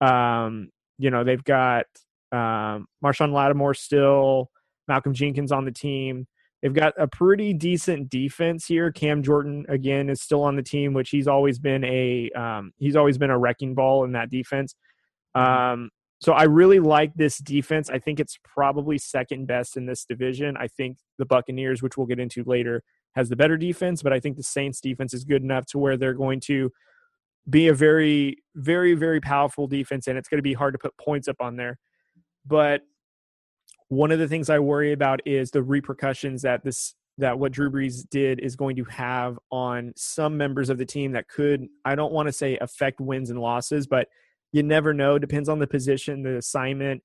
Um, 0.00 0.70
you 0.98 1.10
know, 1.10 1.24
they've 1.24 1.44
got 1.44 1.84
um, 2.32 2.86
Marshon 3.04 3.32
Lattimore 3.32 3.74
still, 3.74 4.50
Malcolm 4.86 5.12
Jenkins 5.12 5.52
on 5.52 5.66
the 5.66 5.72
team. 5.72 6.26
They've 6.62 6.74
got 6.74 6.94
a 6.98 7.06
pretty 7.06 7.52
decent 7.52 8.10
defense 8.10 8.66
here. 8.66 8.90
Cam 8.90 9.22
Jordan 9.22 9.64
again 9.68 10.08
is 10.10 10.20
still 10.20 10.42
on 10.42 10.56
the 10.56 10.62
team, 10.62 10.92
which 10.92 11.10
he's 11.10 11.28
always 11.28 11.58
been 11.58 11.84
a 11.84 12.30
um, 12.30 12.72
he's 12.78 12.96
always 12.96 13.16
been 13.16 13.30
a 13.30 13.38
wrecking 13.38 13.74
ball 13.74 14.04
in 14.04 14.12
that 14.12 14.30
defense. 14.30 14.74
Mm-hmm. 15.36 15.72
Um, 15.72 15.90
so 16.20 16.32
I 16.32 16.44
really 16.44 16.80
like 16.80 17.14
this 17.14 17.38
defense. 17.38 17.88
I 17.90 17.98
think 17.98 18.18
it's 18.18 18.38
probably 18.42 18.98
second 18.98 19.46
best 19.46 19.76
in 19.76 19.86
this 19.86 20.04
division. 20.04 20.56
I 20.56 20.66
think 20.66 20.98
the 21.18 21.26
Buccaneers, 21.26 21.82
which 21.82 21.96
we'll 21.96 22.08
get 22.08 22.18
into 22.18 22.42
later, 22.44 22.82
has 23.14 23.28
the 23.28 23.36
better 23.36 23.56
defense, 23.56 24.02
but 24.02 24.12
I 24.12 24.20
think 24.20 24.36
the 24.36 24.42
Saints 24.42 24.80
defense 24.80 25.14
is 25.14 25.24
good 25.24 25.42
enough 25.42 25.66
to 25.66 25.78
where 25.78 25.96
they're 25.96 26.14
going 26.14 26.40
to 26.40 26.70
be 27.48 27.68
a 27.68 27.74
very, 27.74 28.38
very, 28.56 28.94
very 28.94 29.20
powerful 29.20 29.66
defense, 29.66 30.06
and 30.06 30.18
it's 30.18 30.28
going 30.28 30.38
to 30.38 30.42
be 30.42 30.54
hard 30.54 30.74
to 30.74 30.78
put 30.78 30.96
points 30.98 31.28
up 31.28 31.36
on 31.40 31.56
there. 31.56 31.78
But 32.44 32.82
one 33.88 34.10
of 34.10 34.18
the 34.18 34.28
things 34.28 34.50
I 34.50 34.58
worry 34.58 34.92
about 34.92 35.20
is 35.26 35.50
the 35.50 35.62
repercussions 35.62 36.42
that 36.42 36.64
this 36.64 36.94
that 37.20 37.36
what 37.36 37.50
Drew 37.50 37.68
Brees 37.68 38.08
did 38.08 38.38
is 38.38 38.54
going 38.54 38.76
to 38.76 38.84
have 38.84 39.38
on 39.50 39.92
some 39.96 40.36
members 40.36 40.70
of 40.70 40.78
the 40.78 40.84
team 40.84 41.12
that 41.12 41.28
could 41.28 41.66
I 41.84 41.94
don't 41.94 42.12
want 42.12 42.26
to 42.26 42.32
say 42.32 42.58
affect 42.58 43.00
wins 43.00 43.30
and 43.30 43.40
losses, 43.40 43.86
but 43.86 44.08
you 44.52 44.62
never 44.62 44.94
know. 44.94 45.18
Depends 45.18 45.48
on 45.48 45.58
the 45.58 45.66
position, 45.66 46.22
the 46.22 46.36
assignment. 46.36 47.02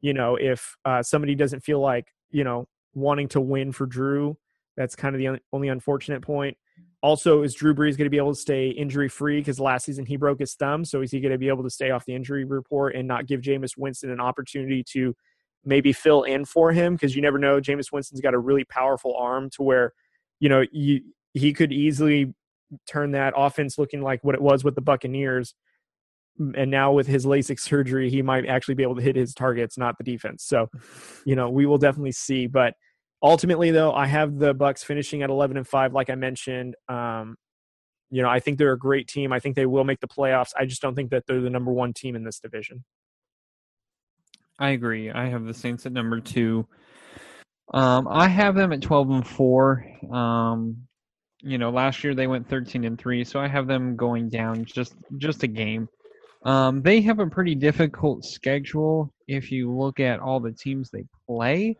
You 0.00 0.14
know, 0.14 0.36
if 0.36 0.76
uh, 0.84 1.02
somebody 1.02 1.34
doesn't 1.34 1.60
feel 1.60 1.80
like 1.80 2.06
you 2.30 2.44
know 2.44 2.66
wanting 2.94 3.28
to 3.28 3.40
win 3.40 3.72
for 3.72 3.86
Drew, 3.86 4.36
that's 4.76 4.96
kind 4.96 5.14
of 5.14 5.18
the 5.18 5.40
only 5.52 5.68
unfortunate 5.68 6.22
point. 6.22 6.56
Also, 7.02 7.42
is 7.42 7.54
Drew 7.54 7.74
Brees 7.74 7.98
going 7.98 8.06
to 8.06 8.10
be 8.10 8.16
able 8.16 8.32
to 8.32 8.40
stay 8.40 8.70
injury 8.70 9.10
free? 9.10 9.38
Because 9.38 9.60
last 9.60 9.84
season 9.84 10.06
he 10.06 10.16
broke 10.16 10.38
his 10.38 10.54
thumb, 10.54 10.84
so 10.84 11.02
is 11.02 11.10
he 11.10 11.20
going 11.20 11.32
to 11.32 11.38
be 11.38 11.48
able 11.48 11.62
to 11.62 11.70
stay 11.70 11.90
off 11.90 12.06
the 12.06 12.14
injury 12.14 12.44
report 12.44 12.94
and 12.94 13.06
not 13.06 13.26
give 13.26 13.42
Jameis 13.42 13.76
Winston 13.76 14.10
an 14.10 14.20
opportunity 14.20 14.82
to 14.92 15.14
maybe 15.64 15.92
fill 15.92 16.22
in 16.22 16.44
for 16.44 16.72
him 16.72 16.94
because 16.94 17.14
you 17.14 17.22
never 17.22 17.38
know. 17.38 17.60
Jameis 17.60 17.92
Winston's 17.92 18.20
got 18.20 18.34
a 18.34 18.38
really 18.38 18.64
powerful 18.64 19.14
arm 19.16 19.50
to 19.50 19.62
where, 19.62 19.92
you 20.40 20.48
know, 20.48 20.64
you, 20.72 21.00
he 21.32 21.52
could 21.52 21.72
easily 21.72 22.32
turn 22.86 23.12
that 23.12 23.34
offense 23.36 23.78
looking 23.78 24.02
like 24.02 24.22
what 24.24 24.34
it 24.34 24.42
was 24.42 24.64
with 24.64 24.74
the 24.74 24.80
Buccaneers. 24.80 25.54
And 26.38 26.70
now 26.70 26.92
with 26.92 27.06
his 27.06 27.26
LASIK 27.26 27.60
surgery, 27.60 28.10
he 28.10 28.22
might 28.22 28.46
actually 28.46 28.74
be 28.74 28.82
able 28.82 28.96
to 28.96 29.02
hit 29.02 29.14
his 29.14 29.34
targets, 29.34 29.78
not 29.78 29.96
the 29.98 30.04
defense. 30.04 30.44
So, 30.44 30.68
you 31.24 31.36
know, 31.36 31.50
we 31.50 31.66
will 31.66 31.78
definitely 31.78 32.12
see. 32.12 32.46
But 32.46 32.74
ultimately, 33.22 33.70
though, 33.70 33.92
I 33.92 34.06
have 34.06 34.38
the 34.38 34.54
Bucks 34.54 34.82
finishing 34.82 35.22
at 35.22 35.30
11 35.30 35.56
and 35.56 35.66
five, 35.66 35.92
like 35.92 36.10
I 36.10 36.16
mentioned. 36.16 36.74
Um, 36.88 37.36
you 38.10 38.22
know, 38.22 38.28
I 38.28 38.40
think 38.40 38.58
they're 38.58 38.72
a 38.72 38.78
great 38.78 39.08
team. 39.08 39.32
I 39.32 39.40
think 39.40 39.56
they 39.56 39.66
will 39.66 39.84
make 39.84 40.00
the 40.00 40.08
playoffs. 40.08 40.52
I 40.58 40.66
just 40.66 40.82
don't 40.82 40.94
think 40.94 41.10
that 41.10 41.24
they're 41.26 41.40
the 41.40 41.50
number 41.50 41.72
one 41.72 41.92
team 41.92 42.16
in 42.16 42.24
this 42.24 42.38
division. 42.38 42.84
I 44.58 44.70
agree. 44.70 45.10
I 45.10 45.26
have 45.26 45.44
the 45.44 45.54
Saints 45.54 45.84
at 45.86 45.92
number 45.92 46.20
two. 46.20 46.66
Um, 47.72 48.06
I 48.08 48.28
have 48.28 48.54
them 48.54 48.72
at 48.72 48.82
twelve 48.82 49.10
and 49.10 49.26
four. 49.26 49.84
Um, 50.12 50.86
you 51.42 51.58
know, 51.58 51.70
last 51.70 52.04
year 52.04 52.14
they 52.14 52.26
went 52.26 52.48
thirteen 52.48 52.84
and 52.84 52.98
three, 52.98 53.24
so 53.24 53.40
I 53.40 53.48
have 53.48 53.66
them 53.66 53.96
going 53.96 54.28
down 54.28 54.64
just 54.64 54.94
just 55.18 55.42
a 55.42 55.48
game. 55.48 55.88
Um, 56.44 56.82
they 56.82 57.00
have 57.02 57.20
a 57.20 57.26
pretty 57.26 57.54
difficult 57.54 58.24
schedule 58.24 59.12
if 59.26 59.50
you 59.50 59.72
look 59.72 59.98
at 59.98 60.20
all 60.20 60.40
the 60.40 60.52
teams 60.52 60.90
they 60.90 61.04
play, 61.26 61.76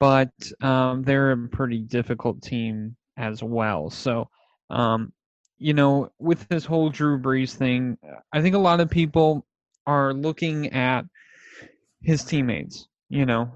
but 0.00 0.32
um, 0.60 1.02
they're 1.02 1.30
a 1.30 1.48
pretty 1.48 1.78
difficult 1.78 2.42
team 2.42 2.96
as 3.16 3.42
well. 3.42 3.88
So, 3.90 4.28
um, 4.68 5.12
you 5.58 5.74
know, 5.74 6.10
with 6.18 6.48
this 6.48 6.64
whole 6.64 6.90
Drew 6.90 7.20
Brees 7.20 7.54
thing, 7.54 7.96
I 8.32 8.42
think 8.42 8.56
a 8.56 8.58
lot 8.58 8.80
of 8.80 8.90
people 8.90 9.46
are 9.86 10.12
looking 10.12 10.72
at 10.72 11.04
his 12.02 12.24
teammates, 12.24 12.88
you 13.08 13.26
know. 13.26 13.50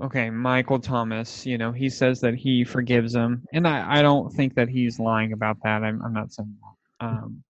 Okay, 0.00 0.30
Michael 0.30 0.78
Thomas, 0.78 1.44
you 1.44 1.58
know, 1.58 1.72
he 1.72 1.90
says 1.90 2.20
that 2.20 2.34
he 2.34 2.64
forgives 2.64 3.14
him, 3.14 3.44
and 3.52 3.66
I, 3.66 3.98
I 3.98 4.02
don't 4.02 4.32
think 4.32 4.54
that 4.54 4.68
he's 4.68 5.00
lying 5.00 5.32
about 5.32 5.56
that. 5.64 5.82
I'm, 5.82 6.00
I'm 6.02 6.12
not 6.12 6.32
saying 6.32 6.56
that. 7.00 7.06
Um, 7.06 7.42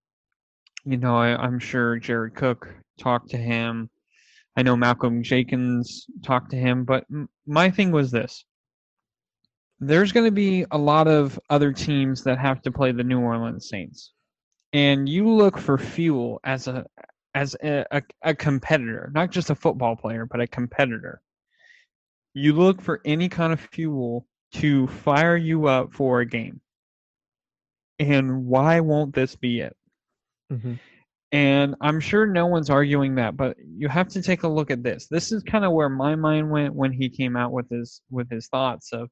you 0.84 0.96
know, 0.96 1.16
I, 1.16 1.36
I'm 1.36 1.58
sure 1.58 1.98
Jared 1.98 2.34
Cook 2.34 2.68
talked 2.98 3.30
to 3.30 3.36
him. 3.36 3.90
I 4.56 4.62
know 4.62 4.76
Malcolm 4.76 5.22
Jenkins 5.22 6.06
talked 6.22 6.50
to 6.50 6.56
him, 6.56 6.84
but 6.84 7.04
m- 7.10 7.28
my 7.46 7.70
thing 7.70 7.92
was 7.92 8.10
this. 8.10 8.44
There's 9.78 10.12
going 10.12 10.26
to 10.26 10.32
be 10.32 10.66
a 10.70 10.78
lot 10.78 11.08
of 11.08 11.38
other 11.48 11.72
teams 11.72 12.22
that 12.24 12.38
have 12.38 12.60
to 12.62 12.72
play 12.72 12.92
the 12.92 13.04
New 13.04 13.20
Orleans 13.20 13.68
Saints. 13.68 14.12
And 14.72 15.08
you 15.08 15.28
look 15.28 15.58
for 15.58 15.78
fuel 15.78 16.40
as 16.44 16.68
a 16.68 16.84
as 17.34 17.56
a, 17.62 17.84
a, 17.90 18.02
a 18.22 18.34
competitor, 18.34 19.10
not 19.14 19.30
just 19.30 19.50
a 19.50 19.54
football 19.54 19.96
player, 19.96 20.26
but 20.26 20.40
a 20.40 20.46
competitor. 20.46 21.22
You 22.34 22.54
look 22.54 22.82
for 22.82 23.00
any 23.04 23.28
kind 23.28 23.52
of 23.52 23.60
fuel 23.60 24.26
to 24.54 24.86
fire 24.88 25.36
you 25.36 25.66
up 25.66 25.92
for 25.92 26.20
a 26.20 26.26
game. 26.26 26.60
And 27.98 28.46
why 28.46 28.80
won't 28.80 29.14
this 29.14 29.36
be 29.36 29.60
it? 29.60 29.76
Mm-hmm. 30.50 30.74
And 31.32 31.76
I'm 31.80 32.00
sure 32.00 32.26
no 32.26 32.46
one's 32.46 32.70
arguing 32.70 33.14
that, 33.14 33.36
but 33.36 33.56
you 33.58 33.88
have 33.88 34.08
to 34.08 34.22
take 34.22 34.42
a 34.42 34.48
look 34.48 34.70
at 34.70 34.82
this. 34.82 35.06
This 35.08 35.30
is 35.30 35.44
kind 35.44 35.64
of 35.64 35.72
where 35.72 35.88
my 35.88 36.16
mind 36.16 36.50
went 36.50 36.74
when 36.74 36.92
he 36.92 37.08
came 37.08 37.36
out 37.36 37.52
with 37.52 37.68
his 37.70 38.02
with 38.10 38.28
his 38.28 38.48
thoughts 38.48 38.92
of, 38.92 39.08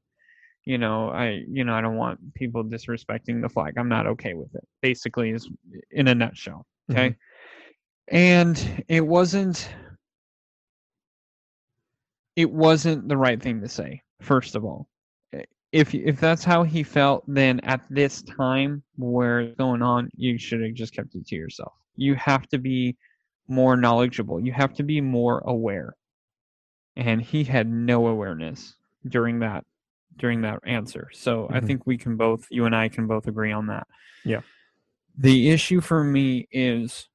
you 0.65 0.79
know, 0.79 1.11
I 1.11 1.45
you 1.49 1.63
know 1.63 1.75
I 1.75 1.81
don't 1.81 1.97
want 1.97 2.35
people 2.35 2.65
disrespecting 2.65 3.41
the 3.41 3.49
flag. 3.49 3.75
I'm 3.79 3.89
not 3.89 4.09
okay 4.09 4.35
with 4.35 4.53
it. 4.57 4.67
Basically, 4.83 5.31
is 5.31 5.49
in 5.93 6.09
a 6.09 6.15
nutshell. 6.15 6.67
Okay. 6.91 7.11
Mm-hmm 7.11 7.19
and 8.11 8.85
it 8.89 9.07
wasn't 9.07 9.69
it 12.37 12.51
wasn't 12.51 13.09
the 13.09 13.17
right 13.17 13.43
thing 13.43 13.61
to 13.61 13.69
say 13.69 14.03
first 14.21 14.55
of 14.55 14.65
all 14.65 14.89
if 15.73 15.95
if 15.95 16.19
that's 16.19 16.45
how 16.45 16.63
he 16.63 16.83
felt 16.83 17.25
then 17.27 17.61
at 17.61 17.81
this 17.91 18.23
time 18.23 18.83
where 18.97 19.41
it's 19.41 19.57
going 19.57 19.83
on 19.83 20.09
you 20.17 20.39
should 20.39 20.63
have 20.63 20.75
just 20.75 20.95
kept 20.95 21.15
it 21.15 21.27
to 21.27 21.37
yourself 21.37 21.73
you 21.97 22.15
have 22.15 22.49
to 22.49 22.59
be 22.59 22.97
more 23.49 23.77
knowledgeable 23.77 24.41
you 24.41 24.53
have 24.53 24.73
to 24.73 24.83
be 24.83 25.01
more 25.01 25.41
aware 25.41 25.95
and 26.97 27.21
he 27.21 27.45
had 27.45 27.69
no 27.69 28.07
awareness 28.07 28.75
during 29.09 29.39
that 29.39 29.65
during 30.17 30.41
that 30.41 30.59
answer 30.65 31.09
so 31.13 31.45
mm-hmm. 31.45 31.55
i 31.55 31.61
think 31.61 31.87
we 31.87 31.97
can 31.97 32.17
both 32.17 32.47
you 32.51 32.65
and 32.65 32.75
i 32.75 32.89
can 32.89 33.07
both 33.07 33.27
agree 33.27 33.53
on 33.53 33.67
that 33.67 33.87
yeah 34.25 34.41
the 35.19 35.51
issue 35.51 35.81
for 35.81 36.05
me 36.05 36.47
is 36.53 37.09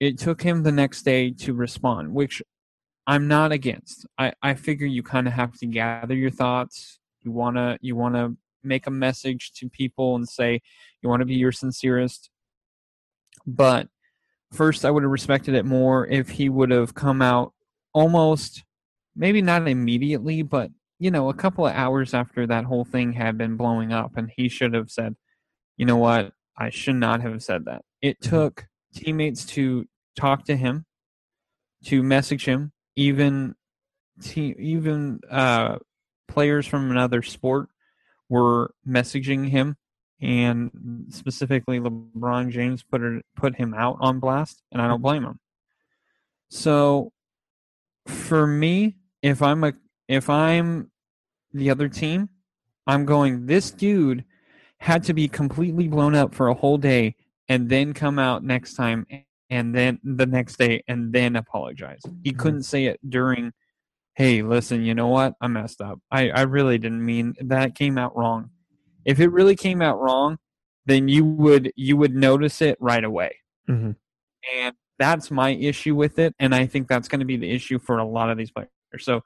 it 0.00 0.18
took 0.18 0.42
him 0.42 0.62
the 0.62 0.72
next 0.72 1.02
day 1.02 1.30
to 1.30 1.52
respond, 1.52 2.14
which 2.14 2.42
I'm 3.06 3.26
not 3.26 3.52
against. 3.52 4.06
I, 4.16 4.32
I 4.42 4.54
figure 4.54 4.86
you 4.86 5.02
kind 5.02 5.26
of 5.26 5.32
have 5.32 5.54
to 5.58 5.66
gather 5.66 6.14
your 6.14 6.30
thoughts. 6.30 6.97
You 7.22 7.32
wanna 7.32 7.78
you 7.80 7.96
wanna 7.96 8.34
make 8.62 8.86
a 8.86 8.90
message 8.90 9.52
to 9.52 9.68
people 9.68 10.16
and 10.16 10.28
say 10.28 10.60
you 11.02 11.08
want 11.08 11.20
to 11.20 11.26
be 11.26 11.34
your 11.34 11.52
sincerest. 11.52 12.30
But 13.46 13.88
first, 14.52 14.84
I 14.84 14.90
would 14.90 15.02
have 15.02 15.12
respected 15.12 15.54
it 15.54 15.64
more 15.64 16.06
if 16.06 16.30
he 16.30 16.48
would 16.48 16.70
have 16.70 16.94
come 16.94 17.22
out 17.22 17.52
almost, 17.92 18.64
maybe 19.16 19.42
not 19.42 19.66
immediately, 19.66 20.42
but 20.42 20.70
you 20.98 21.10
know, 21.10 21.28
a 21.28 21.34
couple 21.34 21.66
of 21.66 21.74
hours 21.74 22.12
after 22.12 22.46
that 22.46 22.64
whole 22.64 22.84
thing 22.84 23.12
had 23.12 23.38
been 23.38 23.56
blowing 23.56 23.92
up, 23.92 24.16
and 24.16 24.30
he 24.36 24.48
should 24.48 24.74
have 24.74 24.90
said, 24.90 25.14
"You 25.76 25.86
know 25.86 25.96
what? 25.96 26.32
I 26.56 26.70
should 26.70 26.96
not 26.96 27.22
have 27.22 27.42
said 27.42 27.66
that." 27.66 27.82
It 28.02 28.20
mm-hmm. 28.20 28.30
took 28.30 28.66
teammates 28.94 29.44
to 29.46 29.86
talk 30.16 30.44
to 30.46 30.56
him, 30.56 30.86
to 31.84 32.02
message 32.02 32.44
him, 32.44 32.72
even 32.96 33.54
te- 34.20 34.56
even 34.58 35.20
uh, 35.30 35.78
players 36.28 36.66
from 36.66 36.90
another 36.90 37.22
sport 37.22 37.68
were 38.28 38.74
messaging 38.86 39.48
him 39.48 39.76
and 40.20 41.06
specifically 41.10 41.78
LeBron 41.80 42.50
James 42.50 42.82
put 42.82 43.00
her, 43.00 43.20
put 43.36 43.56
him 43.56 43.74
out 43.74 43.96
on 44.00 44.18
blast, 44.20 44.62
and 44.72 44.82
I 44.82 44.88
don't 44.88 45.02
blame 45.02 45.24
him. 45.24 45.38
So, 46.50 47.12
for 48.06 48.46
me, 48.46 48.96
if 49.22 49.42
I'm 49.42 49.64
a 49.64 49.74
if 50.08 50.30
I'm 50.30 50.90
the 51.52 51.70
other 51.70 51.88
team, 51.88 52.28
I'm 52.86 53.04
going. 53.04 53.46
This 53.46 53.70
dude 53.70 54.24
had 54.78 55.04
to 55.04 55.14
be 55.14 55.28
completely 55.28 55.88
blown 55.88 56.14
up 56.14 56.34
for 56.34 56.48
a 56.48 56.54
whole 56.54 56.78
day, 56.78 57.14
and 57.48 57.68
then 57.68 57.92
come 57.92 58.18
out 58.18 58.42
next 58.42 58.74
time, 58.74 59.06
and 59.50 59.74
then 59.74 60.00
the 60.02 60.26
next 60.26 60.58
day, 60.58 60.82
and 60.88 61.12
then 61.12 61.36
apologize. 61.36 62.00
He 62.24 62.32
Mhm. 62.32 62.38
couldn't 62.38 62.62
say 62.64 62.86
it 62.86 62.98
during. 63.08 63.52
Hey, 64.18 64.42
listen, 64.42 64.82
you 64.82 64.96
know 64.96 65.06
what? 65.06 65.34
I 65.40 65.46
messed 65.46 65.80
up. 65.80 66.00
I, 66.10 66.30
I 66.30 66.40
really 66.40 66.76
didn't 66.76 67.06
mean 67.06 67.36
that 67.40 67.76
came 67.76 67.96
out 67.96 68.16
wrong. 68.16 68.50
If 69.04 69.20
it 69.20 69.28
really 69.28 69.54
came 69.54 69.80
out 69.80 70.00
wrong, 70.00 70.38
then 70.86 71.06
you 71.06 71.24
would 71.24 71.70
you 71.76 71.96
would 71.96 72.16
notice 72.16 72.60
it 72.60 72.76
right 72.80 73.04
away. 73.04 73.36
Mhm. 73.70 73.94
And 74.56 74.74
that's 74.98 75.30
my 75.30 75.50
issue 75.50 75.94
with 75.94 76.18
it. 76.18 76.34
And 76.40 76.52
I 76.52 76.66
think 76.66 76.88
that's 76.88 77.06
going 77.06 77.20
to 77.20 77.26
be 77.26 77.36
the 77.36 77.48
issue 77.48 77.78
for 77.78 77.98
a 77.98 78.04
lot 78.04 78.28
of 78.28 78.36
these 78.36 78.50
players. 78.50 78.68
So 78.98 79.22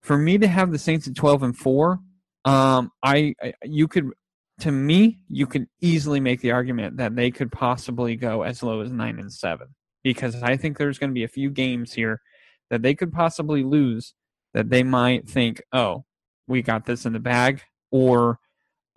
for 0.00 0.16
me 0.16 0.38
to 0.38 0.48
have 0.48 0.72
the 0.72 0.78
Saints 0.78 1.06
at 1.06 1.14
12 1.14 1.42
and 1.42 1.56
4, 1.58 2.00
um, 2.46 2.92
I, 3.02 3.34
I 3.42 3.52
you 3.64 3.86
could 3.86 4.12
to 4.60 4.72
me, 4.72 5.18
you 5.28 5.46
could 5.46 5.66
easily 5.82 6.20
make 6.20 6.40
the 6.40 6.52
argument 6.52 6.96
that 6.96 7.16
they 7.16 7.30
could 7.30 7.52
possibly 7.52 8.16
go 8.16 8.44
as 8.44 8.62
low 8.62 8.80
as 8.80 8.90
9 8.90 9.18
and 9.18 9.30
7 9.30 9.68
because 10.02 10.42
I 10.42 10.56
think 10.56 10.78
there's 10.78 10.98
going 10.98 11.10
to 11.10 11.14
be 11.14 11.24
a 11.24 11.28
few 11.28 11.50
games 11.50 11.92
here 11.92 12.22
that 12.70 12.82
they 12.82 12.94
could 12.94 13.12
possibly 13.12 13.62
lose 13.62 14.14
that 14.54 14.70
they 14.70 14.82
might 14.82 15.28
think, 15.28 15.62
"Oh, 15.72 16.04
we 16.48 16.62
got 16.62 16.86
this 16.86 17.04
in 17.06 17.12
the 17.12 17.18
bag," 17.20 17.62
or 17.90 18.38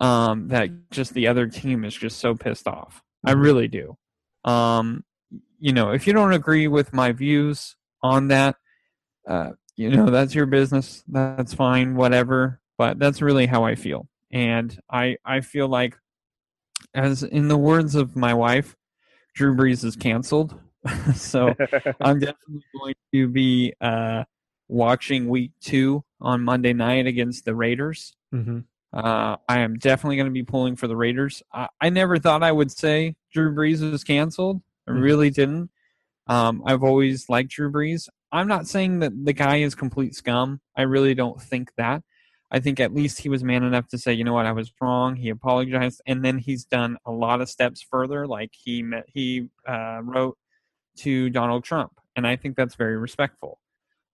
um, 0.00 0.48
that 0.48 0.70
just 0.90 1.12
the 1.12 1.26
other 1.26 1.46
team 1.46 1.84
is 1.84 1.94
just 1.94 2.18
so 2.18 2.34
pissed 2.34 2.66
off. 2.66 3.02
I 3.24 3.34
Mhm. 3.34 3.42
really 3.42 3.68
do. 3.68 3.98
Um, 4.44 5.04
you 5.58 5.72
know, 5.72 5.90
if 5.92 6.06
you 6.06 6.14
don't 6.14 6.32
agree 6.32 6.68
with 6.68 6.94
my 6.94 7.12
views 7.12 7.76
on 8.02 8.28
that, 8.28 8.56
uh, 9.28 9.52
you 9.76 9.90
know, 9.90 10.06
that's 10.10 10.34
your 10.34 10.46
business. 10.46 11.04
That's 11.06 11.52
fine, 11.52 11.96
whatever. 11.96 12.60
But 12.78 12.98
that's 12.98 13.20
really 13.20 13.44
how 13.46 13.64
I 13.64 13.74
feel, 13.74 14.08
and 14.30 14.80
I 14.90 15.18
I 15.22 15.42
feel 15.42 15.68
like, 15.68 15.98
as 16.94 17.22
in 17.22 17.48
the 17.48 17.58
words 17.58 17.94
of 17.94 18.16
my 18.16 18.32
wife, 18.32 18.74
Drew 19.34 19.54
Brees 19.54 19.84
is 19.84 19.96
canceled. 19.96 20.58
so 21.14 21.54
I'm 22.00 22.18
definitely 22.18 22.62
going 22.78 22.94
to 23.12 23.28
be 23.28 23.74
uh, 23.80 24.24
watching 24.68 25.28
Week 25.28 25.52
Two 25.60 26.04
on 26.20 26.42
Monday 26.42 26.72
night 26.72 27.06
against 27.06 27.44
the 27.44 27.54
Raiders. 27.54 28.14
Mhm. 28.34 28.64
Uh, 28.92 29.36
I 29.48 29.60
am 29.60 29.76
definitely 29.78 30.16
going 30.16 30.26
to 30.26 30.32
be 30.32 30.42
pulling 30.42 30.74
for 30.76 30.88
the 30.88 30.96
Raiders. 30.96 31.42
I, 31.52 31.68
I 31.80 31.90
never 31.90 32.18
thought 32.18 32.42
I 32.42 32.50
would 32.52 32.70
say 32.72 33.14
Drew 33.32 33.54
Brees 33.54 33.88
was 33.88 34.02
canceled. 34.04 34.62
I 34.88 34.92
Mhm. 34.92 35.02
really 35.02 35.30
didn't. 35.30 35.70
Um, 36.26 36.62
I've 36.66 36.82
always 36.82 37.28
liked 37.28 37.50
Drew 37.50 37.70
Brees. 37.70 38.08
I'm 38.32 38.48
not 38.48 38.66
saying 38.66 39.00
that 39.00 39.12
the 39.24 39.32
guy 39.32 39.56
is 39.56 39.74
complete 39.74 40.14
scum. 40.14 40.60
I 40.76 40.82
really 40.82 41.14
don't 41.14 41.40
think 41.40 41.72
that. 41.76 42.02
I 42.52 42.58
think 42.58 42.80
at 42.80 42.92
least 42.92 43.20
he 43.20 43.28
was 43.28 43.44
man 43.44 43.62
enough 43.62 43.86
to 43.88 43.98
say, 43.98 44.12
you 44.12 44.24
know 44.24 44.32
what, 44.32 44.46
I 44.46 44.52
was 44.52 44.72
wrong. 44.80 45.14
He 45.16 45.28
apologized, 45.28 46.00
and 46.06 46.24
then 46.24 46.38
he's 46.38 46.64
done 46.64 46.96
a 47.06 47.12
lot 47.12 47.40
of 47.40 47.48
steps 47.48 47.80
further. 47.82 48.26
Like 48.26 48.50
he 48.54 48.82
met, 48.82 49.04
he 49.08 49.48
uh, 49.68 50.00
wrote 50.02 50.36
to 51.00 51.30
Donald 51.30 51.64
Trump, 51.64 51.92
and 52.16 52.26
I 52.26 52.36
think 52.36 52.56
that's 52.56 52.74
very 52.74 52.96
respectful. 52.96 53.60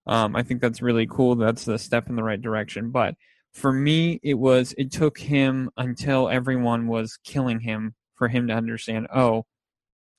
Um, 0.05 0.35
I 0.35 0.43
think 0.43 0.61
that's 0.61 0.81
really 0.81 1.07
cool. 1.07 1.35
That's 1.35 1.67
a 1.67 1.77
step 1.77 2.09
in 2.09 2.15
the 2.15 2.23
right 2.23 2.41
direction. 2.41 2.91
But 2.91 3.15
for 3.53 3.73
me, 3.73 4.19
it 4.23 4.35
was 4.35 4.73
it 4.77 4.91
took 4.91 5.17
him 5.17 5.69
until 5.77 6.29
everyone 6.29 6.87
was 6.87 7.17
killing 7.23 7.59
him 7.59 7.95
for 8.15 8.27
him 8.27 8.47
to 8.47 8.53
understand. 8.53 9.07
Oh, 9.13 9.45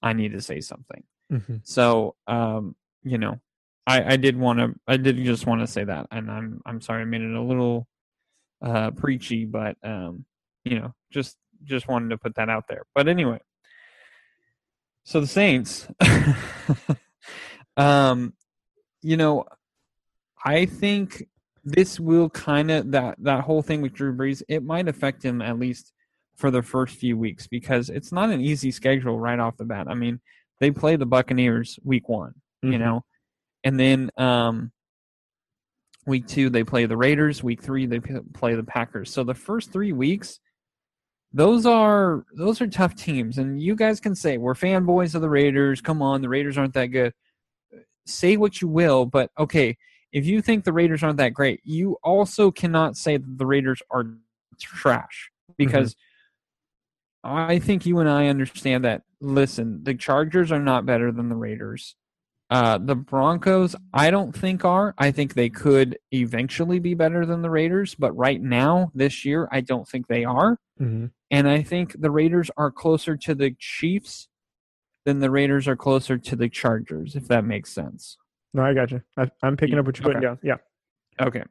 I 0.03 0.13
need 0.13 0.33
to 0.33 0.41
say 0.41 0.61
something. 0.61 1.03
Mhm. 1.33 1.61
So, 1.65 2.15
um, 2.27 2.75
you 3.03 3.19
know, 3.19 3.41
I, 3.87 4.15
I 4.15 4.17
did 4.17 4.37
want 4.37 4.59
to, 4.59 4.75
I 4.87 4.97
did 4.97 5.17
just 5.25 5.47
want 5.47 5.61
to 5.61 5.67
say 5.67 5.85
that, 5.85 6.07
and 6.11 6.31
I'm, 6.31 6.61
I'm 6.67 6.81
sorry 6.81 7.03
I 7.03 7.05
made 7.07 7.23
it 7.23 7.35
a 7.35 7.43
little 7.43 7.87
uh, 8.63 8.91
preachy, 8.93 9.45
but 9.45 9.77
um, 9.83 10.25
you 10.65 10.79
know, 10.79 10.95
just, 11.11 11.37
just 11.65 11.89
wanted 11.89 12.11
to 12.11 12.19
put 12.19 12.35
that 12.37 12.49
out 12.49 12.65
there. 12.69 12.83
But 12.95 13.09
anyway, 13.09 13.41
so 15.05 15.21
the 15.21 15.27
Saints, 15.27 15.89
um, 17.77 18.35
you 19.03 19.17
know, 19.17 19.45
I 20.45 20.67
think 20.67 21.25
this 21.65 21.99
will 22.01 22.31
kind 22.31 22.71
of 22.71 22.91
that 22.93 23.17
that 23.23 23.43
whole 23.43 23.63
thing 23.63 23.83
with 23.83 23.95
Drew 23.95 24.15
Brees, 24.15 24.43
it 24.49 24.63
might 24.63 24.89
affect 24.89 25.23
him 25.25 25.43
at 25.43 25.59
least 25.59 25.93
for 26.37 26.51
the 26.51 26.63
first 26.63 26.97
few 26.97 27.17
weeks 27.17 27.47
because 27.47 27.91
it's 27.91 28.13
not 28.13 28.31
an 28.31 28.41
easy 28.41 28.71
schedule 28.71 29.19
right 29.19 29.39
off 29.39 29.57
the 29.57 29.65
bat. 29.65 29.87
I 29.89 29.95
mean, 29.95 30.21
they 30.61 30.71
play 30.71 30.97
the 30.97 31.07
Buccaneers 31.07 31.79
week 31.85 32.09
one, 32.09 32.35
you 32.63 32.73
Mhm. 32.73 32.79
know, 32.79 33.05
and 33.65 33.79
then 33.79 34.11
um, 34.17 34.73
week 36.07 36.27
two 36.27 36.49
they 36.49 36.65
play 36.65 36.87
the 36.87 36.97
Raiders. 36.97 37.43
Week 37.43 37.61
three 37.63 37.87
they 37.87 38.01
play 38.01 38.55
the 38.55 38.63
Packers. 38.65 39.11
So 39.13 39.25
the 39.25 39.35
first 39.35 39.73
three 39.73 39.93
weeks, 39.93 40.41
those 41.33 41.67
are 41.67 42.25
those 42.35 42.61
are 42.61 42.67
tough 42.67 42.95
teams, 42.95 43.39
and 43.39 43.61
you 43.63 43.75
guys 43.75 44.01
can 44.01 44.15
say 44.15 44.39
we're 44.39 44.55
fanboys 44.55 45.15
of 45.15 45.21
the 45.21 45.29
Raiders. 45.29 45.81
Come 45.81 46.01
on, 46.01 46.23
the 46.23 46.29
Raiders 46.29 46.57
aren't 46.57 46.75
that 46.75 46.87
good. 46.87 47.13
Say 48.07 48.37
what 48.37 48.63
you 48.63 48.69
will, 48.69 49.05
but 49.05 49.31
okay, 49.39 49.77
if 50.13 50.25
you 50.25 50.41
think 50.41 50.65
the 50.65 50.73
Raiders 50.73 51.03
aren't 51.03 51.19
that 51.19 51.35
great, 51.35 51.61
you 51.65 51.99
also 52.03 52.51
cannot 52.51 52.97
say 52.97 53.19
that 53.19 53.39
the 53.39 53.47
Raiders 53.47 53.83
are 53.91 54.07
trash 54.59 55.31
because 55.57 55.95
I 57.23 57.59
think 57.59 57.85
you 57.85 57.99
and 57.99 58.09
I 58.09 58.29
understand 58.29 58.85
that. 58.85 59.03
Listen, 59.21 59.85
the 59.85 59.95
Chargers 59.95 60.51
are 60.53 60.61
not 60.61 60.87
better 60.87 61.13
than 61.13 61.29
the 61.29 61.37
Raiders. 61.37 61.95
Uh, 62.51 62.79
the 62.79 62.95
Broncos, 62.95 63.77
I 63.93 64.11
don't 64.11 64.35
think 64.35 64.65
are. 64.65 64.95
I 64.97 65.11
think 65.11 65.35
they 65.35 65.51
could 65.51 65.99
eventually 66.13 66.79
be 66.79 66.95
better 66.95 67.27
than 67.27 67.43
the 67.43 67.51
Raiders, 67.51 67.95
but 67.95 68.13
right 68.17 68.41
now, 68.41 68.91
this 68.95 69.25
year, 69.25 69.49
I 69.53 69.61
don't 69.61 69.87
think 69.87 70.07
they 70.07 70.25
are. 70.25 70.59
Mhm. 70.81 71.11
And 71.31 71.49
I 71.49 71.63
think 71.63 72.01
the 72.01 72.11
Raiders 72.11 72.51
are 72.57 72.71
closer 72.71 73.17
to 73.19 73.35
the 73.35 73.55
Chiefs 73.59 74.29
than 75.05 75.21
the 75.21 75.31
Raiders 75.31 75.69
are 75.69 75.77
closer 75.77 76.17
to 76.17 76.37
the 76.37 76.49
Chargers, 76.49 77.15
if 77.17 77.29
that 77.29 77.45
makes 77.45 77.71
sense. 77.73 78.17
No, 78.55 78.63
I 78.63 78.73
got 78.73 78.91
you. 78.93 79.03
I, 79.17 79.31
I'm 79.43 79.57
picking 79.59 79.75
Yeah, 79.75 79.81
up 79.81 79.87
what 79.87 79.99
you're 79.99 80.07
putting 80.07 80.23
down. 80.23 80.39
Yeah. 80.43 80.57
Okay. 81.21 81.43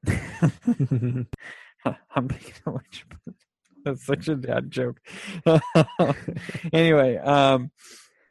I'm 2.16 2.28
picking 2.28 2.54
up 2.66 2.74
what 2.74 2.84
you 2.94 3.04
put. 3.24 3.36
That's 3.86 4.04
such 4.06 4.28
a 4.28 4.36
dad 4.36 4.72
joke. 4.72 5.00
anyway, 6.74 7.18
um, 7.18 7.72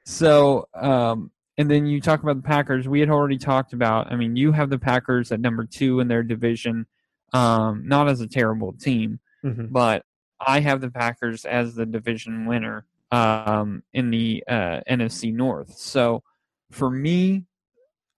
so 0.05 0.69
um, 0.75 1.31
and 1.59 1.71
then 1.71 1.87
you 1.87 2.01
talk 2.01 2.23
about 2.23 2.37
the 2.37 2.43
Packers. 2.43 2.87
We 2.89 3.01
had 3.01 3.11
already 3.11 3.39
talked 3.39 3.73
about. 3.73 4.13
I 4.13 4.17
mean, 4.17 4.37
you 4.37 4.53
have 4.53 4.71
the 4.71 4.79
Packers 4.79 5.33
at 5.33 5.41
number 5.41 5.65
two 5.65 6.01
in 6.01 6.09
their 6.09 6.23
division, 6.23 6.87
um, 7.33 7.87
not 7.87 8.09
as 8.09 8.21
a 8.21 8.27
terrible 8.27 8.73
team, 8.75 9.21
Mhm. 9.45 9.71
but 9.73 10.05
I 10.41 10.61
have 10.61 10.81
the 10.81 10.91
Packers 10.91 11.45
as 11.45 11.75
the 11.75 11.87
division 11.87 12.47
winner 12.47 12.85
um, 13.11 13.83
in 13.95 14.11
the 14.11 14.45
uh, 14.49 14.81
NFC 14.89 15.33
North. 15.33 15.73
So 15.79 16.23
for 16.71 16.91
me, 16.91 17.45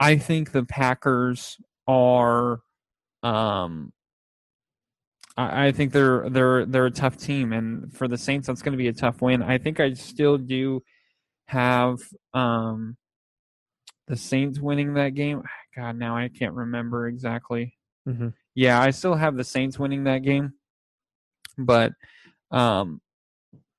I 0.01 0.16
think 0.16 0.53
the 0.53 0.64
Packers 0.64 1.59
are. 1.86 2.61
Um, 3.22 3.93
I, 5.36 5.66
I 5.68 5.72
think 5.72 5.93
they're 5.93 6.28
they're 6.30 6.64
they're 6.66 6.86
a 6.86 6.91
tough 6.91 7.16
team, 7.18 7.53
and 7.53 7.93
for 7.97 8.09
the 8.09 8.18
Saints, 8.18 8.47
that's 8.49 8.62
going 8.62 8.72
to 8.72 8.78
be 8.78 8.89
a 8.89 8.93
tough 8.93 9.20
win. 9.22 9.43
I 9.43 9.59
think 9.59 9.78
I 9.80 9.93
still 9.95 10.39
do 10.39 10.82
have 11.47 11.99
um, 12.34 12.97
the 14.09 14.17
Saints 14.17 14.59
winning 14.59 14.95
that 14.95 15.15
game. 15.15 15.43
God, 15.77 15.97
now 15.97 16.17
I 16.17 16.29
can't 16.29 16.55
remember 16.55 17.07
exactly. 17.07 17.77
Mhm. 18.09 18.33
Yeah, 18.55 18.81
I 18.81 18.91
still 18.91 19.15
have 19.15 19.37
the 19.37 19.45
Saints 19.45 19.79
winning 19.79 20.05
that 20.05 20.23
game, 20.23 20.55
but 21.57 21.93
um, 22.51 23.01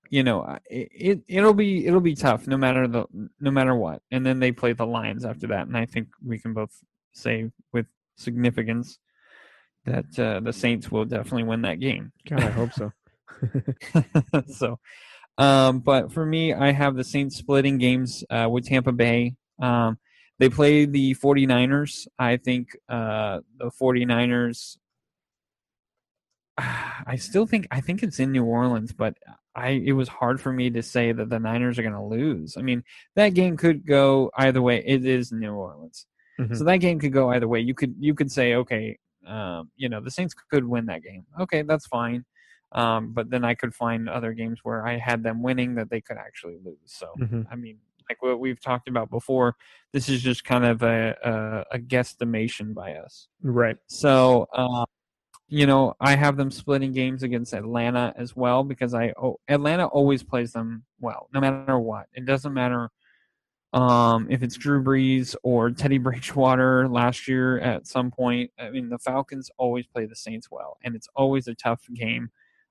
you 0.09 0.23
know, 0.23 0.57
it, 0.69 0.89
it 0.93 1.21
it'll 1.27 1.53
be 1.53 1.85
it'll 1.85 1.99
be 1.99 2.15
tough 2.15 2.47
no 2.47 2.57
matter 2.57 2.87
the 2.87 3.05
no 3.39 3.51
matter 3.51 3.75
what. 3.75 4.01
And 4.11 4.25
then 4.25 4.39
they 4.39 4.51
play 4.51 4.73
the 4.73 4.85
Lions 4.85 5.25
after 5.25 5.47
that, 5.47 5.67
and 5.67 5.75
I 5.75 5.85
think 5.85 6.07
we 6.25 6.39
can 6.39 6.53
both 6.53 6.71
say 7.13 7.51
with 7.73 7.87
significance 8.15 8.99
that 9.85 10.19
uh, 10.19 10.39
the 10.39 10.53
Saints 10.53 10.91
will 10.91 11.05
definitely 11.05 11.43
win 11.43 11.63
that 11.63 11.79
game. 11.79 12.11
God, 12.27 12.43
I 12.43 12.51
hope 12.51 12.71
so. 12.73 12.91
so, 14.47 14.79
um, 15.37 15.79
but 15.79 16.11
for 16.11 16.25
me, 16.25 16.53
I 16.53 16.71
have 16.71 16.95
the 16.95 17.03
Saints 17.03 17.35
splitting 17.37 17.77
games 17.77 18.23
uh, 18.29 18.47
with 18.49 18.65
Tampa 18.65 18.91
Bay. 18.91 19.35
Um, 19.61 19.97
they 20.39 20.49
play 20.49 20.85
the 20.85 21.13
49ers. 21.15 22.07
I 22.17 22.37
think 22.37 22.75
uh, 22.87 23.41
the 23.57 23.69
49ers. 23.69 24.77
I 26.57 27.15
still 27.17 27.45
think 27.45 27.67
I 27.71 27.81
think 27.81 28.03
it's 28.03 28.19
in 28.19 28.31
New 28.31 28.43
Orleans, 28.45 28.91
but 28.91 29.15
I 29.55 29.69
it 29.69 29.93
was 29.93 30.07
hard 30.09 30.41
for 30.41 30.51
me 30.51 30.69
to 30.71 30.81
say 30.81 31.11
that 31.11 31.29
the 31.29 31.39
Niners 31.39 31.79
are 31.79 31.83
going 31.83 31.93
to 31.93 32.03
lose. 32.03 32.57
I 32.57 32.61
mean, 32.61 32.83
that 33.15 33.29
game 33.29 33.57
could 33.57 33.85
go 33.85 34.31
either 34.37 34.61
way. 34.61 34.83
It 34.85 35.05
is 35.05 35.31
New 35.31 35.53
Orleans, 35.53 36.05
Mhm. 36.39 36.57
so 36.57 36.63
that 36.65 36.77
game 36.77 36.99
could 36.99 37.13
go 37.13 37.29
either 37.29 37.47
way. 37.47 37.59
You 37.61 37.73
could 37.73 37.95
you 37.99 38.13
could 38.13 38.31
say, 38.31 38.55
okay, 38.55 38.97
um, 39.25 39.71
you 39.75 39.89
know, 39.89 40.01
the 40.01 40.11
Saints 40.11 40.33
could 40.33 40.65
win 40.65 40.85
that 40.87 41.03
game. 41.03 41.25
Okay, 41.39 41.61
that's 41.61 41.87
fine. 41.87 42.25
Um, 42.71 43.13
but 43.13 43.29
then 43.31 43.43
I 43.43 43.55
could 43.55 43.73
find 43.73 44.07
other 44.07 44.33
games 44.33 44.59
where 44.63 44.85
I 44.85 44.97
had 44.97 45.23
them 45.23 45.41
winning 45.41 45.75
that 45.75 45.89
they 45.89 46.01
could 46.01 46.17
actually 46.17 46.57
lose. 46.63 46.77
So 46.85 47.07
Mhm. 47.17 47.47
I 47.51 47.55
mean, 47.55 47.79
like 48.09 48.21
what 48.21 48.39
we've 48.39 48.59
talked 48.59 48.87
about 48.87 49.09
before, 49.09 49.55
this 49.93 50.09
is 50.09 50.21
just 50.21 50.43
kind 50.43 50.65
of 50.65 50.83
a 50.83 51.65
a, 51.71 51.75
a 51.75 51.79
guesstimation 51.79 52.73
by 52.73 52.95
us. 52.95 53.27
Right. 53.41 53.77
So, 53.87 54.47
uh, 54.53 54.85
you 55.47 55.65
know, 55.65 55.95
I 55.99 56.15
have 56.15 56.37
them 56.37 56.51
splitting 56.51 56.91
games 56.91 57.23
against 57.23 57.53
Atlanta 57.53 58.13
as 58.17 58.35
well 58.35 58.63
because 58.63 58.93
I 58.93 59.13
oh, 59.21 59.39
Atlanta 59.47 59.87
always 59.87 60.23
plays 60.23 60.53
them 60.53 60.83
well, 60.99 61.27
no 61.33 61.39
matter 61.39 61.79
what. 61.79 62.07
It 62.13 62.25
doesn't 62.25 62.53
matter 62.53 62.91
um, 63.73 64.27
if 64.29 64.41
it's 64.43 64.57
Drew 64.57 64.83
Brees 64.83 65.35
or 65.43 65.71
Teddy 65.71 65.97
Bridgewater 65.99 66.87
last 66.87 67.27
year 67.27 67.59
at 67.59 67.87
some 67.87 68.11
point. 68.11 68.51
I 68.59 68.69
mean, 68.69 68.89
the 68.89 68.99
Falcons 68.99 69.49
always 69.57 69.87
play 69.87 70.05
the 70.05 70.15
Saints 70.15 70.49
well, 70.51 70.77
and 70.83 70.95
it's 70.95 71.07
always 71.15 71.47
a 71.47 71.55
tough 71.55 71.81
game. 71.93 72.29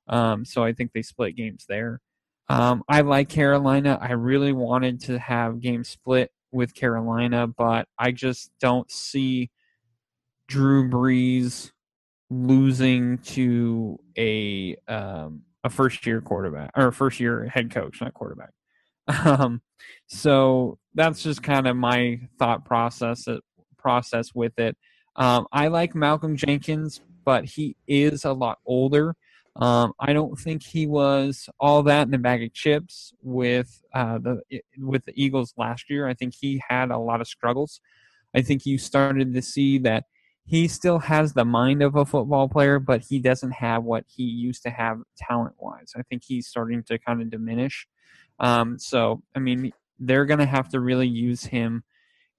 Um, 0.09 0.45
so 0.45 0.65
I 0.65 0.73
think 0.73 0.93
they 0.93 1.03
split 1.03 1.37
games 1.37 1.67
there. 1.69 2.01
Um, 2.49 2.83
I 2.89 3.03
like 3.03 3.29
Carolina. 3.29 3.99
I 4.01 4.13
really 4.13 4.53
wanted 4.53 5.01
to 5.03 5.19
have 5.19 5.61
game 5.61 5.85
split 5.85 6.31
with 6.51 6.75
Carolina, 6.75 7.47
but 7.47 7.87
I 7.99 8.13
just 8.13 8.51
don't 8.61 8.91
see 8.91 9.51
Drew 10.49 10.89
Brees 10.89 11.71
losing 12.31 13.19
to 13.19 13.99
a 14.17 14.77
um, 14.87 15.43
a 15.65 15.71
first 15.71 16.07
year 16.07 16.21
quarterback 16.21 16.71
or 16.77 16.93
first 16.93 17.21
year 17.21 17.47
head 17.47 17.71
coach, 17.71 18.01
not 18.01 18.15
quarterback. 18.15 18.51
Um, 19.25 19.63
so 20.07 20.79
that's 20.95 21.23
just 21.23 21.43
kind 21.43 21.67
of 21.67 21.77
my 21.79 22.21
thought 22.39 22.67
process 22.67 23.27
uh, 23.27 23.39
process 23.79 24.35
with 24.35 24.59
it. 24.59 24.77
Um, 25.17 25.47
I 25.51 25.69
like 25.69 25.95
Malcolm 25.95 26.37
Jenkins, 26.37 27.01
but 27.25 27.47
he 27.47 27.75
is 27.87 28.27
a 28.27 28.35
lot 28.35 28.59
older. 28.67 29.17
Um, 29.59 29.93
I 29.99 30.13
don't 30.13 30.39
think 30.39 30.63
he 30.63 30.87
was 30.87 31.49
all 31.59 31.83
that 31.83 32.03
in 32.03 32.13
the 32.13 32.19
bag 32.19 32.45
of 32.45 32.53
chips 32.53 33.13
with 33.23 33.83
uh, 33.93 34.19
the 34.19 34.41
with 34.79 35.05
the 35.05 35.13
Eagles 35.17 35.53
last 35.57 35.91
year. 35.91 36.07
I 36.07 36.15
think 36.15 36.35
he 36.35 36.63
had 36.69 36.91
a 36.91 36.99
lot 36.99 37.21
of 37.21 37.27
struggles. 37.27 37.81
I 38.35 38.43
think 38.43 38.67
you 38.67 38.79
started 38.79 39.35
to 39.35 39.43
see 39.43 39.79
that 39.79 40.05
he 40.45 40.69
still 40.69 41.01
has 41.01 41.35
the 41.35 41.45
mind 41.45 41.83
of 41.83 41.97
a 41.97 42.05
football 42.05 42.49
player, 42.49 42.79
but 42.79 43.03
he 43.03 43.19
doesn't 43.19 43.51
have 43.51 43.83
what 43.83 44.05
he 44.07 44.23
used 44.23 44.63
to 44.63 44.71
have 44.71 45.01
talent 45.17 45.55
wise. 45.59 45.93
I 45.97 46.03
think 46.03 46.23
he's 46.25 46.47
starting 46.47 46.83
to 46.85 46.99
kind 46.99 47.21
of 47.21 47.29
diminish. 47.29 47.87
Um, 48.39 48.79
so, 48.79 49.23
I 49.35 49.41
mean, 49.41 49.73
they're 49.99 50.25
going 50.25 50.39
to 50.39 50.47
have 50.47 50.69
to 50.71 50.81
really 50.81 51.09
use 51.09 51.45
him 51.45 51.83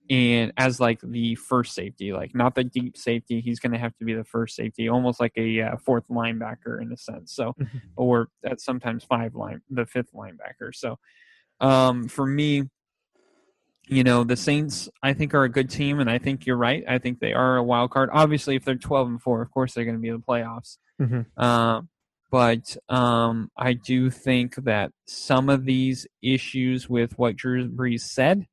and 0.10 0.52
as 0.58 0.80
like 0.80 1.00
the 1.02 1.36
first 1.36 1.74
safety, 1.74 2.14
like 2.14 2.34
not 2.34 2.56
the 2.56 2.64
deep 2.64 2.98
safety. 2.98 3.42
He's 3.42 3.60
going 3.60 3.74
to 3.74 3.78
have 3.78 3.96
to 3.98 4.06
be 4.06 4.14
the 4.14 4.24
first 4.24 4.56
safety, 4.56 4.90
almost 4.90 5.20
like 5.20 5.34
a 5.38 5.62
uh, 5.62 5.78
fourth 5.78 6.08
linebacker 6.10 6.82
in 6.82 6.92
a 6.92 6.98
sense. 6.98 7.34
So, 7.34 7.54
Mhm. 7.60 7.68
or 7.96 8.30
at 8.44 8.60
sometimes 8.60 9.04
five 9.04 9.36
line, 9.36 9.62
the 9.70 9.86
fifth 9.86 10.12
linebacker. 10.14 10.74
So, 10.74 10.98
um, 11.60 12.08
for 12.08 12.26
me, 12.26 12.64
you 13.88 14.04
know, 14.04 14.24
the 14.24 14.36
Saints, 14.38 14.88
I 15.02 15.14
think, 15.14 15.34
are 15.34 15.44
a 15.44 15.50
good 15.50 15.70
team, 15.70 16.00
and 16.00 16.10
I 16.10 16.20
think 16.20 16.46
you're 16.46 16.58
right. 16.58 16.84
I 16.88 17.00
think 17.00 17.20
they 17.20 17.34
are 17.34 17.58
a 17.58 17.64
wild 17.64 17.92
card. 17.92 18.10
Obviously, 18.14 18.56
if 18.56 18.64
they're 18.64 18.76
12 18.76 19.08
and 19.08 19.22
four, 19.22 19.42
of 19.42 19.52
course 19.52 19.74
they're 19.74 19.86
going 19.86 19.96
to 19.96 20.02
be 20.02 20.10
in 20.10 20.18
the 20.18 20.22
playoffs. 20.22 20.78
Mhm. 21.02 21.26
Uh, 21.36 21.82
but 22.32 22.78
um, 22.90 23.50
I 23.58 23.74
do 23.74 24.12
think 24.12 24.56
that 24.66 24.92
some 25.08 25.50
of 25.50 25.66
these 25.66 26.06
issues 26.22 26.88
with 26.88 27.18
what 27.18 27.36
Drew 27.36 27.68
Brees 27.68 28.02
said, 28.02 28.46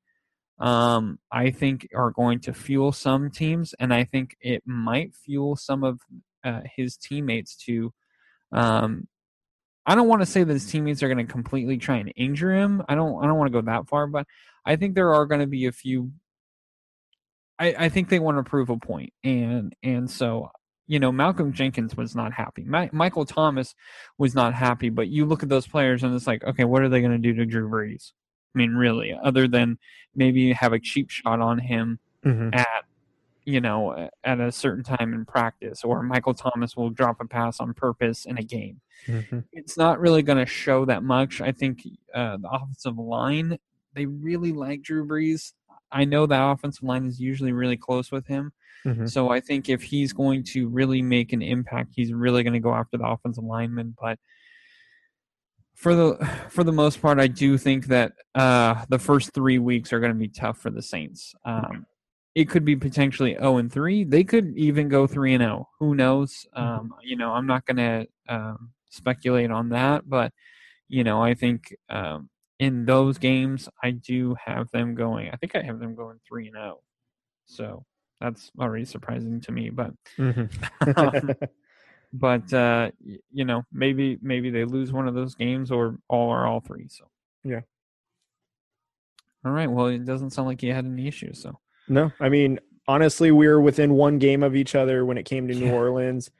um, 0.58 1.18
I 1.30 1.50
think 1.50 1.88
are 1.94 2.10
going 2.10 2.40
to 2.40 2.54
fuel 2.54 2.92
some 2.92 3.30
teams, 3.30 3.74
and 3.78 3.92
I 3.92 4.04
think 4.04 4.36
it 4.40 4.62
might 4.64 5.14
fuel 5.14 5.56
some 5.56 5.84
of 5.84 6.00
uh, 6.44 6.62
his 6.76 6.96
teammates 6.96 7.56
to. 7.66 7.92
Um, 8.52 9.08
I 9.84 9.94
don't 9.94 10.08
want 10.08 10.22
to 10.22 10.26
say 10.26 10.42
that 10.42 10.52
his 10.52 10.66
teammates 10.66 11.02
are 11.02 11.08
going 11.08 11.24
to 11.24 11.32
completely 11.32 11.76
try 11.76 11.96
and 11.98 12.12
injure 12.16 12.52
him. 12.52 12.82
I 12.88 12.94
don't. 12.94 13.22
I 13.22 13.26
don't 13.26 13.38
want 13.38 13.52
to 13.52 13.60
go 13.60 13.66
that 13.66 13.88
far, 13.88 14.06
but 14.06 14.26
I 14.64 14.76
think 14.76 14.94
there 14.94 15.14
are 15.14 15.26
going 15.26 15.42
to 15.42 15.46
be 15.46 15.66
a 15.66 15.72
few. 15.72 16.12
I, 17.58 17.74
I 17.78 17.88
think 17.88 18.08
they 18.08 18.18
want 18.18 18.38
to 18.38 18.42
prove 18.42 18.70
a 18.70 18.78
point, 18.78 19.12
and 19.22 19.74
and 19.82 20.10
so 20.10 20.50
you 20.86 20.98
know 21.00 21.12
Malcolm 21.12 21.52
Jenkins 21.52 21.96
was 21.96 22.16
not 22.16 22.32
happy. 22.32 22.64
Ma- 22.64 22.88
Michael 22.92 23.26
Thomas 23.26 23.74
was 24.16 24.34
not 24.34 24.54
happy. 24.54 24.88
But 24.88 25.08
you 25.08 25.26
look 25.26 25.42
at 25.42 25.50
those 25.50 25.66
players, 25.66 26.02
and 26.02 26.14
it's 26.14 26.26
like, 26.26 26.44
okay, 26.44 26.64
what 26.64 26.82
are 26.82 26.88
they 26.88 27.00
going 27.00 27.12
to 27.12 27.18
do 27.18 27.34
to 27.34 27.44
Drew 27.44 27.68
Brees? 27.68 28.12
I 28.56 28.58
mean, 28.58 28.74
really, 28.74 29.14
other 29.22 29.46
than 29.46 29.78
maybe 30.14 30.52
have 30.54 30.72
a 30.72 30.80
cheap 30.80 31.10
shot 31.10 31.40
on 31.40 31.58
him 31.58 31.98
Mhm. 32.24 32.54
at 32.56 32.84
you 33.44 33.60
know 33.60 34.08
at 34.24 34.40
a 34.40 34.50
certain 34.50 34.82
time 34.82 35.12
in 35.12 35.24
practice, 35.26 35.84
or 35.84 36.02
Michael 36.02 36.32
Thomas 36.34 36.74
will 36.76 36.88
drop 36.90 37.20
a 37.20 37.26
pass 37.26 37.60
on 37.60 37.74
purpose 37.74 38.24
in 38.24 38.38
a 38.38 38.42
game 38.42 38.80
Mhm. 39.06 39.44
it's 39.52 39.76
not 39.76 40.00
really 40.00 40.22
going 40.22 40.38
to 40.38 40.46
show 40.46 40.84
that 40.86 41.02
much. 41.04 41.40
I 41.42 41.52
think 41.52 41.86
uh, 42.14 42.38
the 42.38 42.48
offensive 42.50 42.96
line 42.98 43.58
they 43.92 44.06
really 44.06 44.52
like 44.52 44.82
Drew 44.82 45.06
Brees. 45.06 45.52
I 45.92 46.04
know 46.04 46.26
that 46.26 46.42
offensive 46.50 46.82
line 46.82 47.06
is 47.06 47.20
usually 47.20 47.52
really 47.52 47.76
close 47.76 48.10
with 48.10 48.26
him, 48.26 48.52
Mhm. 48.84 49.08
so 49.08 49.28
I 49.30 49.40
think 49.40 49.68
if 49.68 49.82
he's 49.82 50.12
going 50.14 50.42
to 50.54 50.68
really 50.68 51.00
make 51.02 51.32
an 51.34 51.42
impact, 51.42 51.92
he's 51.94 52.12
really 52.12 52.42
going 52.42 52.54
to 52.54 52.60
go 52.60 52.74
after 52.74 52.96
the 52.98 53.06
offensive 53.06 53.44
lineman. 53.44 53.94
But 54.00 54.18
for 55.76 55.94
the 55.94 56.16
for 56.50 56.64
the 56.64 56.72
most 56.72 57.00
part, 57.00 57.20
I 57.20 57.28
do 57.28 57.56
think 57.56 57.86
that 57.86 58.12
uh, 58.34 58.84
the 58.88 58.98
first 58.98 59.32
three 59.32 59.58
weeks 59.58 59.92
are 59.92 60.00
going 60.00 60.12
to 60.12 60.18
be 60.18 60.28
tough 60.28 60.58
for 60.58 60.70
the 60.70 60.82
Saints. 60.82 61.34
Um, 61.44 61.86
it 62.34 62.50
could 62.50 62.64
be 62.64 62.76
potentially 62.76 63.34
zero 63.34 63.58
and 63.58 63.72
three. 63.72 64.04
They 64.04 64.24
could 64.24 64.56
even 64.56 64.88
go 64.88 65.06
three 65.06 65.34
and 65.34 65.42
zero. 65.42 65.68
Who 65.78 65.94
knows? 65.94 66.46
Um, 66.52 66.94
you 67.02 67.16
know, 67.16 67.32
I'm 67.32 67.46
not 67.46 67.64
going 67.64 67.76
to 67.76 68.08
um, 68.28 68.72
speculate 68.90 69.50
on 69.50 69.70
that, 69.70 70.08
but 70.08 70.32
you 70.88 71.02
know, 71.04 71.22
I 71.22 71.34
think 71.34 71.74
um, 71.88 72.28
in 72.58 72.84
those 72.84 73.18
games, 73.18 73.68
I 73.82 73.92
do 73.92 74.36
have 74.44 74.70
them 74.70 74.94
going. 74.94 75.30
I 75.32 75.36
think 75.36 75.56
I 75.56 75.62
have 75.62 75.78
them 75.78 75.94
going 75.94 76.18
three 76.26 76.46
and 76.48 76.56
zero. 76.56 76.80
So 77.46 77.84
that's 78.20 78.50
already 78.58 78.84
surprising 78.84 79.40
to 79.42 79.52
me, 79.52 79.70
but 79.70 79.92
Mhm. 80.18 80.50
but 82.18 82.52
uh, 82.52 82.90
you 83.32 83.44
know, 83.44 83.62
maybe 83.72 84.18
maybe 84.22 84.50
they 84.50 84.64
lose 84.64 84.92
one 84.92 85.08
of 85.08 85.14
those 85.14 85.34
games 85.34 85.70
or 85.70 85.98
all 86.08 86.28
or 86.30 86.46
all 86.46 86.60
three. 86.60 86.88
So 86.88 87.04
Yeah. 87.44 87.60
All 89.44 89.52
right. 89.52 89.70
Well, 89.70 89.86
it 89.86 90.04
doesn't 90.04 90.30
sound 90.30 90.48
like 90.48 90.62
you 90.62 90.72
had 90.72 90.84
any 90.84 91.06
issues. 91.06 91.40
So 91.40 91.58
No, 91.88 92.12
I 92.20 92.28
mean, 92.28 92.58
honestly, 92.88 93.30
we 93.30 93.46
were 93.46 93.60
within 93.60 93.94
one 93.94 94.18
game 94.18 94.42
of 94.42 94.56
each 94.56 94.74
other 94.74 95.04
when 95.04 95.18
it 95.18 95.24
came 95.24 95.48
to 95.48 95.54
New 95.54 95.66
Yeah. 95.66 95.72
Orleans. 95.72 96.30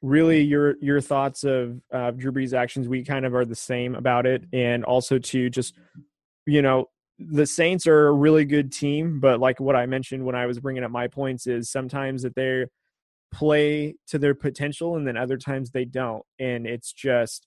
Really, 0.00 0.42
your 0.42 0.76
your 0.80 1.00
thoughts 1.00 1.42
of 1.44 1.80
uh, 1.92 2.12
Drew 2.12 2.30
Brees' 2.32 2.52
actions, 2.52 2.88
we 2.88 3.02
kind 3.04 3.26
of 3.26 3.34
are 3.34 3.44
the 3.44 3.56
same 3.56 3.96
about 3.96 4.26
it, 4.26 4.44
and 4.52 4.84
also 4.84 5.18
to 5.18 5.50
just, 5.50 5.74
you 6.46 6.62
know, 6.62 6.88
the 7.18 7.46
Saints 7.46 7.84
are 7.88 8.06
a 8.06 8.12
really 8.12 8.44
good 8.44 8.70
team, 8.70 9.18
but 9.18 9.40
like 9.40 9.58
what 9.58 9.74
I 9.74 9.86
mentioned 9.86 10.24
when 10.24 10.36
I 10.36 10.46
was 10.46 10.60
bringing 10.60 10.84
up 10.84 10.92
my 10.92 11.08
points 11.08 11.48
is 11.48 11.68
sometimes 11.68 12.22
that 12.22 12.36
they 12.36 12.66
play 13.32 13.96
to 14.08 14.18
their 14.18 14.34
potential, 14.34 14.96
and 14.96 15.06
then 15.06 15.16
other 15.16 15.36
times 15.36 15.70
they 15.70 15.84
don't, 15.84 16.24
and 16.38 16.66
it's 16.66 16.92
just 16.92 17.46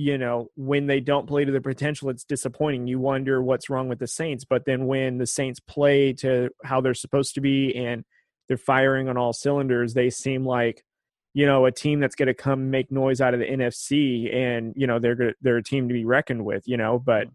you 0.00 0.16
know, 0.16 0.46
when 0.54 0.86
they 0.86 1.00
don't 1.00 1.26
play 1.26 1.44
to 1.44 1.50
their 1.50 1.60
potential, 1.60 2.08
it's 2.08 2.22
disappointing. 2.22 2.86
You 2.86 3.00
wonder 3.00 3.42
what's 3.42 3.68
wrong 3.68 3.88
with 3.88 3.98
the 3.98 4.06
Saints. 4.06 4.44
But 4.44 4.64
then 4.64 4.86
when 4.86 5.18
the 5.18 5.26
Saints 5.26 5.58
play 5.58 6.12
to 6.20 6.50
how 6.62 6.80
they're 6.80 6.94
supposed 6.94 7.34
to 7.34 7.40
be 7.40 7.74
and 7.74 8.04
they're 8.46 8.56
firing 8.56 9.08
on 9.08 9.16
all 9.16 9.32
cylinders, 9.32 9.94
they 9.94 10.08
seem 10.08 10.46
like, 10.46 10.84
you 11.34 11.46
know, 11.46 11.66
a 11.66 11.72
team 11.72 11.98
that's 11.98 12.14
going 12.14 12.28
to 12.28 12.34
come 12.34 12.70
make 12.70 12.92
noise 12.92 13.20
out 13.20 13.34
of 13.34 13.40
the 13.40 13.46
NFC 13.46 14.32
and, 14.32 14.72
you 14.76 14.86
know, 14.86 15.00
they're 15.00 15.34
they're 15.40 15.56
a 15.56 15.64
team 15.64 15.88
to 15.88 15.94
be 15.94 16.04
reckoned 16.04 16.44
with, 16.44 16.62
you 16.68 16.76
know, 16.76 17.00
but 17.00 17.26
mm. 17.26 17.32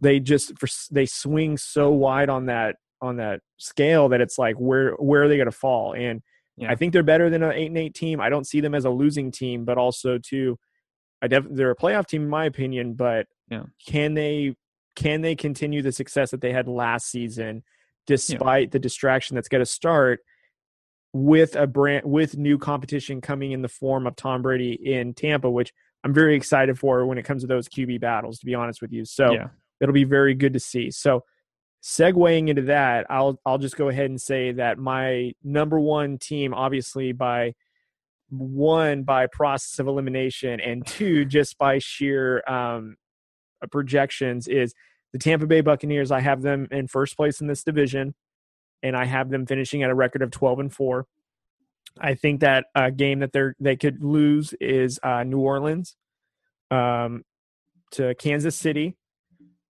they 0.00 0.20
just 0.20 0.56
for, 0.60 0.68
they 0.92 1.06
swing 1.06 1.56
so 1.56 1.90
wide 1.90 2.28
on 2.28 2.46
that 2.46 2.76
on 3.02 3.16
that 3.16 3.40
scale 3.56 4.10
that 4.10 4.20
it's 4.20 4.38
like 4.38 4.54
where 4.56 4.92
where 4.92 5.24
are 5.24 5.28
they 5.28 5.36
going 5.36 5.46
to 5.46 5.52
fall 5.52 5.92
and 5.92 6.22
Yeah. 6.56 6.70
I 6.70 6.74
think 6.74 6.92
they're 6.92 7.02
better 7.02 7.28
than 7.28 7.42
an 7.42 7.52
8 7.52 7.66
and 7.66 7.78
8 7.78 7.94
team. 7.94 8.20
I 8.20 8.28
don't 8.28 8.46
see 8.46 8.60
them 8.60 8.74
as 8.74 8.84
a 8.84 8.90
losing 8.90 9.30
team, 9.30 9.64
but 9.64 9.78
also 9.78 10.18
too 10.18 10.58
I 11.22 11.28
def- 11.28 11.46
they're 11.50 11.70
a 11.70 11.76
playoff 11.76 12.06
team 12.06 12.22
in 12.22 12.28
my 12.28 12.44
opinion, 12.44 12.94
but 12.94 13.26
Yeah. 13.50 13.64
can 13.86 14.14
they 14.14 14.54
can 14.94 15.20
they 15.20 15.34
continue 15.34 15.82
the 15.82 15.92
success 15.92 16.30
that 16.30 16.40
they 16.40 16.52
had 16.52 16.68
last 16.68 17.10
season 17.10 17.62
despite 18.06 18.70
the 18.70 18.78
distraction 18.78 19.34
that's 19.34 19.48
going 19.48 19.60
to 19.60 19.66
start 19.66 20.20
with 21.12 21.56
a 21.56 21.66
brand 21.66 22.04
with 22.04 22.36
new 22.36 22.56
competition 22.58 23.20
coming 23.20 23.52
in 23.52 23.62
the 23.62 23.68
form 23.68 24.06
of 24.06 24.16
Tom 24.16 24.42
Brady 24.42 24.72
in 24.72 25.12
Tampa, 25.14 25.50
which 25.50 25.72
I'm 26.04 26.14
very 26.14 26.36
excited 26.36 26.78
for 26.78 27.04
when 27.06 27.18
it 27.18 27.24
comes 27.24 27.42
to 27.42 27.46
those 27.46 27.68
QB 27.68 28.00
battles 28.00 28.38
to 28.38 28.46
be 28.46 28.54
honest 28.54 28.80
with 28.80 28.92
you. 28.92 29.04
So 29.04 29.32
yeah, 29.32 29.48
it'll 29.80 29.92
be 29.94 30.04
very 30.04 30.34
good 30.34 30.52
to 30.54 30.60
see. 30.60 30.90
So 30.90 31.24
segueing 31.82 32.48
into 32.48 32.62
that, 32.62 33.06
I'll 33.08 33.40
I'll 33.46 33.58
just 33.58 33.76
go 33.76 33.88
ahead 33.88 34.10
and 34.10 34.20
say 34.20 34.52
that 34.52 34.78
my 34.78 35.32
number 35.42 35.78
one 35.78 36.18
team, 36.18 36.52
obviously 36.54 37.12
by 37.12 37.54
one 38.30 39.04
by 39.04 39.26
process 39.26 39.78
of 39.78 39.86
elimination, 39.86 40.60
and 40.60 40.86
two 40.86 41.24
just 41.24 41.58
by 41.58 41.78
sheer 41.78 42.42
um, 42.48 42.96
projections, 43.70 44.48
is 44.48 44.74
the 45.12 45.18
Tampa 45.18 45.46
Bay 45.46 45.60
Buccaneers. 45.60 46.10
I 46.10 46.20
have 46.20 46.42
them 46.42 46.68
in 46.70 46.88
first 46.88 47.16
place 47.16 47.40
in 47.40 47.46
this 47.46 47.62
division, 47.62 48.14
and 48.82 48.96
I 48.96 49.04
have 49.04 49.30
them 49.30 49.46
finishing 49.46 49.82
at 49.82 49.90
a 49.90 49.94
record 49.94 50.22
of 50.22 50.30
twelve 50.30 50.58
and 50.58 50.72
four. 50.72 51.06
I 51.98 52.14
think 52.14 52.40
that 52.40 52.66
a 52.74 52.90
game 52.90 53.20
that 53.20 53.32
they're 53.32 53.54
they 53.60 53.76
could 53.76 54.02
lose 54.02 54.52
is 54.60 54.98
uh, 55.02 55.22
New 55.22 55.38
Orleans 55.38 55.96
um, 56.70 57.24
to 57.92 58.14
Kansas 58.16 58.56
City. 58.56 58.96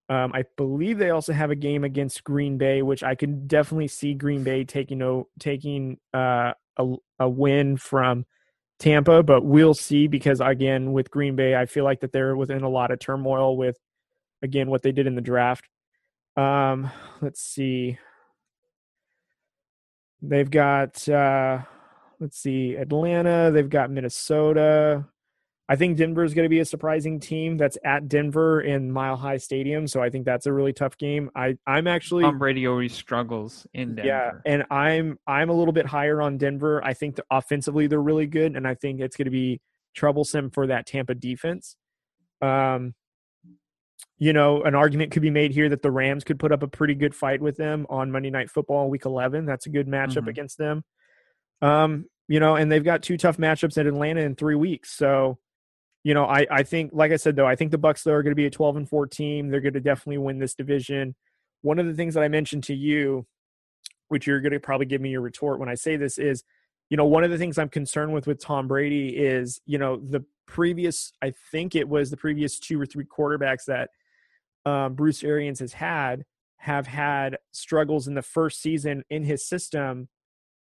Um, 0.09 0.33
I 0.35 0.45
believe 0.57 0.99
they 0.99 1.11
also 1.11 1.33
have 1.33 1.51
a 1.51 1.57
game 1.57 1.83
against 1.83 2.23
Green 2.23 2.59
Bay, 2.59 2.83
which 2.83 3.03
I 3.03 3.15
can 3.15 3.47
definitely 3.49 3.89
see 3.89 4.15
Green 4.15 4.45
Bay 4.45 4.65
taking 4.65 5.03
o- 5.03 5.29
taking 5.41 5.99
uh, 6.15 6.53
a, 6.77 6.95
a 7.19 7.29
win 7.29 7.77
from 7.77 8.25
Tampa, 8.79 9.23
but 9.23 9.45
we'll 9.45 9.75
see 9.75 10.07
because 10.07 10.41
again 10.41 10.93
with 10.93 11.11
Green 11.11 11.35
Bay, 11.35 11.57
I 11.57 11.67
feel 11.67 11.85
like 11.85 12.01
that 12.01 12.13
they're 12.13 12.37
within 12.37 12.63
a 12.63 12.69
lot 12.69 12.91
of 12.91 13.01
turmoil 13.01 13.57
with 13.57 13.79
again 14.43 14.71
what 14.71 14.83
they 14.83 14.93
did 14.93 15.07
in 15.07 15.17
the 15.17 15.21
draft. 15.21 15.69
Um, 16.37 16.91
let's 17.21 17.41
see. 17.41 17.99
They've 20.23 20.51
got 20.51 21.09
uh, 21.09 21.63
let's 22.21 22.39
see 22.39 22.77
Atlanta. 22.77 23.51
They've 23.53 23.69
got 23.69 23.91
Minnesota. 23.91 25.07
I 25.69 25.75
think 25.75 25.97
Denver 25.97 26.23
is 26.23 26.33
going 26.33 26.45
to 26.45 26.49
be 26.49 26.61
a 26.61 26.64
surprising 26.64 27.19
team 27.19 27.57
that's 27.57 27.77
at 27.85 28.07
Denver 28.09 28.61
in 28.61 28.93
Mile 28.93 29.17
High 29.17 29.39
Stadium. 29.39 29.89
So 29.89 30.01
I 30.01 30.11
think 30.11 30.25
that's 30.25 30.47
a 30.47 30.53
really 30.53 30.73
tough 30.73 30.97
game. 30.97 31.29
I 31.35 31.59
I'm 31.67 31.89
actually 31.89 32.23
Tom 32.23 32.39
Brady 32.39 32.67
always 32.69 32.93
struggles 32.95 33.67
in 33.75 33.97
Denver. 33.97 34.07
yeah, 34.07 34.31
and 34.45 34.64
I'm 34.71 35.19
I'm 35.27 35.51
a 35.51 35.53
little 35.53 35.73
bit 35.73 35.87
higher 35.87 36.23
on 36.23 36.39
Denver. 36.39 36.85
I 36.85 36.95
think 36.95 37.17
the, 37.17 37.25
offensively 37.31 37.89
they're 37.89 38.01
really 38.01 38.27
good, 38.29 38.55
and 38.55 38.67
I 38.67 38.75
think 38.75 39.01
it's 39.01 39.17
going 39.17 39.25
to 39.27 39.31
be 39.33 39.61
troublesome 39.95 40.51
for 40.51 40.69
that 40.69 40.87
Tampa 40.87 41.14
defense. 41.14 41.77
Um, 42.41 42.95
you 44.19 44.33
know, 44.33 44.62
an 44.62 44.75
argument 44.75 45.11
could 45.12 45.23
be 45.23 45.31
made 45.31 45.53
here 45.53 45.69
that 45.69 45.83
the 45.83 45.91
Rams 45.91 46.23
could 46.25 46.39
put 46.39 46.53
up 46.53 46.62
a 46.62 46.69
pretty 46.69 46.95
good 46.95 47.14
fight 47.14 47.41
with 47.43 47.57
them 47.57 47.87
on 47.91 48.11
Monday 48.11 48.31
Night 48.31 48.51
Football, 48.51 48.89
Week 48.89 49.05
11. 49.05 49.45
That's 49.47 49.67
a 49.67 49.71
good 49.71 49.87
matchup 49.89 50.25
Mhm. 50.25 50.29
against 50.29 50.59
them. 50.59 50.85
Um, 51.61 52.07
you 52.29 52.41
know, 52.41 52.57
and 52.57 52.71
they've 52.71 52.85
got 52.85 53.03
two 53.03 53.17
tough 53.19 53.37
matchups 53.37 53.77
at 53.79 53.87
Atlanta 53.87 54.21
in 54.23 54.35
three 54.35 54.55
weeks. 54.55 54.91
So, 54.91 55.39
you 56.07 56.15
know, 56.15 56.25
I 56.25 56.47
I 56.49 56.63
think, 56.63 56.93
like 56.95 57.11
I 57.11 57.17
said 57.17 57.35
though, 57.35 57.49
I 57.49 57.57
think 57.57 57.73
the 57.73 57.79
Bucks 57.79 58.05
though 58.05 58.13
are 58.13 58.23
going 58.23 58.31
to 58.31 58.37
be 58.37 58.47
a 58.47 58.51
12 58.51 58.77
and 58.77 58.89
4 58.89 59.09
team. 59.09 59.49
They're 59.49 59.61
going 59.61 59.75
to 59.75 59.81
definitely 59.81 60.19
win 60.19 60.39
this 60.39 60.55
division. 60.55 61.17
One 61.63 61.81
of 61.81 61.87
the 61.87 61.95
things 61.95 62.15
that 62.15 62.23
I 62.23 62.29
mentioned 62.29 62.63
to 62.65 62.77
you, 62.77 63.27
which 64.07 64.25
you're 64.25 64.41
going 64.41 64.53
to 64.53 64.61
probably 64.61 64.87
give 64.87 65.01
me 65.01 65.11
your 65.11 65.21
retort 65.21 65.59
when 65.59 65.69
I 65.69 65.75
say 65.75 65.97
this, 65.97 66.17
is, 66.17 66.45
you 66.91 66.97
know, 66.97 67.07
one 67.07 67.25
of 67.25 67.33
the 67.33 67.39
things 67.39 67.59
I'm 67.59 67.69
concerned 67.69 68.15
with 68.15 68.29
with 68.29 68.41
Tom 68.41 68.69
Brady 68.69 69.17
is, 69.17 69.61
you 69.67 69.79
know, 69.79 69.97
the 69.97 70.25
previous, 70.47 71.11
I 71.21 71.33
think 71.51 71.75
it 71.75 71.89
was 71.89 72.11
the 72.11 72.17
previous 72.17 72.61
two 72.61 72.81
or 72.81 72.87
three 72.87 73.05
quarterbacks 73.05 73.65
that 73.67 73.91
um, 74.65 74.95
Bruce 74.95 75.25
Arians 75.25 75.59
has 75.59 75.73
had 75.73 76.25
have 76.59 76.87
had 76.87 77.39
struggles 77.51 78.07
in 78.07 78.15
the 78.15 78.23
first 78.23 78.63
season 78.63 79.03
in 79.11 79.25
his 79.25 79.45
system. 79.45 80.09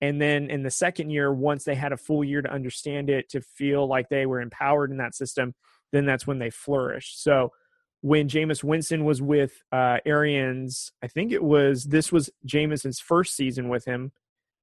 And 0.02 0.20
then 0.20 0.50
in 0.50 0.64
the 0.64 0.70
second 0.70 1.10
year, 1.10 1.32
once 1.32 1.62
they 1.64 1.76
had 1.76 1.92
a 1.92 1.96
full 1.96 2.24
year 2.24 2.42
to 2.42 2.52
understand 2.52 3.08
it, 3.08 3.28
to 3.30 3.40
feel 3.40 3.86
like 3.86 4.08
they 4.08 4.26
were 4.26 4.40
empowered 4.40 4.90
in 4.90 4.96
that 4.98 5.14
system, 5.14 5.54
then 5.92 6.04
that's 6.04 6.26
when 6.26 6.40
they 6.40 6.50
flourished. 6.50 7.22
So 7.22 7.52
when 8.00 8.28
Jameis 8.28 8.64
Winston 8.64 9.04
was 9.04 9.22
with 9.22 9.62
uh, 9.70 9.98
Arians, 10.04 10.90
I 11.04 11.06
think 11.06 11.30
it 11.30 11.42
was 11.42 11.84
this 11.84 12.10
was 12.10 12.28
Jameis's 12.44 12.98
first 12.98 13.36
season 13.36 13.68
with 13.68 13.84
him 13.84 14.10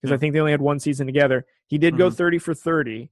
because 0.02 0.14
I 0.14 0.18
think 0.18 0.34
they 0.34 0.40
only 0.42 0.52
had 0.52 0.62
one 0.62 0.78
season 0.80 1.08
together. 1.08 1.46
He 1.68 1.78
did 1.78 1.98
go 1.98 2.10
Mhm. 2.10 2.18
30 2.18 2.38
for 2.40 2.54
30. 2.54 3.10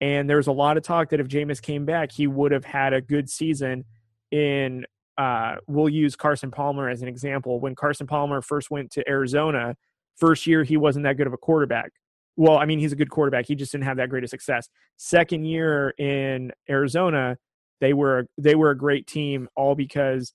And 0.00 0.28
there 0.28 0.38
was 0.38 0.46
a 0.46 0.52
lot 0.52 0.78
of 0.78 0.82
talk 0.82 1.10
that 1.10 1.20
if 1.20 1.28
Jameis 1.28 1.60
came 1.60 1.84
back, 1.84 2.10
he 2.12 2.26
would 2.26 2.52
have 2.52 2.64
had 2.64 2.94
a 2.94 3.00
good 3.02 3.28
season 3.30 3.84
in 4.30 4.86
uh, 5.18 5.56
we'll 5.66 5.88
use 5.88 6.14
Carson 6.14 6.50
Palmer 6.50 6.90
as 6.90 7.00
an 7.00 7.08
example. 7.08 7.58
When 7.58 7.74
Carson 7.74 8.06
Palmer 8.06 8.42
first 8.42 8.70
went 8.70 8.90
to 8.92 9.08
Arizona, 9.08 9.74
first 10.16 10.46
year 10.46 10.64
he 10.64 10.76
wasn't 10.76 11.04
that 11.04 11.16
good 11.16 11.26
of 11.26 11.32
a 11.32 11.38
quarterback. 11.38 11.92
Well, 12.36 12.58
I 12.58 12.66
mean, 12.66 12.78
he's 12.78 12.92
a 12.92 12.96
good 12.96 13.10
quarterback. 13.10 13.46
He 13.46 13.54
just 13.54 13.72
didn't 13.72 13.84
have 13.84 13.96
that 13.96 14.10
great 14.10 14.24
of 14.24 14.30
success. 14.30 14.68
Second 14.96 15.44
year 15.44 15.90
in 15.98 16.52
Arizona, 16.68 17.38
they 17.80 17.92
were 17.92 18.26
they 18.38 18.54
were 18.54 18.70
a 18.70 18.76
great 18.76 19.06
team, 19.06 19.48
all 19.56 19.74
because 19.74 20.32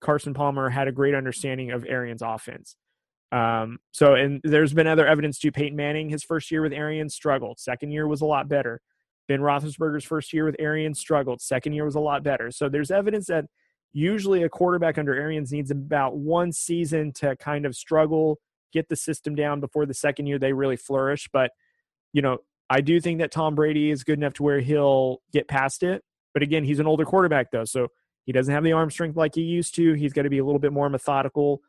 Carson 0.00 0.34
Palmer 0.34 0.68
had 0.68 0.86
a 0.86 0.92
great 0.92 1.14
understanding 1.14 1.70
of 1.70 1.84
Arians' 1.88 2.22
offense. 2.22 2.76
Um, 3.32 3.78
so, 3.90 4.14
and 4.14 4.40
there's 4.44 4.72
been 4.72 4.86
other 4.86 5.06
evidence 5.06 5.38
too. 5.38 5.50
Peyton 5.50 5.76
Manning, 5.76 6.08
his 6.08 6.22
first 6.22 6.50
year 6.50 6.62
with 6.62 6.72
Arians, 6.72 7.14
struggled. 7.14 7.58
Second 7.58 7.90
year 7.90 8.06
was 8.06 8.20
a 8.20 8.26
lot 8.26 8.48
better. 8.48 8.80
Ben 9.26 9.40
Roethlisberger's 9.40 10.04
first 10.04 10.32
year 10.32 10.44
with 10.44 10.56
Arians 10.58 11.00
struggled. 11.00 11.40
Second 11.40 11.72
year 11.72 11.84
was 11.84 11.94
a 11.94 12.00
lot 12.00 12.22
better. 12.22 12.50
So 12.50 12.68
there's 12.68 12.90
evidence 12.90 13.26
that 13.26 13.46
usually 13.92 14.42
a 14.42 14.48
quarterback 14.48 14.98
under 14.98 15.14
Arians 15.14 15.50
needs 15.50 15.70
about 15.70 16.16
one 16.16 16.52
season 16.52 17.12
to 17.14 17.34
kind 17.36 17.64
of 17.64 17.74
struggle, 17.74 18.38
get 18.74 18.90
the 18.90 18.96
system 18.96 19.34
down 19.34 19.60
before 19.60 19.86
the 19.86 19.94
second 19.94 20.26
year 20.26 20.38
they 20.38 20.52
really 20.52 20.76
flourish. 20.76 21.28
But, 21.32 21.52
you 22.12 22.20
know, 22.20 22.38
I 22.68 22.80
do 22.80 23.00
think 23.00 23.20
that 23.20 23.30
Tom 23.30 23.54
Brady 23.54 23.90
is 23.90 24.04
good 24.04 24.18
enough 24.18 24.34
to 24.34 24.42
where 24.42 24.60
he'll 24.60 25.22
get 25.32 25.48
past 25.48 25.82
it. 25.82 26.02
But 26.34 26.42
again, 26.42 26.64
he's 26.64 26.80
an 26.80 26.86
older 26.86 27.04
quarterback 27.04 27.50
though, 27.52 27.64
so 27.64 27.88
he 28.26 28.32
doesn't 28.32 28.52
have 28.52 28.64
the 28.64 28.72
arm 28.72 28.90
strength 28.90 29.16
like 29.16 29.34
he 29.34 29.42
used 29.42 29.74
to. 29.76 29.92
He's 29.94 30.12
got 30.12 30.22
to 30.22 30.30
be 30.30 30.38
a 30.38 30.44
little 30.44 30.58
bit 30.58 30.72
more 30.72 30.88
methodical. 30.90 31.60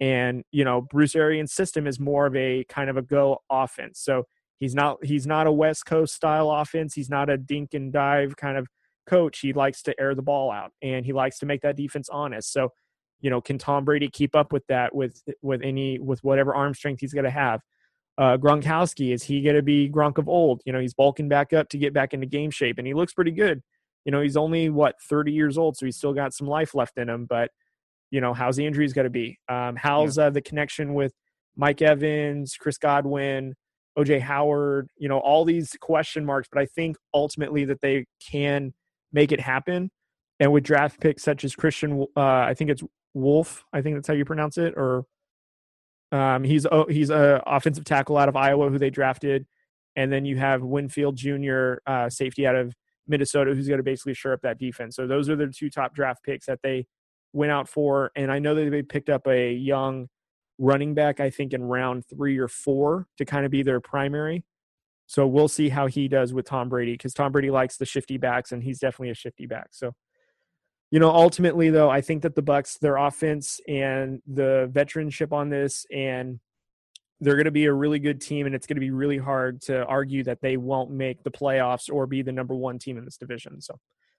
And, 0.00 0.44
you 0.50 0.64
know, 0.64 0.80
Bruce 0.80 1.14
Arians' 1.14 1.52
system 1.52 1.86
is 1.86 2.00
more 2.00 2.26
of 2.26 2.34
a 2.34 2.64
kind 2.68 2.88
of 2.88 2.96
a 2.96 3.02
go 3.02 3.42
offense. 3.50 4.00
So 4.00 4.24
he's 4.58 4.74
not 4.74 5.04
he's 5.04 5.26
not 5.26 5.46
a 5.46 5.52
West 5.52 5.86
Coast 5.86 6.14
style 6.14 6.50
offense. 6.50 6.94
He's 6.94 7.10
not 7.10 7.28
a 7.28 7.36
dink 7.36 7.74
and 7.74 7.92
dive 7.92 8.36
kind 8.36 8.56
of 8.56 8.68
coach. 9.06 9.40
He 9.40 9.52
likes 9.52 9.82
to 9.82 10.00
air 10.00 10.14
the 10.14 10.22
ball 10.22 10.50
out 10.50 10.72
and 10.82 11.04
he 11.04 11.12
likes 11.12 11.38
to 11.40 11.46
make 11.46 11.60
that 11.62 11.76
defense 11.76 12.08
honest. 12.08 12.52
So, 12.52 12.70
you 13.24 13.30
know, 13.30 13.40
can 13.40 13.56
Tom 13.56 13.86
Brady 13.86 14.10
keep 14.10 14.36
up 14.36 14.52
with 14.52 14.66
that 14.66 14.94
with 14.94 15.22
with 15.40 15.62
any 15.64 15.98
with 15.98 16.22
whatever 16.22 16.54
arm 16.54 16.74
strength 16.74 17.00
he's 17.00 17.14
going 17.14 17.24
to 17.24 17.30
have? 17.30 17.62
Uh, 18.18 18.36
Gronkowski 18.36 19.14
is 19.14 19.22
he 19.22 19.40
going 19.40 19.56
to 19.56 19.62
be 19.62 19.88
Gronk 19.88 20.18
of 20.18 20.28
old? 20.28 20.60
You 20.66 20.74
know, 20.74 20.78
he's 20.78 20.92
bulking 20.92 21.30
back 21.30 21.54
up 21.54 21.70
to 21.70 21.78
get 21.78 21.94
back 21.94 22.12
into 22.12 22.26
game 22.26 22.50
shape, 22.50 22.76
and 22.76 22.86
he 22.86 22.92
looks 22.92 23.14
pretty 23.14 23.30
good. 23.30 23.62
You 24.04 24.12
know, 24.12 24.20
he's 24.20 24.36
only 24.36 24.68
what 24.68 24.96
30 25.08 25.32
years 25.32 25.56
old, 25.56 25.78
so 25.78 25.86
he's 25.86 25.96
still 25.96 26.12
got 26.12 26.34
some 26.34 26.46
life 26.46 26.74
left 26.74 26.98
in 26.98 27.08
him. 27.08 27.24
But 27.24 27.50
you 28.10 28.20
know, 28.20 28.34
how's 28.34 28.56
the 28.56 28.66
injuries 28.66 28.92
going 28.92 29.04
to 29.04 29.10
be? 29.10 29.38
Um, 29.48 29.74
how's 29.74 30.18
uh, 30.18 30.28
the 30.28 30.42
connection 30.42 30.92
with 30.92 31.14
Mike 31.56 31.80
Evans, 31.80 32.56
Chris 32.60 32.76
Godwin, 32.76 33.54
OJ 33.96 34.20
Howard? 34.20 34.88
You 34.98 35.08
know, 35.08 35.18
all 35.18 35.46
these 35.46 35.74
question 35.80 36.26
marks. 36.26 36.48
But 36.52 36.60
I 36.60 36.66
think 36.66 36.98
ultimately 37.14 37.64
that 37.64 37.80
they 37.80 38.04
can 38.30 38.74
make 39.14 39.32
it 39.32 39.40
happen. 39.40 39.90
And 40.38 40.52
with 40.52 40.64
draft 40.64 41.00
picks 41.00 41.22
such 41.22 41.42
as 41.42 41.56
Christian, 41.56 42.04
uh, 42.14 42.20
I 42.20 42.52
think 42.52 42.68
it's 42.68 42.82
Wolf. 43.14 43.64
I 43.72 43.80
think 43.80 43.96
that's 43.96 44.08
how 44.08 44.14
you 44.14 44.24
pronounce 44.24 44.58
it. 44.58 44.74
Or 44.76 45.06
um, 46.12 46.44
he's 46.44 46.66
oh, 46.66 46.86
he's 46.88 47.10
a 47.10 47.42
offensive 47.46 47.84
tackle 47.84 48.16
out 48.16 48.28
of 48.28 48.36
Iowa 48.36 48.68
who 48.68 48.78
they 48.78 48.90
drafted, 48.90 49.46
and 49.96 50.12
then 50.12 50.24
you 50.24 50.36
have 50.36 50.62
Winfield 50.62 51.16
Jr. 51.16 51.76
Uh, 51.86 52.10
safety 52.10 52.46
out 52.46 52.56
of 52.56 52.74
Minnesota 53.06 53.54
who's 53.54 53.68
going 53.68 53.78
to 53.78 53.84
basically 53.84 54.14
shore 54.14 54.32
up 54.32 54.40
that 54.42 54.58
defense. 54.58 54.96
So 54.96 55.06
those 55.06 55.28
are 55.28 55.36
the 55.36 55.46
two 55.46 55.70
top 55.70 55.94
draft 55.94 56.22
picks 56.22 56.46
that 56.46 56.60
they 56.62 56.86
went 57.32 57.52
out 57.52 57.68
for. 57.68 58.10
And 58.16 58.32
I 58.32 58.38
know 58.38 58.54
that 58.54 58.70
they 58.70 58.82
picked 58.82 59.10
up 59.10 59.26
a 59.26 59.52
young 59.52 60.08
running 60.58 60.94
back, 60.94 61.20
I 61.20 61.30
think 61.30 61.52
in 61.52 61.62
round 61.62 62.04
three 62.08 62.38
or 62.38 62.48
four 62.48 63.06
to 63.18 63.24
kind 63.24 63.44
of 63.44 63.50
be 63.50 63.62
their 63.62 63.80
primary. 63.80 64.44
So 65.06 65.26
we'll 65.26 65.48
see 65.48 65.68
how 65.68 65.86
he 65.86 66.08
does 66.08 66.32
with 66.32 66.46
Tom 66.46 66.68
Brady 66.68 66.92
because 66.92 67.12
Tom 67.12 67.32
Brady 67.32 67.50
likes 67.50 67.76
the 67.76 67.84
shifty 67.84 68.16
backs 68.16 68.52
and 68.52 68.62
he's 68.62 68.78
definitely 68.78 69.10
a 69.10 69.14
shifty 69.14 69.46
back. 69.46 69.68
So, 69.72 69.92
you 70.94 71.00
know, 71.00 71.10
ultimately 71.10 71.70
though, 71.70 71.90
I 71.90 72.00
think 72.00 72.22
that 72.22 72.36
the 72.36 72.42
Bucks, 72.42 72.78
their 72.78 72.98
offense 72.98 73.60
and 73.66 74.22
the 74.32 74.70
veteranship 74.72 75.32
on 75.32 75.50
this, 75.50 75.84
and 75.92 76.38
they're 77.18 77.34
going 77.34 77.46
to 77.46 77.50
be 77.50 77.64
a 77.64 77.72
really 77.72 77.98
good 77.98 78.20
team, 78.20 78.46
and 78.46 78.54
it's 78.54 78.64
going 78.64 78.76
to 78.76 78.80
be 78.80 78.92
really 78.92 79.18
hard 79.18 79.60
to 79.62 79.84
argue 79.86 80.22
that 80.22 80.40
they 80.40 80.56
won't 80.56 80.92
make 80.92 81.24
the 81.24 81.32
playoffs 81.32 81.92
or 81.92 82.06
be 82.06 82.22
the 82.22 82.30
number 82.30 82.54
one 82.54 82.78
team 82.78 82.96
in 82.96 83.04
this 83.04 83.16
division. 83.16 83.60
So 83.60 83.74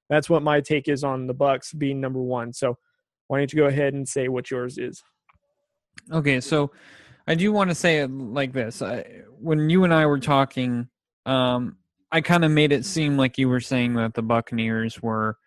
that's 0.10 0.30
what 0.30 0.44
my 0.44 0.60
take 0.60 0.90
is 0.90 1.06
on 1.06 1.28
the 1.28 1.34
Bucks 1.34 1.72
being 1.72 2.02
number 2.02 2.22
one. 2.22 2.52
So 2.52 2.78
why 3.28 3.38
don't 3.38 3.54
you 3.54 3.60
go 3.60 3.68
ahead 3.68 3.94
and 3.94 4.06
say 4.06 4.28
what 4.28 4.52
yours 4.52 4.78
is? 4.78 5.02
Okay, 6.12 6.42
so 6.42 6.72
I 7.26 7.36
do 7.36 7.54
want 7.54 7.70
to 7.70 7.76
say 7.76 8.00
it 8.00 8.12
like 8.12 8.52
this. 8.52 8.82
I, 8.82 9.22
when 9.40 9.70
you 9.70 9.86
and 9.86 9.94
I 9.94 10.08
were 10.08 10.20
talking, 10.20 10.90
um, 11.26 11.78
I 12.12 12.20
kind 12.20 12.44
of 12.44 12.52
made 12.52 12.74
it 12.74 12.84
seem 12.84 13.16
like 13.16 13.38
you 13.38 13.48
were 13.48 13.62
saying 13.62 13.94
that 13.94 14.14
the 14.14 14.24
Buccaneers 14.24 15.02
were, 15.02 15.38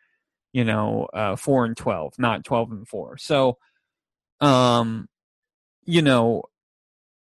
you 0.52 0.64
know, 0.64 1.08
uh, 1.12 1.36
four 1.36 1.64
and 1.64 1.76
twelve, 1.76 2.14
not 2.18 2.44
twelve 2.44 2.70
and 2.70 2.86
four. 2.88 3.16
So, 3.18 3.58
um, 4.40 5.08
you 5.84 6.02
know, 6.02 6.44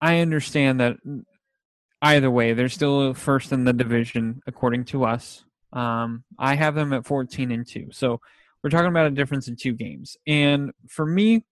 I 0.00 0.20
understand 0.20 0.80
that 0.80 0.96
either 2.02 2.30
way, 2.30 2.52
they're 2.52 2.68
still 2.68 3.14
first 3.14 3.52
in 3.52 3.64
the 3.64 3.72
division 3.72 4.42
according 4.46 4.84
to 4.86 5.04
us. 5.04 5.44
Um, 5.72 6.24
I 6.38 6.54
have 6.54 6.74
them 6.74 6.92
at 6.92 7.06
fourteen 7.06 7.50
and 7.50 7.66
two. 7.66 7.88
So 7.92 8.20
we're 8.62 8.70
talking 8.70 8.88
about 8.88 9.06
a 9.06 9.10
difference 9.10 9.48
in 9.48 9.56
two 9.56 9.72
games. 9.72 10.16
And 10.26 10.72
for 10.88 11.06
me, 11.06 11.44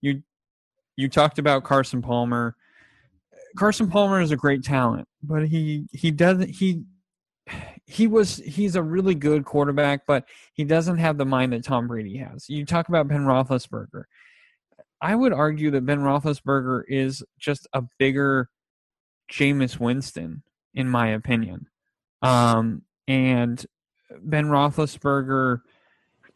you 0.00 0.22
you 0.96 1.08
talked 1.08 1.38
about 1.38 1.64
Carson 1.64 2.02
Palmer. 2.02 2.56
Carson 3.56 3.88
Palmer 3.88 4.20
is 4.20 4.30
a 4.30 4.36
great 4.36 4.62
talent, 4.62 5.08
but 5.22 5.48
he 5.48 5.86
he 5.92 6.10
doesn't 6.10 6.50
he 6.50 6.82
he 7.88 8.06
was 8.06 8.36
he's 8.36 8.76
a 8.76 8.82
really 8.82 9.14
good 9.14 9.46
quarterback, 9.46 10.06
but 10.06 10.28
he 10.52 10.62
doesn't 10.62 10.98
have 10.98 11.16
the 11.16 11.24
mind 11.24 11.54
that 11.54 11.64
Tom 11.64 11.88
Brady 11.88 12.18
has. 12.18 12.48
You 12.48 12.66
talk 12.66 12.88
about 12.90 13.08
Ben 13.08 13.22
Roethlisberger. 13.24 14.04
I 15.00 15.14
would 15.14 15.32
argue 15.32 15.70
that 15.70 15.86
Ben 15.86 16.00
Roethlisberger 16.00 16.82
is 16.86 17.24
just 17.38 17.66
a 17.72 17.82
bigger 17.98 18.50
Jameis 19.32 19.80
Winston 19.80 20.42
in 20.74 20.86
my 20.88 21.08
opinion. 21.08 21.66
Um, 22.20 22.82
and 23.06 23.64
Ben 24.20 24.46
Roethlisberger 24.46 25.62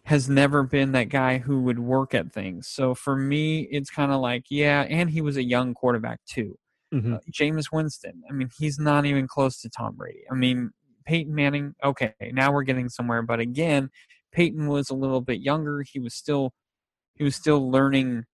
has 0.05 0.30
never 0.30 0.62
been 0.62 0.92
that 0.92 1.11
guy 1.11 1.36
who 1.36 1.61
would 1.64 1.78
work 1.78 2.14
at 2.14 2.32
things. 2.32 2.66
So 2.66 2.94
for 2.94 3.14
me, 3.14 3.68
it's 3.70 3.90
kind 3.90 4.11
of 4.11 4.22
like, 4.22 4.46
yeah, 4.48 4.82
and 4.88 5.11
he 5.11 5.20
was 5.20 5.36
a 5.36 5.42
young 5.44 5.74
quarterback 5.74 6.20
too. 6.24 6.59
Mhm. 6.94 7.16
Uh, 7.16 7.20
Jameis 7.30 7.70
Winston, 7.70 8.22
I 8.28 8.32
mean, 8.32 8.48
he's 8.59 8.78
not 8.78 9.05
even 9.05 9.28
close 9.28 9.61
to 9.61 9.68
Tom 9.68 9.96
Brady. 9.96 10.24
I 10.30 10.34
mean, 10.34 10.72
Peyton 11.05 11.34
Manning, 11.34 11.74
okay, 11.82 12.14
now 12.32 12.53
we're 12.53 12.62
getting 12.62 12.88
somewhere, 12.88 13.22
but 13.22 13.40
again, 13.40 13.90
Peyton 14.32 14.66
was 14.68 14.90
a 14.90 14.94
little 14.94 15.20
bit 15.20 15.40
younger. 15.40 15.82
He 15.82 15.98
was 15.98 16.14
still 16.14 16.53
he 17.14 17.24
was 17.24 17.36
still 17.36 17.70
learning 17.70 18.24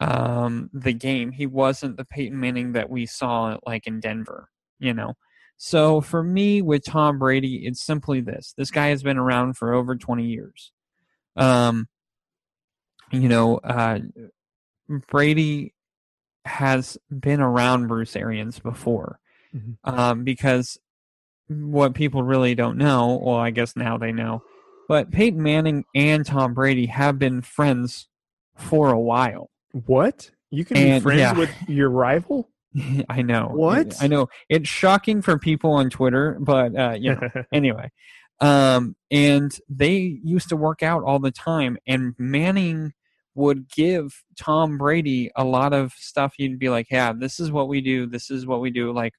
um, 0.00 0.70
the 0.72 0.92
game. 0.92 1.32
He 1.32 1.46
wasn't 1.46 1.96
the 1.96 2.04
Peyton 2.04 2.38
Manning 2.40 2.72
that 2.72 2.90
we 2.90 3.06
saw 3.06 3.58
like 3.66 3.86
in 3.86 4.00
Denver, 4.00 4.48
you 4.78 4.94
know. 4.94 5.14
So 5.56 6.00
for 6.00 6.22
me 6.22 6.62
with 6.62 6.84
Tom 6.84 7.18
Brady, 7.18 7.66
it's 7.66 7.84
simply 7.84 8.20
this. 8.20 8.54
This 8.56 8.70
guy 8.70 8.88
has 8.88 9.02
been 9.02 9.18
around 9.18 9.56
for 9.56 9.72
over 9.74 9.94
20 9.96 10.24
years. 10.24 10.72
Um 11.36 11.88
you 13.12 13.28
know, 13.28 13.58
uh 13.58 14.00
Brady 15.08 15.74
has 16.44 16.98
been 17.10 17.40
around 17.40 17.86
Bruce 17.88 18.16
Arians 18.16 18.58
before. 18.58 19.20
Mhm. 19.54 19.76
Um 19.84 20.24
because 20.24 20.78
what 21.62 21.94
people 21.94 22.22
really 22.22 22.54
don't 22.54 22.78
know, 22.78 23.20
well 23.22 23.36
I 23.36 23.50
guess 23.50 23.76
now 23.76 23.98
they 23.98 24.12
know, 24.12 24.42
but 24.88 25.10
Peyton 25.10 25.42
Manning 25.42 25.84
and 25.94 26.24
Tom 26.24 26.54
Brady 26.54 26.86
have 26.86 27.18
been 27.18 27.42
friends 27.42 28.08
for 28.56 28.90
a 28.90 29.00
while. 29.00 29.50
What? 29.72 30.30
You 30.50 30.64
can 30.64 30.76
be 30.76 31.00
friends 31.00 31.20
yeah. 31.20 31.32
with 31.32 31.50
your 31.68 31.90
rival? 31.90 32.48
I 33.08 33.22
know. 33.22 33.50
What? 33.52 33.94
I 34.00 34.06
know. 34.06 34.28
It's 34.48 34.68
shocking 34.68 35.22
for 35.22 35.38
people 35.38 35.72
on 35.72 35.90
Twitter, 35.90 36.36
but 36.40 36.76
uh, 36.76 36.96
you 36.98 37.14
know, 37.14 37.28
anyway. 37.52 37.90
Um, 38.40 38.96
and 39.10 39.56
they 39.68 40.18
used 40.22 40.48
to 40.48 40.56
work 40.56 40.82
out 40.82 41.04
all 41.04 41.18
the 41.18 41.30
time, 41.30 41.78
and 41.86 42.14
Manning 42.18 42.92
would 43.34 43.68
give 43.68 44.22
Tom 44.38 44.78
Brady 44.78 45.30
a 45.36 45.44
lot 45.44 45.72
of 45.72 45.92
stuff. 45.92 46.34
He'd 46.36 46.58
be 46.58 46.68
like, 46.68 46.88
"Yeah, 46.90 47.12
this 47.12 47.38
is 47.38 47.50
what 47.50 47.68
we 47.68 47.80
do. 47.80 48.06
This 48.06 48.30
is 48.30 48.46
what 48.46 48.60
we 48.60 48.70
do." 48.70 48.92
Like 48.92 49.14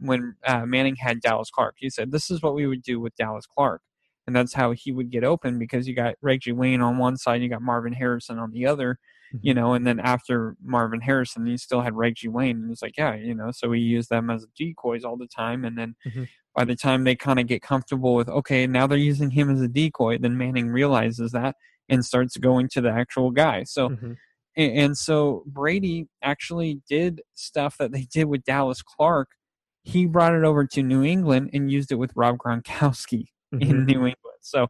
when 0.00 0.36
uh, 0.46 0.66
Manning 0.66 0.96
had 0.96 1.20
Dallas 1.20 1.50
Clark, 1.50 1.76
he 1.78 1.90
said, 1.90 2.10
"This 2.12 2.30
is 2.30 2.42
what 2.42 2.54
we 2.54 2.66
would 2.66 2.82
do 2.82 2.98
with 3.00 3.14
Dallas 3.16 3.46
Clark," 3.46 3.82
and 4.26 4.34
that's 4.34 4.54
how 4.54 4.72
he 4.72 4.92
would 4.92 5.10
get 5.10 5.24
open 5.24 5.58
because 5.58 5.86
you 5.88 5.94
got 5.94 6.14
Reggie 6.22 6.52
Wayne 6.52 6.80
on 6.80 6.98
one 6.98 7.16
side, 7.16 7.42
you 7.42 7.48
got 7.48 7.62
Marvin 7.62 7.92
Harrison 7.92 8.38
on 8.38 8.50
the 8.52 8.66
other, 8.66 8.98
you 9.42 9.54
know, 9.54 9.74
and 9.74 9.86
then 9.86 10.00
after 10.00 10.56
Marvin 10.62 11.00
Harrison, 11.00 11.46
he 11.46 11.56
still 11.56 11.80
had 11.82 11.94
Reggie 11.94 12.28
Wayne, 12.28 12.56
and 12.62 12.70
it's 12.72 12.82
like, 12.82 12.96
yeah, 12.96 13.14
you 13.14 13.34
know, 13.34 13.50
so 13.52 13.68
we 13.68 13.80
use 13.80 14.08
them 14.08 14.30
as 14.30 14.46
decoys 14.56 15.04
all 15.04 15.16
the 15.16 15.26
time, 15.28 15.64
and 15.64 15.76
then 15.78 15.94
Mhm. 16.06 16.28
by 16.54 16.64
the 16.64 16.74
time 16.76 17.04
they 17.04 17.14
kind 17.14 17.38
of 17.38 17.46
get 17.46 17.62
comfortable 17.62 18.14
with, 18.16 18.28
okay, 18.28 18.66
now 18.66 18.86
they're 18.86 18.98
using 18.98 19.30
him 19.30 19.50
as 19.50 19.60
a 19.60 19.68
decoy, 19.68 20.18
then 20.18 20.36
Manning 20.36 20.68
realizes 20.68 21.30
that 21.32 21.54
and 21.88 22.04
starts 22.04 22.36
going 22.36 22.68
to 22.68 22.80
the 22.80 22.90
actual 22.90 23.30
guy. 23.30 23.62
So 23.64 23.90
Mhm. 23.90 24.16
and, 24.56 24.72
and 24.78 24.98
so 24.98 25.44
Brady 25.46 26.08
actually 26.22 26.82
did 26.88 27.22
stuff 27.34 27.76
that 27.78 27.92
they 27.92 28.02
did 28.12 28.24
with 28.24 28.42
Dallas 28.44 28.82
Clark. 28.82 29.28
He 29.82 30.06
brought 30.06 30.34
it 30.34 30.44
over 30.44 30.66
to 30.66 30.82
New 30.82 31.02
England 31.04 31.50
and 31.52 31.70
used 31.70 31.90
it 31.92 31.96
with 31.96 32.12
Rob 32.14 32.36
Gronkowski 32.38 33.26
in 33.52 33.58
Mhm. 33.58 33.86
New 33.86 34.06
England. 34.06 34.16
So 34.40 34.68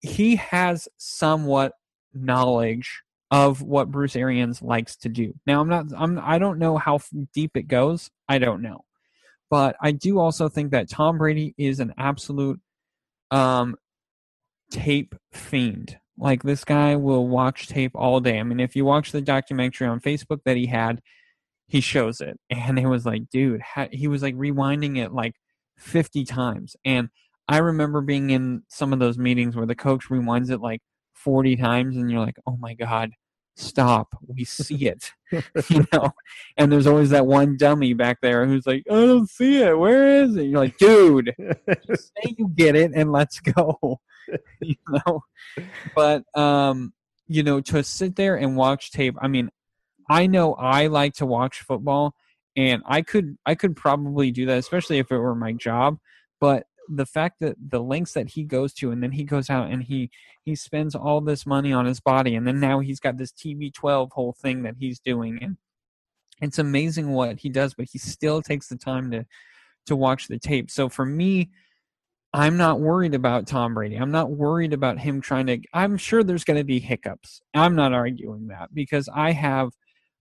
he 0.00 0.36
has 0.36 0.88
somewhat 0.98 1.72
knowledge 2.12 3.02
of 3.30 3.62
what 3.62 3.90
Bruce 3.90 4.16
Arians 4.16 4.62
likes 4.62 4.96
to 4.98 5.08
do. 5.08 5.34
Now 5.46 5.60
I'm 5.60 5.68
not 5.68 5.86
I'm 5.96 6.18
I 6.22 6.38
don't 6.38 6.58
know 6.58 6.76
how 6.76 7.00
deep 7.32 7.56
it 7.56 7.68
goes. 7.68 8.10
I 8.28 8.38
don't 8.38 8.62
know. 8.62 8.84
But 9.50 9.76
I 9.80 9.92
do 9.92 10.18
also 10.18 10.48
think 10.48 10.72
that 10.72 10.88
Tom 10.88 11.18
Brady 11.18 11.54
is 11.56 11.80
an 11.80 11.94
absolute 11.98 12.60
um 13.30 13.76
tape 14.70 15.14
fiend. 15.32 15.98
Like 16.18 16.42
this 16.42 16.64
guy 16.64 16.96
will 16.96 17.26
watch 17.26 17.66
tape 17.68 17.92
all 17.94 18.20
day. 18.20 18.38
I 18.38 18.42
mean, 18.44 18.60
if 18.60 18.76
you 18.76 18.84
watch 18.84 19.10
the 19.12 19.20
documentary 19.20 19.88
on 19.88 20.00
Facebook 20.00 20.40
that 20.44 20.56
he 20.56 20.66
had, 20.66 21.00
he 21.66 21.80
shows 21.80 22.20
it, 22.20 22.38
and 22.50 22.78
it 22.78 22.86
was 22.86 23.06
like, 23.06 23.28
dude, 23.30 23.62
he 23.90 24.08
was 24.08 24.22
like 24.22 24.34
rewinding 24.34 24.98
it 24.98 25.12
like 25.12 25.34
fifty 25.78 26.24
times. 26.24 26.76
And 26.84 27.08
I 27.48 27.58
remember 27.58 28.00
being 28.00 28.30
in 28.30 28.62
some 28.68 28.92
of 28.92 28.98
those 28.98 29.18
meetings 29.18 29.56
where 29.56 29.66
the 29.66 29.74
coach 29.74 30.08
rewinds 30.08 30.50
it 30.50 30.60
like 30.60 30.80
forty 31.12 31.56
times, 31.56 31.96
and 31.96 32.10
you're 32.10 32.20
like, 32.20 32.36
oh 32.46 32.56
my 32.58 32.74
god, 32.74 33.10
stop, 33.56 34.08
we 34.26 34.44
see 34.44 34.86
it, 34.86 35.10
you 35.68 35.86
know. 35.92 36.12
And 36.56 36.70
there's 36.70 36.86
always 36.86 37.10
that 37.10 37.26
one 37.26 37.56
dummy 37.56 37.94
back 37.94 38.18
there 38.22 38.46
who's 38.46 38.66
like, 38.66 38.84
I 38.90 38.94
don't 38.94 39.28
see 39.28 39.62
it. 39.62 39.78
Where 39.78 40.22
is 40.22 40.36
it? 40.36 40.44
You're 40.44 40.60
like, 40.60 40.78
dude, 40.78 41.34
say 41.36 42.34
you 42.38 42.48
get 42.54 42.76
it 42.76 42.92
and 42.94 43.12
let's 43.12 43.40
go 43.40 44.00
you 44.60 44.76
know 44.88 45.24
but 45.94 46.22
um 46.36 46.92
you 47.26 47.42
know 47.42 47.60
to 47.60 47.82
sit 47.82 48.16
there 48.16 48.36
and 48.36 48.56
watch 48.56 48.90
tape 48.90 49.16
i 49.20 49.28
mean 49.28 49.50
i 50.08 50.26
know 50.26 50.54
i 50.54 50.86
like 50.86 51.14
to 51.14 51.26
watch 51.26 51.60
football 51.60 52.14
and 52.56 52.82
i 52.86 53.02
could 53.02 53.36
i 53.46 53.54
could 53.54 53.76
probably 53.76 54.30
do 54.30 54.46
that 54.46 54.58
especially 54.58 54.98
if 54.98 55.10
it 55.10 55.18
were 55.18 55.34
my 55.34 55.52
job 55.52 55.98
but 56.40 56.66
the 56.88 57.06
fact 57.06 57.36
that 57.40 57.56
the 57.68 57.80
lengths 57.80 58.12
that 58.12 58.28
he 58.28 58.44
goes 58.44 58.72
to 58.74 58.90
and 58.90 59.02
then 59.02 59.12
he 59.12 59.24
goes 59.24 59.48
out 59.48 59.70
and 59.70 59.84
he 59.84 60.10
he 60.44 60.54
spends 60.54 60.94
all 60.94 61.20
this 61.20 61.46
money 61.46 61.72
on 61.72 61.86
his 61.86 62.00
body 62.00 62.34
and 62.34 62.46
then 62.46 62.60
now 62.60 62.80
he's 62.80 63.00
got 63.00 63.16
this 63.16 63.32
TB12 63.32 64.10
whole 64.12 64.34
thing 64.34 64.62
that 64.62 64.74
he's 64.78 64.98
doing 64.98 65.38
and 65.40 65.56
it's 66.42 66.58
amazing 66.58 67.10
what 67.10 67.40
he 67.40 67.48
does 67.48 67.74
but 67.74 67.86
he 67.90 67.98
still 67.98 68.42
takes 68.42 68.68
the 68.68 68.76
time 68.76 69.10
to 69.10 69.24
to 69.86 69.96
watch 69.96 70.28
the 70.28 70.38
tape 70.38 70.70
so 70.70 70.88
for 70.88 71.06
me 71.06 71.50
I'm 72.34 72.56
not 72.56 72.80
worried 72.80 73.14
about 73.14 73.46
Tom 73.46 73.74
Brady. 73.74 73.94
I'm 73.94 74.10
not 74.10 74.32
worried 74.32 74.72
about 74.72 74.98
him 74.98 75.20
trying 75.20 75.46
to. 75.46 75.60
I'm 75.72 75.96
sure 75.96 76.24
there's 76.24 76.42
going 76.42 76.58
to 76.58 76.64
be 76.64 76.80
hiccups. 76.80 77.40
I'm 77.54 77.76
not 77.76 77.92
arguing 77.92 78.48
that 78.48 78.74
because 78.74 79.08
I 79.14 79.30
have 79.30 79.70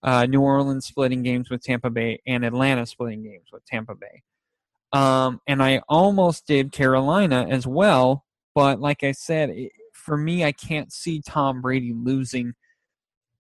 uh, 0.04 0.26
New 0.26 0.41
Orleans 0.41 0.86
splitting 0.86 1.24
games 1.24 1.49
with 1.49 1.64
Tampa 1.64 1.89
Bay 1.89 2.22
and 2.28 2.43
Atlanta 2.43 2.86
splitting 2.86 3.24
games 3.24 3.47
with 3.51 3.66
Tampa 3.66 3.95
Bay. 3.95 4.22
Um, 4.91 5.41
and 5.47 5.64
I 5.64 5.82
almost 5.89 6.45
did 6.45 6.72
Carolina 6.72 7.47
as 7.49 7.66
well, 7.66 8.26
but 8.54 8.80
like 8.80 9.04
I 9.04 9.14
said, 9.14 9.49
it, 9.49 9.72
for 9.93 10.16
me, 10.16 10.43
I 10.43 10.51
can't 10.51 10.91
see 10.91 11.22
Tom 11.22 11.62
Brady 11.62 11.93
losing 11.93 12.54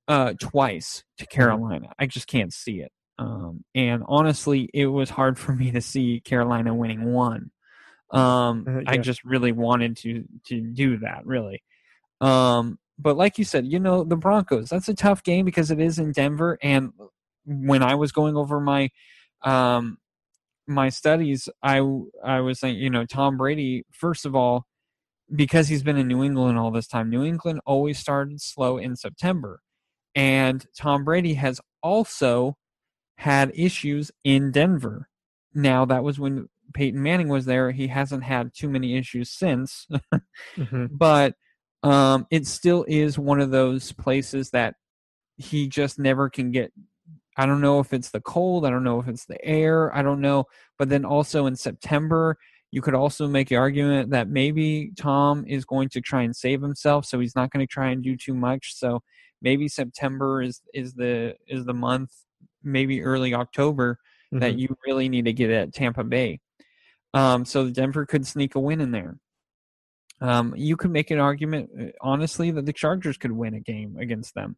uh, 0.07 0.33
twice 0.39 1.03
to 1.17 1.27
Carolina. 1.27 1.89
I 1.99 2.07
just 2.07 2.27
can't 2.27 2.53
see 2.53 2.81
it. 2.81 2.91
Um, 3.19 3.63
and 3.75 4.03
honestly, 4.07 4.69
it 4.73 4.87
was 4.87 5.09
hard 5.09 5.37
for 5.37 5.53
me 5.53 5.71
to 5.71 5.81
see 5.81 6.21
Carolina 6.21 6.73
winning 6.73 7.13
one. 7.13 7.51
Um, 8.09 8.65
Uh, 8.67 8.81
I 8.87 8.97
just 8.97 9.23
really 9.23 9.51
wanted 9.51 9.97
to 9.97 10.23
to 10.45 10.61
do 10.61 10.97
that, 10.97 11.25
really. 11.25 11.63
Um, 12.21 12.79
but 12.99 13.17
like 13.17 13.37
you 13.37 13.43
said, 13.45 13.65
you 13.67 13.79
know, 13.79 14.03
the 14.03 14.15
Broncos. 14.15 14.69
That's 14.69 14.89
a 14.89 14.93
tough 14.93 15.23
game 15.23 15.45
because 15.45 15.71
it 15.71 15.79
is 15.79 15.99
in 15.99 16.11
Denver. 16.11 16.57
And 16.61 16.91
when 17.45 17.83
I 17.83 17.95
was 17.95 18.11
going 18.11 18.37
over 18.37 18.59
my 18.59 18.89
um, 19.43 19.97
my 20.67 20.89
studies, 20.89 21.49
I 21.63 21.81
I 22.23 22.39
was 22.41 22.59
saying, 22.59 22.77
you 22.77 22.89
know, 22.89 23.05
Tom 23.05 23.37
Brady. 23.37 23.85
First 23.91 24.25
of 24.25 24.35
all, 24.35 24.65
because 25.35 25.67
he's 25.67 25.83
been 25.83 25.97
in 25.97 26.07
New 26.07 26.23
England 26.23 26.57
all 26.59 26.71
this 26.71 26.87
time, 26.87 27.09
New 27.09 27.23
England 27.23 27.61
always 27.65 27.99
started 27.99 28.41
slow 28.41 28.77
in 28.77 28.95
September, 28.95 29.61
and 30.15 30.65
Tom 30.77 31.03
Brady 31.05 31.35
has 31.35 31.59
also 31.83 32.57
had 33.17 33.51
issues 33.55 34.11
in 34.23 34.51
Denver. 34.51 35.09
Now 35.53 35.85
that 35.85 36.03
was 36.03 36.19
when 36.19 36.49
Peyton 36.73 37.01
Manning 37.03 37.29
was 37.29 37.45
there. 37.45 37.71
He 37.71 37.87
hasn't 37.87 38.23
had 38.23 38.53
too 38.53 38.69
many 38.69 38.97
issues 38.97 39.29
since, 39.31 39.87
Mhm. 40.57 40.89
but 40.97 41.35
um, 41.83 42.25
it 42.31 42.47
still 42.47 42.85
is 42.87 43.19
one 43.19 43.39
of 43.41 43.51
those 43.51 43.91
places 43.91 44.49
that 44.51 44.75
he 45.37 45.67
just 45.67 45.99
never 45.99 46.29
can 46.29 46.51
get. 46.51 46.71
I 47.37 47.45
don't 47.45 47.61
know 47.61 47.79
if 47.79 47.93
it's 47.93 48.11
the 48.11 48.21
cold. 48.21 48.65
I 48.65 48.69
don't 48.69 48.83
know 48.83 48.99
if 48.99 49.07
it's 49.07 49.25
the 49.25 49.43
air. 49.43 49.95
I 49.95 50.01
don't 50.03 50.21
know. 50.21 50.45
But 50.77 50.89
then 50.89 51.03
also 51.03 51.45
in 51.47 51.55
September, 51.55 52.37
you 52.71 52.81
could 52.81 52.93
also 52.93 53.27
make 53.27 53.49
the 53.49 53.55
argument 53.55 54.11
that 54.11 54.27
maybe 54.29 54.91
Tom 54.97 55.45
is 55.47 55.65
going 55.65 55.89
to 55.89 56.01
try 56.01 56.21
and 56.23 56.35
save 56.35 56.61
himself, 56.61 57.05
so 57.05 57.19
he's 57.19 57.35
not 57.35 57.51
going 57.51 57.65
to 57.65 57.71
try 57.71 57.89
and 57.89 58.03
do 58.03 58.15
too 58.15 58.33
much. 58.33 58.75
So 58.75 59.01
maybe 59.41 59.67
September 59.67 60.41
is 60.41 60.61
is 60.73 60.93
the 60.93 61.35
is 61.47 61.65
the 61.65 61.73
month, 61.73 62.11
maybe 62.63 63.01
early 63.03 63.33
October 63.33 63.99
that 64.31 64.53
Mhm. 64.55 64.59
you 64.59 64.77
really 64.87 65.09
need 65.09 65.25
to 65.25 65.33
get 65.33 65.51
at 65.51 65.73
Tampa 65.73 66.03
Bay. 66.03 66.39
Um, 67.13 67.45
so 67.45 67.69
Denver 67.69 68.05
could 68.07 68.25
sneak 68.25 68.55
a 68.55 68.59
win 68.59 68.81
in 68.81 68.91
there. 68.91 69.17
Um, 70.23 70.53
you 70.55 70.77
could 70.77 70.89
make 70.91 71.11
an 71.11 71.19
argument, 71.19 71.69
uh, 71.79 71.85
honestly, 72.01 72.49
that 72.51 72.65
the 72.65 72.71
Chargers 72.73 73.17
could 73.17 73.33
win 73.33 73.53
a 73.53 73.59
game 73.59 73.97
against 73.99 74.33
them. 74.33 74.55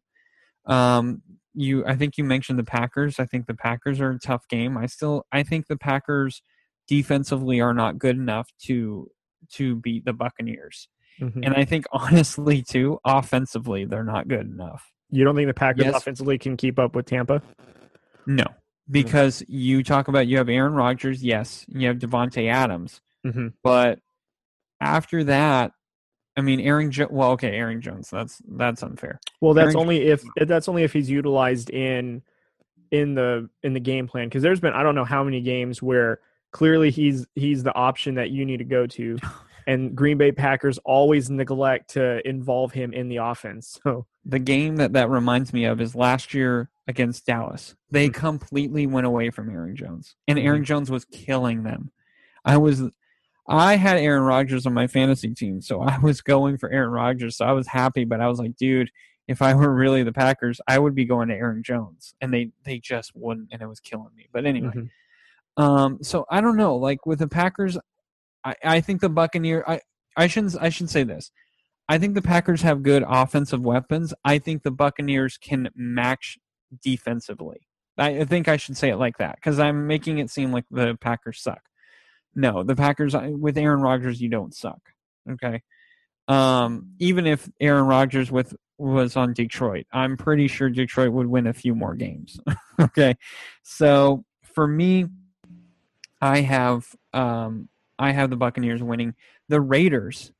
Um, 0.64 1.22
you, 1.54 1.84
I 1.84 1.96
think 1.96 2.16
you 2.16 2.24
mentioned 2.24 2.58
the 2.58 2.64
Packers. 2.64 3.18
I 3.18 3.26
think 3.26 3.46
the 3.46 3.54
Packers 3.54 4.00
are 4.00 4.10
a 4.10 4.18
tough 4.18 4.46
game. 4.48 4.78
I 4.78 4.86
still, 4.86 5.26
I 5.32 5.42
think 5.42 5.66
the 5.66 5.76
Packers 5.76 6.40
defensively 6.88 7.60
are 7.60 7.74
not 7.74 7.98
good 7.98 8.16
enough 8.16 8.48
to 8.66 9.10
to 9.54 9.76
beat 9.76 10.04
the 10.04 10.12
Buccaneers, 10.12 10.88
Mhm. 11.20 11.44
and 11.44 11.54
I 11.54 11.64
think 11.64 11.84
honestly 11.92 12.62
too, 12.62 12.98
offensively, 13.04 13.84
they're 13.84 14.04
not 14.04 14.28
good 14.28 14.46
enough. 14.46 14.90
You 15.10 15.24
don't 15.24 15.34
think 15.36 15.48
the 15.48 15.54
Packers 15.54 15.84
Yes. 15.86 15.96
offensively 15.96 16.38
can 16.38 16.56
keep 16.56 16.78
up 16.78 16.94
with 16.94 17.06
Tampa? 17.06 17.42
No, 18.26 18.44
because 18.90 19.42
you 19.48 19.82
talk 19.84 20.06
about 20.08 20.26
you 20.28 20.36
have 20.38 20.48
Aaron 20.48 20.74
Rodgers, 20.74 21.24
yes, 21.24 21.64
you 21.68 21.86
have 21.88 21.98
Davante 21.98 22.48
Adams, 22.50 23.00
Mhm. 23.24 23.52
but 23.62 23.98
after 24.80 25.24
that, 25.24 25.72
I 26.36 26.42
mean, 26.42 26.60
Aaron. 26.60 26.90
Jo- 26.90 27.08
well, 27.10 27.30
okay, 27.32 27.50
Aaron 27.56 27.80
Jones. 27.80 28.10
That's 28.10 28.40
that's 28.48 28.82
unfair. 28.82 29.20
Well, 29.40 29.54
that's 29.54 29.66
Aaron 29.74 29.76
only 29.78 30.02
if 30.08 30.22
that's 30.36 30.68
only 30.68 30.82
if 30.82 30.92
he's 30.92 31.08
utilized 31.10 31.70
in 31.70 32.22
in 32.90 33.14
the 33.14 33.48
in 33.62 33.72
the 33.72 33.80
game 33.80 34.06
plan 34.06 34.28
because 34.28 34.42
there's 34.42 34.60
been 34.60 34.72
I 34.74 34.82
don't 34.82 34.94
know 34.94 35.04
how 35.04 35.24
many 35.24 35.40
games 35.40 35.82
where 35.82 36.20
clearly 36.52 36.90
he's 36.90 37.26
he's 37.34 37.62
the 37.62 37.74
option 37.74 38.14
that 38.16 38.30
you 38.30 38.44
need 38.44 38.58
to 38.58 38.64
go 38.64 38.86
to, 38.86 39.18
and 39.66 39.96
Green 39.96 40.18
Bay 40.18 40.30
Packers 40.30 40.78
always 40.84 41.30
neglect 41.30 41.90
to 41.90 42.26
involve 42.28 42.72
him 42.72 42.92
in 42.92 43.08
the 43.08 43.16
offense. 43.16 43.78
So 43.86 44.06
The 44.26 44.38
game 44.38 44.76
that 44.76 44.92
that 44.92 45.08
reminds 45.08 45.52
me 45.52 45.64
of 45.64 45.80
is 45.80 45.94
last 45.94 46.34
year 46.34 46.68
against 46.86 47.26
Dallas. 47.26 47.74
They 47.90 48.08
Mhm. 48.10 48.14
completely 48.14 48.86
went 48.86 49.06
away 49.06 49.30
from 49.30 49.48
Aaron 49.50 49.74
Jones, 49.74 50.16
and. 50.28 50.38
Aaron 50.38 50.64
Jones 50.64 50.90
was 50.90 51.04
killing 51.06 51.62
them. 51.62 51.90
I 52.44 52.58
was. 52.58 52.82
I 53.48 53.76
had 53.76 53.96
Aaron 53.98 54.22
Rodgers 54.24 54.66
on 54.66 54.74
my 54.74 54.86
fantasy 54.86 55.32
team, 55.34 55.60
so 55.62 55.80
I 55.82 55.98
was 55.98 56.20
going 56.20 56.58
for 56.58 56.70
Aaron 56.70 56.90
Rodgers. 56.90 57.36
So 57.36 57.44
I 57.44 57.52
was 57.52 57.66
happy, 57.68 58.04
but 58.04 58.20
I 58.20 58.28
was 58.28 58.38
like, 58.38 58.56
dude, 58.56 58.90
if 59.28 59.42
I 59.42 59.54
were 59.54 59.74
really 59.74 60.02
the 60.02 60.12
Packers, 60.12 60.60
I 60.68 60.78
would 60.78 60.94
be 60.94 61.04
going 61.04 61.28
to 61.28 61.34
Aaron 61.34 61.62
Jones, 61.62 62.14
and 62.20 62.32
they 62.32 62.50
they 62.64 62.78
just 62.78 63.12
wouldn't, 63.14 63.48
and 63.52 63.60
it 63.62 63.66
was 63.66 63.80
killing 63.80 64.14
me. 64.16 64.28
But 64.32 64.46
anyway, 64.46 64.72
Mhm. 64.74 64.90
Um, 65.58 65.98
so 66.02 66.26
I 66.30 66.40
don't 66.40 66.56
know. 66.56 66.76
Like 66.76 67.06
with 67.06 67.18
the 67.20 67.28
Packers, 67.28 67.78
I, 68.44 68.54
I 68.62 68.80
think 68.80 69.00
the 69.00 69.08
Buccaneer. 69.08 69.64
I 69.66 69.80
I 70.16 70.26
shouldn't. 70.28 70.56
I 70.60 70.68
should 70.68 70.90
say 70.90 71.02
this. 71.02 71.30
I 71.88 71.98
think 71.98 72.14
the 72.14 72.22
Packers 72.22 72.62
have 72.62 72.82
good 72.82 73.04
offensive 73.06 73.60
weapons. 73.62 74.12
I 74.24 74.38
think 74.38 74.62
the 74.64 74.70
Buccaneers 74.72 75.38
can 75.38 75.70
match 75.74 76.36
defensively. 76.82 77.60
I, 77.98 78.20
I 78.20 78.24
think 78.24 78.48
I 78.48 78.56
should 78.56 78.76
say 78.76 78.90
it 78.90 78.96
like 78.96 79.18
that 79.18 79.36
because 79.36 79.58
I'm 79.58 79.86
making 79.86 80.18
it 80.18 80.30
seem 80.30 80.52
like 80.52 80.64
the 80.70 80.96
Packers 81.00 81.40
suck. 81.40 81.62
No, 82.36 82.62
the 82.62 82.76
Packers 82.76 83.16
with 83.16 83.56
Aaron 83.56 83.80
Rodgers, 83.80 84.20
you 84.20 84.28
don't 84.28 84.54
suck. 84.54 84.80
Okay. 85.28 85.62
Um, 86.28 86.90
even 86.98 87.26
if 87.26 87.48
Aaron 87.60 87.86
Rodgers 87.86 88.30
with 88.30 88.54
was 88.78 89.16
on 89.16 89.32
Detroit, 89.32 89.86
I'm 89.90 90.18
pretty 90.18 90.46
sure 90.46 90.68
Detroit 90.68 91.12
would 91.12 91.26
win 91.26 91.46
a 91.46 91.54
few 91.54 91.74
more 91.74 91.94
games. 91.94 92.38
okay. 92.80 93.16
So 93.62 94.24
for 94.42 94.66
me, 94.66 95.06
I 96.20 96.42
have 96.42 96.86
um, 97.14 97.70
I 97.98 98.12
have 98.12 98.28
the 98.28 98.36
Buccaneers 98.36 98.82
winning. 98.82 99.14
The 99.48 99.60
Raiders. 99.60 100.30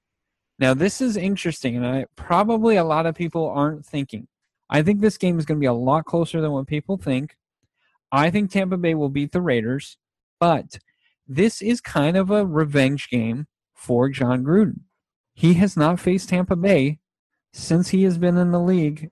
Now 0.58 0.74
this 0.74 1.00
is 1.00 1.16
interesting, 1.16 1.76
and 1.76 1.86
I, 1.86 2.06
probably 2.14 2.76
a 2.76 2.84
lot 2.84 3.06
of 3.06 3.14
people 3.14 3.48
aren't 3.48 3.86
thinking. 3.86 4.28
I 4.68 4.82
think 4.82 5.00
this 5.00 5.16
game 5.16 5.38
is 5.38 5.46
going 5.46 5.58
to 5.58 5.60
be 5.60 5.66
a 5.66 5.72
lot 5.72 6.04
closer 6.04 6.42
than 6.42 6.52
what 6.52 6.66
people 6.66 6.98
think. 6.98 7.36
I 8.12 8.30
think 8.30 8.50
Tampa 8.50 8.76
Bay 8.76 8.94
will 8.94 9.08
beat 9.08 9.32
the 9.32 9.40
Raiders, 9.40 9.96
but 10.40 10.78
this 11.28 11.60
is 11.62 11.80
kind 11.80 12.16
of 12.16 12.30
a 12.30 12.46
revenge 12.46 13.08
game 13.08 13.46
for 13.74 14.08
Jon 14.08 14.44
Gruden. 14.44 14.80
He 15.34 15.54
has 15.54 15.76
not 15.76 16.00
faced 16.00 16.28
Tampa 16.28 16.56
Bay 16.56 16.98
since 17.52 17.88
he 17.88 18.04
has 18.04 18.18
been 18.18 18.36
in 18.36 18.52
the 18.52 18.60
league 18.60 19.10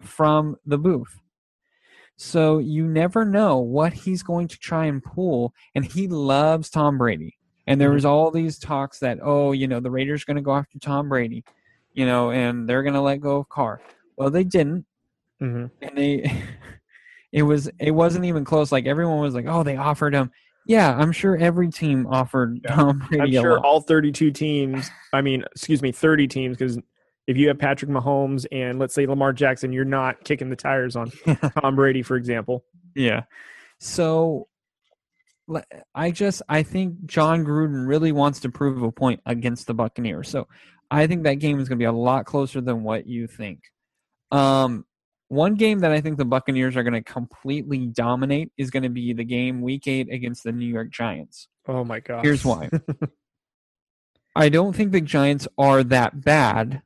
from 0.00 0.56
the 0.64 0.78
booth. 0.78 1.20
So 2.16 2.58
you 2.58 2.86
never 2.86 3.24
know 3.24 3.58
what 3.58 3.92
he's 3.92 4.22
going 4.22 4.48
to 4.48 4.58
try 4.58 4.86
and 4.86 5.02
pull. 5.02 5.54
And 5.74 5.84
he 5.84 6.06
loves 6.06 6.68
Tom 6.68 6.98
Brady. 6.98 7.38
And 7.66 7.80
there 7.80 7.92
was 7.92 8.04
all 8.04 8.30
these 8.30 8.58
talks 8.58 8.98
that, 8.98 9.18
oh, 9.22 9.52
you 9.52 9.68
know, 9.68 9.80
the 9.80 9.90
Raiders 9.90 10.22
are 10.22 10.26
going 10.26 10.36
to 10.36 10.42
go 10.42 10.54
after 10.54 10.78
Tom 10.78 11.08
Brady, 11.08 11.44
you 11.92 12.04
know, 12.04 12.30
and 12.30 12.68
they're 12.68 12.82
going 12.82 12.94
to 12.94 13.00
let 13.00 13.20
go 13.20 13.38
of 13.38 13.48
Carr. 13.48 13.80
Well, 14.16 14.30
they 14.30 14.44
didn't. 14.44 14.84
Mhm. 15.40 15.70
And 15.80 15.96
they, 15.96 16.44
it 17.32 17.42
was, 17.42 17.70
it 17.78 17.92
wasn't 17.92 18.24
even 18.24 18.44
close. 18.44 18.72
Like 18.72 18.86
everyone 18.86 19.20
was 19.20 19.34
like, 19.34 19.46
oh, 19.46 19.62
they 19.62 19.76
offered 19.76 20.14
him. 20.14 20.30
Yeah, 20.66 20.94
I'm 20.94 21.12
sure 21.12 21.36
every 21.36 21.70
team 21.70 22.06
offered 22.06 22.60
Yeah. 22.62 22.74
Tom 22.74 23.02
I'm 23.02 23.08
Brady 23.08 23.36
a 23.36 23.40
sure 23.40 23.60
all 23.60 23.80
32 23.80 24.30
teams. 24.30 24.90
I 25.12 25.20
mean, 25.22 25.44
excuse 25.52 25.82
me, 25.82 25.92
30 25.92 26.28
teams 26.28 26.56
because. 26.56 26.78
If 27.26 27.36
you 27.36 27.46
have 27.46 27.60
Patrick 27.60 27.88
Mahomes 27.92 28.44
and 28.50 28.80
let's 28.80 28.92
say 28.92 29.06
Lamar 29.06 29.32
Jackson, 29.32 29.72
you're 29.72 29.84
not 29.84 30.24
kicking 30.24 30.50
the 30.50 30.56
tires 30.56 30.96
on 30.96 31.12
Tom 31.60 31.76
Brady, 31.76 32.02
for 32.02 32.16
example. 32.16 32.64
Yeah. 32.96 33.22
So 33.78 34.48
I 35.94 36.10
just 36.10 36.42
I 36.48 36.62
think 36.62 37.06
Jon 37.06 37.44
Gruden 37.44 37.86
really 37.86 38.12
wants 38.12 38.40
to 38.40 38.50
prove 38.50 38.82
a 38.82 38.92
point 38.92 39.20
against 39.26 39.66
the 39.66 39.74
Buccaneers. 39.74 40.28
So 40.28 40.48
I 40.90 41.06
think 41.06 41.24
that 41.24 41.34
game 41.34 41.60
is 41.60 41.68
going 41.68 41.78
to 41.78 41.82
be 41.82 41.86
a 41.86 41.92
lot 41.92 42.26
closer 42.26 42.60
than 42.60 42.82
what 42.82 43.06
you 43.06 43.26
think. 43.26 43.60
Um 44.32 44.84
one 45.30 45.54
game 45.54 45.78
that 45.78 45.92
I 45.92 46.00
think 46.00 46.18
the 46.18 46.24
Buccaneers 46.24 46.76
are 46.76 46.82
going 46.82 46.92
to 46.92 47.02
completely 47.02 47.86
dominate 47.86 48.50
is 48.58 48.68
going 48.68 48.82
to 48.82 48.88
be 48.88 49.12
the 49.12 49.24
game 49.24 49.62
week 49.62 49.86
8 49.86 50.12
against 50.12 50.42
the 50.42 50.50
New 50.50 50.66
York 50.66 50.90
Giants. 50.90 51.46
Oh 51.68 51.84
my 51.84 52.00
god. 52.00 52.24
Here's 52.24 52.44
why. 52.44 52.68
I 54.36 54.48
don't 54.48 54.74
think 54.74 54.90
the 54.90 55.00
Giants 55.00 55.46
are 55.56 55.84
that 55.84 56.20
bad. 56.20 56.82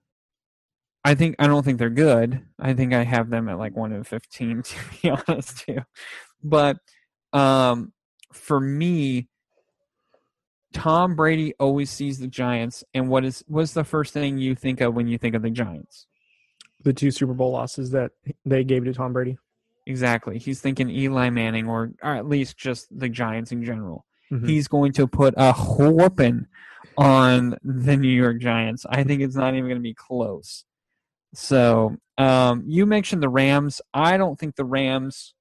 I 1.06 1.14
think 1.14 1.36
I 1.38 1.46
don't 1.46 1.64
think 1.64 1.78
they're 1.78 1.88
good. 1.88 2.42
I 2.58 2.74
think 2.74 2.92
I 2.92 3.02
have 3.02 3.30
them 3.30 3.48
at 3.48 3.58
like 3.58 3.76
one 3.76 3.92
in 3.92 4.04
fifteen 4.04 4.62
to 4.62 4.76
be 5.02 5.10
honest 5.10 5.58
too. 5.60 5.78
But 6.42 6.76
um 7.32 7.94
for 8.34 8.60
me, 8.60 9.28
Tom 10.74 11.16
Brady 11.16 11.54
always 11.58 11.88
sees 11.88 12.18
the 12.18 12.26
Giants 12.26 12.84
and 12.92 13.08
what 13.08 13.24
is 13.24 13.42
what's 13.46 13.72
the 13.72 13.84
first 13.84 14.12
thing 14.12 14.36
you 14.36 14.54
think 14.54 14.82
of 14.82 14.94
when 14.94 15.08
you 15.08 15.16
think 15.16 15.34
of 15.34 15.40
the 15.40 15.50
Giants? 15.50 16.06
The 16.84 16.92
two 16.92 17.10
Super 17.10 17.34
Bowl 17.34 17.50
losses 17.50 17.90
that 17.90 18.12
they 18.44 18.62
gave 18.64 18.84
to 18.84 18.94
Tom 18.94 19.12
Brady. 19.12 19.36
Exactly. 19.86 20.38
He's 20.38 20.60
thinking 20.60 20.88
Eli 20.88 21.28
Manning 21.30 21.68
or, 21.68 21.90
or 22.02 22.14
at 22.14 22.26
least 22.28 22.56
just 22.56 22.86
the 22.96 23.08
Giants 23.08 23.52
in 23.52 23.64
general. 23.64 24.06
Mhm. 24.32 24.48
he's 24.48 24.68
going 24.68 24.92
to 24.94 25.06
put 25.06 25.34
a 25.36 25.52
whooping 25.52 26.46
on 26.96 27.56
the 27.62 27.94
New 27.96 28.08
York 28.08 28.40
Giants. 28.40 28.86
I 28.88 29.04
think 29.04 29.20
it's 29.20 29.36
not 29.36 29.52
even 29.54 29.64
going 29.64 29.76
to 29.76 29.82
be 29.82 29.92
close. 29.94 30.64
So, 31.34 31.96
um, 32.16 32.62
you 32.66 32.86
mentioned 32.86 33.22
the 33.22 33.28
Rams. 33.28 33.82
I 33.92 34.16
don't 34.16 34.38
think 34.38 34.56
the 34.56 34.64
Rams. 34.64 35.34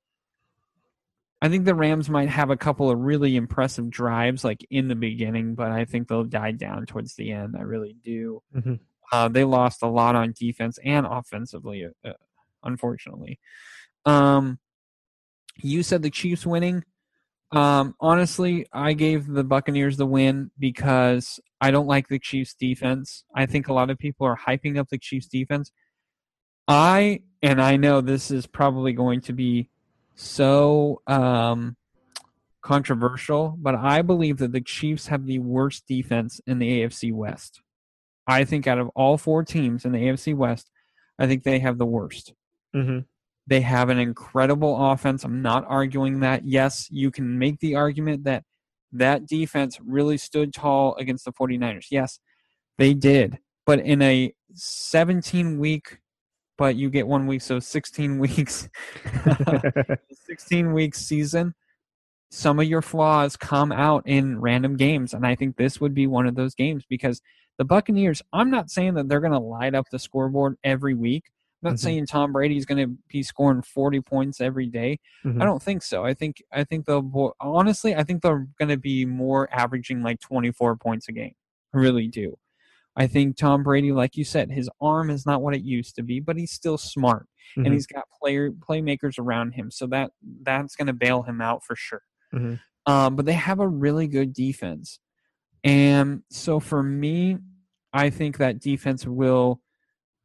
I 1.41 1.47
think 1.49 1.65
the 1.65 1.75
Rams 1.75 2.09
might 2.09 2.29
have 2.29 2.49
a 2.49 2.57
couple 2.57 2.89
of 2.89 2.99
really 2.99 3.35
impressive 3.35 3.89
drives, 3.89 4.43
like 4.43 4.65
in 4.69 4.87
the 4.89 4.95
beginning, 4.95 5.55
but 5.55 5.71
I 5.71 5.85
think 5.85 6.07
they'll 6.07 6.23
die 6.23 6.51
down 6.51 6.85
towards 6.85 7.15
the 7.15 7.31
end. 7.31 7.55
I 7.57 7.61
really 7.61 7.95
do. 8.03 8.41
Mhm. 8.55 8.79
Uh, 9.11 9.27
they 9.27 9.43
lost 9.43 9.83
a 9.83 9.87
lot 9.87 10.15
on 10.15 10.33
defense 10.37 10.79
and 10.83 11.05
offensively, 11.05 11.85
uh, 12.05 12.11
unfortunately. 12.63 13.39
Um, 14.05 14.59
you 15.57 15.83
said 15.83 16.01
the 16.01 16.09
Chiefs 16.09 16.45
winning. 16.45 16.83
Um, 17.51 17.95
honestly, 17.99 18.65
I 18.73 18.93
gave 18.93 19.27
the 19.27 19.43
Buccaneers 19.43 19.97
the 19.97 20.07
win 20.07 20.49
because 20.57 21.39
I 21.61 21.69
don't 21.69 21.87
like 21.87 22.07
the 22.07 22.17
Chiefs 22.17 22.55
defense. 22.55 23.23
I 23.35 23.45
think 23.45 23.67
a 23.67 23.73
lot 23.73 23.91
of 23.91 23.99
people 23.99 24.25
are 24.25 24.37
hyping 24.37 24.77
up 24.77 24.89
the 24.89 24.97
Chiefs 24.97 25.27
defense. 25.27 25.71
I 26.67 27.21
and 27.41 27.61
I 27.61 27.77
know 27.77 28.01
this 28.01 28.31
is 28.31 28.47
probably 28.47 28.93
going 28.93 29.21
to 29.21 29.33
be 29.33 29.69
so 30.15 31.01
um, 31.07 31.75
controversial, 32.61 33.55
but 33.59 33.75
I 33.75 34.01
believe 34.01 34.37
that 34.37 34.53
the 34.53 34.61
Chiefs 34.61 35.07
have 35.07 35.25
the 35.25 35.39
worst 35.39 35.85
defense 35.87 36.39
in 36.47 36.59
the 36.59 36.81
AFC 36.81 37.13
West. 37.13 37.61
I 38.27 38.45
think 38.45 38.67
out 38.67 38.79
of 38.79 38.89
all 38.95 39.17
four 39.17 39.43
teams 39.43 39.85
in 39.85 39.91
the 39.91 39.99
AFC 39.99 40.35
West, 40.35 40.69
I 41.19 41.27
think 41.27 41.43
they 41.43 41.59
have 41.59 41.77
the 41.77 41.85
worst. 41.85 42.33
Mhm. 42.75 43.05
They 43.45 43.61
have 43.61 43.89
an 43.89 43.99
incredible 43.99 44.91
offense. 44.91 45.23
I'm 45.23 45.41
not 45.41 45.65
arguing 45.67 46.21
that. 46.21 46.45
Yes, 46.45 46.87
you 46.89 47.11
can 47.11 47.37
make 47.37 47.59
the 47.59 47.75
argument 47.75 48.23
that 48.23 48.43
that 48.93 49.25
defense 49.27 49.79
really 49.83 50.17
stood 50.17 50.53
tall 50.53 50.95
against 50.95 51.25
the 51.25 51.33
49ers. 51.33 51.87
Yes, 51.91 52.19
they 52.77 52.93
did. 52.93 53.39
But 53.65 53.79
in 53.79 54.01
a 54.01 54.33
17 54.53 55.59
week, 55.59 55.99
but 56.57 56.75
you 56.75 56.89
get 56.89 57.07
one 57.07 57.27
week, 57.27 57.41
so 57.41 57.59
16 57.59 58.19
weeks, 58.19 58.69
16 60.27 60.73
week 60.73 60.95
season, 60.95 61.53
some 62.31 62.59
of 62.59 62.65
your 62.65 62.81
flaws 62.81 63.35
come 63.35 63.71
out 63.71 64.03
in 64.07 64.39
random 64.39 64.75
games. 64.77 65.13
And 65.13 65.25
I 65.25 65.35
think 65.35 65.55
this 65.55 65.79
would 65.81 65.93
be 65.93 66.07
one 66.07 66.27
of 66.27 66.35
those 66.35 66.55
games 66.55 66.83
because 66.89 67.21
the 67.57 67.65
Buccaneers, 67.65 68.21
I'm 68.33 68.49
not 68.49 68.69
saying 68.69 68.95
that 68.95 69.07
they're 69.09 69.19
going 69.19 69.31
to 69.33 69.39
light 69.39 69.75
up 69.75 69.89
the 69.91 69.99
scoreboard 69.99 70.57
every 70.63 70.93
week. 70.93 71.25
I'm 71.63 71.71
not 71.71 71.75
Mhm. 71.75 71.79
saying 71.79 72.05
Tom 72.07 72.33
Brady's 72.33 72.65
going 72.65 72.85
to 72.89 72.97
be 73.07 73.23
scoring 73.23 73.61
40 73.61 74.01
points 74.01 74.41
every 74.41 74.67
day. 74.67 74.99
Mhm. 75.23 75.41
I 75.41 75.45
don't 75.45 75.61
think 75.63 75.81
so. 75.81 76.03
I 76.03 76.13
think 76.13 76.43
I 76.51 76.63
think 76.65 76.85
they'll 76.85 77.33
honestly 77.39 77.95
I 77.95 78.03
think 78.03 78.21
they're 78.21 78.47
going 78.59 78.69
to 78.69 78.77
be 78.77 79.05
more 79.05 79.47
averaging 79.51 80.01
like 80.03 80.19
24 80.19 80.75
points 80.77 81.07
a 81.07 81.13
game. 81.13 81.35
I 81.73 81.77
really 81.77 82.07
do. 82.07 82.37
I 82.95 83.07
think 83.07 83.37
Tom 83.37 83.63
Brady, 83.63 83.91
like 83.91 84.17
you 84.17 84.23
said, 84.25 84.51
his 84.51 84.69
arm 84.81 85.09
is 85.09 85.25
not 85.25 85.41
what 85.41 85.55
it 85.55 85.63
used 85.63 85.95
to 85.95 86.03
be, 86.03 86.19
but 86.19 86.35
he's 86.37 86.51
still 86.51 86.77
smart 86.77 87.27
Mhm. 87.57 87.65
and 87.65 87.73
he's 87.73 87.87
got 87.87 88.05
player 88.21 88.51
playmakers 88.51 89.17
around 89.17 89.53
him, 89.53 89.71
so 89.71 89.87
that 89.87 90.11
that's 90.41 90.75
going 90.75 90.87
to 90.87 90.93
bail 90.93 91.23
him 91.23 91.39
out 91.41 91.63
for 91.63 91.75
sure. 91.75 92.03
Mhm. 92.33 92.59
Um, 92.85 93.15
but 93.15 93.25
they 93.25 93.33
have 93.33 93.59
a 93.59 93.67
really 93.67 94.07
good 94.07 94.33
defense, 94.33 94.99
and 95.63 96.23
so 96.29 96.59
for 96.59 96.83
me, 96.83 97.37
I 97.93 98.09
think 98.09 98.37
that 98.37 98.59
defense 98.59 99.05
will 99.05 99.61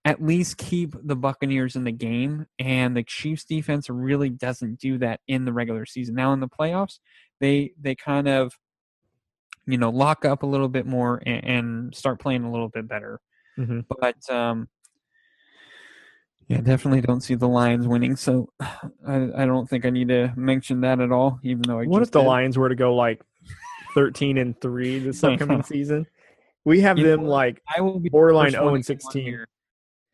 at 0.05 0.23
least 0.23 0.57
keep 0.57 0.95
the 1.05 1.17
Buccaneers 1.17 1.77
in 1.77 1.85
the 1.85 1.93
game. 1.93 2.47
And 2.59 2.97
the 2.97 3.03
Chiefs 3.03 3.45
defense 3.45 3.91
really 3.91 4.31
doesn't 4.31 4.81
do 4.81 4.99
that 4.99 5.21
in 5.29 5.45
the 5.45 5.53
regular 5.53 5.87
season. 5.87 6.15
Now 6.15 6.33
in 6.33 6.41
the 6.41 6.49
playoffs, 6.49 6.99
they 7.41 7.73
they 7.81 7.95
kind 7.95 8.27
of 8.27 8.55
you 9.67 9.77
know 9.77 9.91
lock 9.91 10.25
up 10.25 10.43
a 10.43 10.47
little 10.47 10.69
bit 10.69 10.87
more 10.87 11.23
and, 11.27 11.45
and 11.45 11.95
start 11.95 12.21
playing 12.21 12.45
a 12.45 12.51
little 12.51 12.69
bit 12.69 12.89
better. 12.89 13.21
Mm-hmm. 13.59 13.81
But 14.01 14.35
um, 14.35 14.69
yeah, 16.49 16.63
definitely 16.63 17.03
don't 17.03 17.21
see 17.21 17.35
the 17.35 17.49
Lions 17.49 17.87
winning. 17.87 18.17
So 18.17 18.49
I, 18.61 19.29
I 19.37 19.47
don't 19.47 19.69
think 19.69 19.85
I 19.85 19.91
need 19.91 20.09
to 20.09 20.33
mention 20.37 20.81
that 20.81 21.01
at 21.01 21.13
all. 21.13 21.39
Even 21.43 21.63
though 21.63 21.81
I 21.81 21.85
what 21.85 22.03
if 22.03 22.11
the 22.11 22.21
did. 22.21 22.29
Lions 22.29 22.57
were 22.57 22.71
to 22.71 22.75
go 22.75 22.95
like 22.95 23.21
thirteen 23.95 24.39
and 24.39 24.61
three 24.61 24.99
this 24.99 25.23
upcoming 25.25 25.63
season? 25.63 26.07
We 26.65 26.81
have 26.81 26.99
You 26.99 27.07
them 27.07 27.23
what? 27.23 27.31
like 27.31 27.63
I 27.77 27.81
will 27.81 27.99
be 27.99 28.09
borderline 28.09 28.51
0 28.51 28.75
and 28.75 28.85
to 28.85 28.95
come 28.95 29.07
on 29.07 29.13
16. 29.13 29.45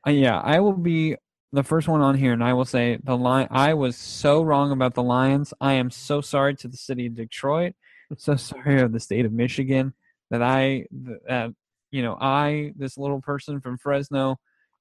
Uh, 0.07 0.11
yeah, 0.11 0.39
I 0.39 0.61
will 0.61 0.73
be 0.75 1.17
the 1.53 1.63
first 1.63 1.89
one 1.89 2.01
on 2.01 2.17
here, 2.17 2.33
and 2.33 2.45
I 2.45 2.53
will 2.53 2.65
say 2.65 2.99
the 3.03 3.17
line. 3.17 3.49
I 3.51 3.75
was 3.75 3.97
so 3.97 4.43
wrong 4.43 4.73
about 4.73 4.95
the 4.95 5.03
Lions. 5.03 5.55
I 5.61 5.75
am 5.75 5.91
so 5.91 6.21
sorry 6.21 6.55
to 6.57 6.69
the 6.69 6.77
city 6.77 7.07
of 7.07 7.15
Detroit. 7.15 7.75
So 8.19 8.37
sorry 8.37 8.81
of 8.81 8.93
the 8.93 9.01
state 9.01 9.25
of 9.25 9.33
Michigan 9.33 9.95
that 10.31 10.43
I 10.43 10.87
that 11.03 11.55
you 11.91 12.03
know 12.03 12.17
I 12.21 12.73
this 12.77 12.99
little 12.99 13.21
person 13.21 13.61
from 13.61 13.79
Fresno, 13.79 14.39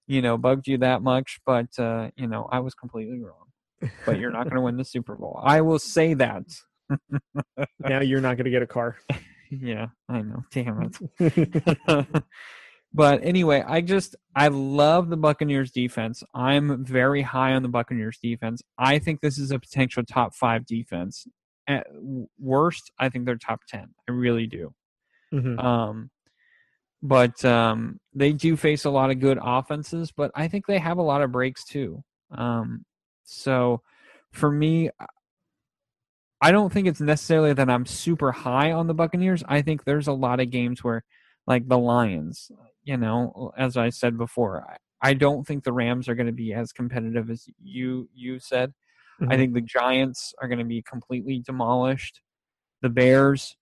you 0.07 0.21
know, 0.21 0.37
bugged 0.37 0.67
you 0.67 0.79
that 0.79 1.01
much. 1.01 1.39
But 1.45 1.67
uh, 1.79 2.09
you 2.15 2.27
know, 2.27 2.47
I 2.51 2.59
was 2.59 2.73
completely 2.73 3.19
wrong. 3.19 3.91
But 4.05 4.17
you're 4.17 4.31
not 4.31 4.43
going 4.43 4.55
to 4.55 4.61
win 4.61 4.77
the 4.77 4.85
Super 4.85 5.15
Bowl. 5.15 5.41
I 5.43 5.61
will 5.61 5.79
say 5.79 6.13
that. 6.13 6.43
Now 7.79 8.01
you're 8.01 8.21
not 8.21 8.37
going 8.37 8.45
to 8.45 8.51
get 8.51 8.61
a 8.61 8.67
car. 8.67 8.97
Yeah, 9.61 9.87
I 10.09 10.21
know. 10.23 10.43
Damn 10.51 10.89
it. 11.19 11.83
but 12.93 13.23
anyway, 13.23 13.63
I 13.65 13.81
just 13.81 14.15
I 14.35 14.47
love 14.47 15.09
the 15.09 15.17
Buccaneers 15.17 15.69
defense. 15.71 16.23
I'm 16.33 16.83
very 16.83 17.21
high 17.21 17.53
on 17.53 17.61
the 17.61 17.69
Buccaneers 17.69 18.17
defense. 18.17 18.63
I 18.79 18.97
think 18.97 19.21
this 19.21 19.37
is 19.37 19.51
a 19.51 19.59
potential 19.59 20.03
top 20.03 20.33
5 20.33 20.65
defense. 20.65 21.27
At 21.67 21.85
worst, 22.39 22.91
I 22.97 23.09
think 23.09 23.25
they're 23.25 23.35
top 23.35 23.61
10. 23.67 23.93
I 24.09 24.11
really 24.11 24.47
do. 24.47 24.73
Mhm. 25.31 25.63
Um 25.63 26.09
but 27.03 27.43
um 27.45 27.99
they 28.15 28.33
do 28.33 28.55
face 28.55 28.85
a 28.85 28.89
lot 28.89 29.11
of 29.11 29.19
good 29.19 29.37
offenses, 29.39 30.11
but 30.11 30.31
I 30.33 30.47
think 30.47 30.65
they 30.65 30.79
have 30.79 30.97
a 30.97 31.03
lot 31.03 31.21
of 31.21 31.31
breaks 31.31 31.63
too. 31.63 32.03
Um 32.31 32.85
so 33.23 33.81
for 34.31 34.49
me 34.51 34.89
I 36.43 36.51
don't 36.51 36.73
think 36.73 36.87
it's 36.87 36.99
necessarily 37.01 37.53
that 37.53 37.69
I'm 37.69 37.85
super 37.85 38.31
high 38.33 38.73
on 38.73 38.87
the 38.87 38.93
Buccaneers. 38.93 39.43
I 39.47 39.61
think 39.61 39.85
there's 39.85 40.07
a 40.07 40.13
lot 40.13 40.41
of 40.41 40.49
games 40.51 40.83
where 40.83 41.03
like 41.47 41.67
the 41.69 41.77
Lions, 41.77 42.51
you 42.83 42.97
know, 42.97 43.53
as 43.57 43.77
I 43.77 43.89
said 43.89 44.17
before, 44.17 44.65
I, 45.01 45.09
I 45.11 45.13
don't 45.13 45.47
think 45.47 45.63
the 45.63 45.73
Rams 45.73 46.09
are 46.09 46.15
going 46.15 46.27
to 46.27 46.33
be 46.33 46.53
as 46.53 46.73
competitive 46.73 47.29
as 47.29 47.47
you 47.63 48.09
you 48.13 48.39
said. 48.39 48.73
I 49.21 49.25
Mhm. 49.25 49.37
think 49.37 49.53
the 49.53 49.61
Giants 49.61 50.33
are 50.41 50.49
going 50.49 50.59
to 50.59 50.65
be 50.65 50.81
completely 50.81 51.39
demolished. 51.39 52.21
The 52.81 52.89
Bears, 52.89 53.55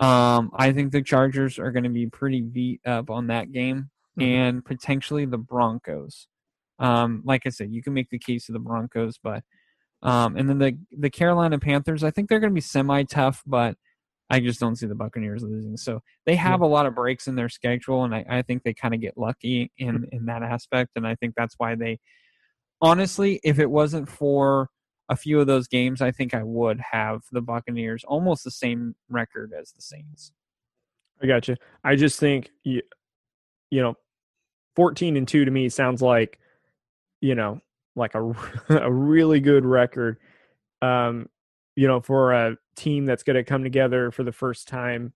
um, 0.00 0.50
I 0.56 0.72
think 0.72 0.92
the 0.92 1.02
Chargers 1.02 1.58
are 1.60 1.72
going 1.72 1.84
to 1.84 1.90
be 1.90 2.08
pretty 2.08 2.42
beat 2.42 2.80
up 2.86 3.10
on 3.10 3.28
that 3.28 3.52
game, 3.52 3.90
Mhm. 4.18 4.24
and 4.24 4.64
potentially 4.64 5.26
the 5.26 5.38
Broncos. 5.38 6.28
Um, 6.80 7.22
like 7.24 7.46
I 7.46 7.50
said, 7.50 7.72
you 7.72 7.82
can 7.82 7.94
make 7.94 8.10
the 8.10 8.18
case 8.18 8.48
of 8.48 8.54
the 8.54 8.58
Broncos, 8.60 9.18
but 9.22 9.44
um, 10.04 10.36
and 10.36 10.48
then 10.48 10.58
the 10.58 10.78
the 10.92 11.10
Carolina 11.10 11.58
Panthers, 11.58 12.04
I 12.04 12.10
think 12.10 12.28
they're 12.28 12.38
going 12.40 12.52
to 12.52 12.54
be 12.54 12.60
semi 12.60 13.02
tough, 13.04 13.42
but 13.46 13.76
I 14.30 14.40
just 14.40 14.60
don't 14.60 14.76
see 14.76 14.86
the 14.86 14.94
Buccaneers 14.94 15.42
losing. 15.42 15.76
So 15.76 16.00
they 16.26 16.36
have 16.36 16.60
a 16.60 16.66
lot 16.66 16.86
of 16.86 16.94
breaks 16.94 17.26
in 17.26 17.34
their 17.34 17.48
schedule, 17.48 18.04
and 18.04 18.14
I, 18.14 18.24
I 18.28 18.42
think 18.42 18.62
they 18.62 18.74
kind 18.74 18.94
of 18.94 19.00
get 19.00 19.16
lucky 19.16 19.72
in 19.78 20.06
in 20.12 20.26
that 20.26 20.42
aspect, 20.42 20.92
and 20.96 21.06
I 21.06 21.14
think 21.16 21.34
that's 21.36 21.54
why 21.58 21.74
they. 21.74 21.98
Honestly, 22.80 23.40
if 23.42 23.58
it 23.58 23.70
wasn't 23.70 24.08
for 24.08 24.68
a 25.08 25.16
few 25.16 25.40
of 25.40 25.46
those 25.46 25.68
games, 25.68 26.02
I 26.02 26.10
think 26.10 26.34
I 26.34 26.42
would 26.42 26.80
have 26.92 27.22
the 27.32 27.40
Buccaneers 27.40 28.04
almost 28.04 28.44
the 28.44 28.50
same 28.50 28.94
record 29.08 29.52
as 29.58 29.72
the 29.72 29.80
Saints. 29.80 30.32
I 31.22 31.26
got 31.26 31.48
you. 31.48 31.56
I 31.82 31.96
just 31.96 32.18
think 32.18 32.50
you, 32.62 32.82
you 33.70 33.80
know, 33.80 33.94
fourteen 34.76 35.16
and 35.16 35.26
two 35.26 35.44
to 35.44 35.50
me 35.50 35.68
sounds 35.70 36.02
like, 36.02 36.38
you 37.20 37.34
know, 37.34 37.60
like 37.96 38.14
a 38.14 38.32
a 38.68 38.92
really 38.92 39.40
good 39.40 39.64
record. 39.64 40.18
Um, 40.82 41.28
you 41.76 41.88
know, 41.88 42.00
for 42.00 42.32
a 42.32 42.56
team 42.76 43.04
that's 43.04 43.22
going 43.22 43.36
to 43.36 43.44
come 43.44 43.64
together 43.64 44.10
for 44.10 44.22
the 44.22 44.32
first 44.32 44.68
time 44.68 45.12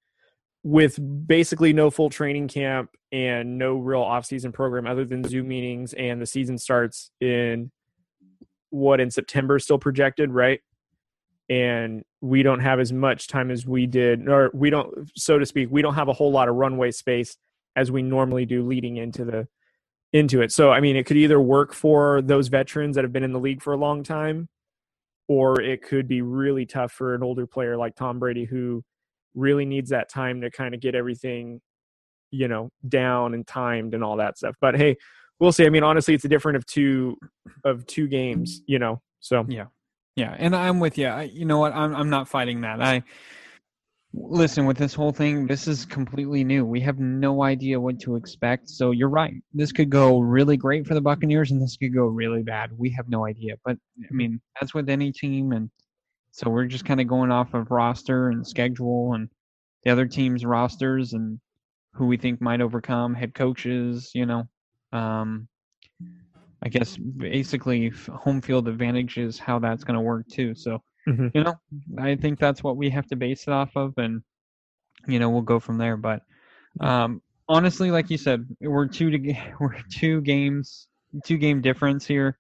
with 0.65 0.99
basically 1.27 1.73
no 1.73 1.91
full 1.91 2.11
training 2.11 2.49
camp 2.49 2.91
and 3.13 3.59
no 3.59 3.77
real 3.77 4.01
off-season 4.01 4.51
program 4.51 4.87
other 4.87 5.05
than 5.05 5.23
Zoom 5.23 5.49
meetings, 5.49 5.93
and 5.93 6.21
the 6.21 6.27
season 6.27 6.59
starts 6.59 7.11
in 7.21 7.71
what 8.71 9.01
in 9.01 9.11
September 9.11 9.57
is 9.57 9.65
still 9.65 9.79
projected, 9.79 10.31
right? 10.33 10.61
and 11.49 12.05
we 12.21 12.43
don't 12.43 12.61
have 12.61 12.79
as 12.79 12.93
much 12.93 13.27
time 13.27 13.51
as 13.51 13.67
we 13.67 13.87
did 13.87 14.29
or 14.29 14.51
we 14.53 14.71
don't 14.71 15.11
so 15.17 15.39
to 15.39 15.47
speak 15.47 15.69
we 15.71 15.83
don't 15.83 15.95
have 15.95 16.09
a 16.09 16.13
whole 16.13 16.31
lot 16.31 16.49
of 16.49 16.55
runway 16.55 16.91
space 16.91 17.37
as 17.77 17.91
we 17.91 18.03
normally 18.03 18.45
do 18.45 18.67
leading 18.67 18.97
into 18.97 19.25
the 19.25 19.49
into 20.13 20.41
it 20.41 20.51
so 20.51 20.71
i 20.71 20.81
mean 20.81 20.97
it 20.97 21.05
could 21.05 21.17
either 21.17 21.41
work 21.41 21.75
for 21.75 22.23
those 22.23 22.49
veterans 22.49 22.95
that 22.97 23.05
have 23.05 23.13
been 23.13 23.25
in 23.25 23.33
the 23.33 23.39
league 23.39 23.63
for 23.63 23.73
a 23.73 23.77
long 23.77 24.03
time 24.03 24.49
or 25.29 25.61
it 25.61 25.83
could 25.83 26.09
be 26.09 26.23
really 26.23 26.65
tough 26.65 26.93
for 26.93 27.15
an 27.15 27.23
older 27.23 27.47
player 27.47 27.77
like 27.77 27.95
tom 27.95 28.19
brady 28.19 28.45
who 28.45 28.83
really 29.35 29.67
needs 29.67 29.91
that 29.91 30.09
time 30.09 30.41
to 30.41 30.51
kind 30.51 30.75
of 30.75 30.81
get 30.81 30.95
everything 30.95 31.61
you 32.31 32.49
know 32.49 32.71
down 32.89 33.35
and 33.35 33.47
timed 33.47 33.95
and 33.95 34.03
all 34.03 34.17
that 34.17 34.39
stuff 34.39 34.57
but 34.61 34.75
hey 34.75 34.97
we'll 35.41 35.53
see 35.53 35.67
i 35.67 35.69
mean 35.69 35.83
honestly 35.83 36.15
it's 36.15 36.25
a 36.25 36.29
different 36.29 36.57
of 36.57 36.65
two 36.67 37.17
of 37.65 37.85
two 37.87 38.09
games 38.09 38.63
you 38.67 38.79
know 38.79 39.01
so 39.21 39.45
Yeah. 39.49 39.67
Yeah, 40.17 40.35
and 40.37 40.57
I'm 40.57 40.81
with 40.81 40.99
you. 40.99 41.07
I, 41.07 41.23
you 41.23 41.45
know 41.45 41.61
what? 41.61 41.73
I'm 41.73 41.95
I'm 41.95 42.11
not 42.11 42.29
fighting 42.29 42.63
that. 42.63 42.83
I 42.83 43.05
listen 44.15 44.67
with 44.67 44.77
this 44.77 44.95
whole 44.95 45.13
thing. 45.13 45.47
This 45.47 45.69
is 45.69 45.85
completely 45.85 46.45
new. 46.45 46.65
We 46.65 46.81
have 46.81 46.99
no 46.99 47.43
idea 47.43 47.81
what 47.81 48.01
to 48.01 48.17
expect. 48.17 48.69
So 48.69 48.91
you're 48.91 49.09
right. 49.09 49.35
This 49.53 49.73
could 49.73 49.91
go 49.91 50.21
really 50.21 50.57
great 50.57 50.87
for 50.87 50.95
the 50.95 51.01
Buccaneers, 51.01 51.51
and 51.51 51.61
this 51.61 51.77
could 51.77 51.95
go 51.95 52.07
really 52.07 52.43
bad. 52.43 52.71
We 52.77 52.91
have 52.91 53.09
no 53.09 53.27
idea. 53.27 53.55
But 53.65 53.77
I 53.99 54.13
mean, 54.13 54.41
that's 54.61 54.75
with 54.75 54.89
any 54.89 55.13
team, 55.13 55.53
and 55.53 55.71
so 56.33 56.51
we're 56.51 56.67
just 56.67 56.85
kind 56.85 57.01
of 57.01 57.07
going 57.07 57.31
off 57.31 57.55
of 57.55 57.71
roster 57.71 58.29
and 58.29 58.47
schedule 58.47 59.15
and 59.15 59.29
the 59.85 59.91
other 59.91 60.07
team's 60.07 60.45
rosters 60.45 61.13
and 61.13 61.41
who 61.93 62.07
we 62.07 62.17
think 62.17 62.41
might 62.41 62.61
overcome 62.61 63.15
head 63.15 63.35
coaches. 63.35 64.11
You 64.15 64.27
know, 64.27 64.49
um, 64.93 65.49
I 66.63 66.69
guess 66.69 66.97
basically 66.97 67.91
home 68.13 68.41
field 68.41 68.69
advantage 68.69 69.19
is 69.19 69.39
how 69.39 69.59
that's 69.59 69.85
going 69.85 69.95
to 69.95 70.01
work 70.01 70.27
too. 70.29 70.55
So, 70.55 70.83
Mhm. 71.07 71.31
you 71.35 71.45
know, 71.45 71.55
I 71.99 72.17
think 72.17 72.39
that's 72.39 72.63
what 72.63 72.77
we 72.77 72.91
have 72.91 73.07
to 73.09 73.17
base 73.17 73.47
it 73.47 73.53
off 73.53 73.77
of, 73.77 73.95
and 73.99 74.23
you 75.07 75.19
know, 75.19 75.31
we'll 75.31 75.43
go 75.43 75.61
from 75.61 75.79
there. 75.79 75.97
But 75.97 76.23
um, 76.81 77.23
honestly, 77.49 77.91
like 77.91 78.11
you 78.11 78.19
said, 78.19 78.47
we're 78.61 78.87
two 78.87 79.11
to 79.11 79.19
we're 79.61 79.77
two 79.91 80.21
games, 80.23 80.89
two 81.25 81.39
game 81.39 81.61
difference 81.61 82.07
here. 82.07 82.37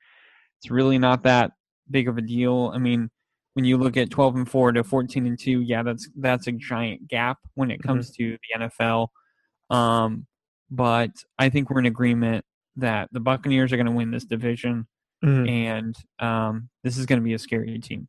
It's 0.58 0.70
really 0.70 0.98
not 0.98 1.22
that 1.22 1.52
big 1.90 2.08
of 2.08 2.18
a 2.18 2.22
deal. 2.22 2.72
I 2.74 2.78
mean, 2.78 3.10
when 3.54 3.64
you 3.64 3.76
look 3.78 3.96
at 3.96 4.10
12 4.10 4.36
and 4.36 4.48
4 4.50 4.72
to 4.72 4.84
14 4.84 5.26
and 5.26 5.38
2, 5.38 5.60
yeah, 5.60 5.82
that's 5.82 6.08
that's 6.16 6.46
a 6.46 6.52
giant 6.52 7.08
gap 7.08 7.38
when 7.54 7.70
it 7.70 7.82
comes 7.82 8.10
to 8.16 8.36
the 8.58 8.64
NFL. 8.66 9.08
Um, 9.70 10.26
but 10.70 11.10
I 11.38 11.48
think 11.48 11.70
we're 11.70 11.78
in 11.80 11.86
agreement 11.86 12.44
that 12.76 13.08
the 13.12 13.20
Buccaneers 13.20 13.72
are 13.72 13.76
going 13.76 13.86
to 13.86 13.92
win 13.92 14.10
this 14.10 14.24
division, 14.24 14.86
Mhm. 15.24 15.48
and 15.48 15.96
um, 16.20 16.68
this 16.84 16.96
is 16.98 17.06
going 17.06 17.20
to 17.20 17.24
be 17.24 17.34
a 17.34 17.38
scary 17.38 17.78
team. 17.78 18.06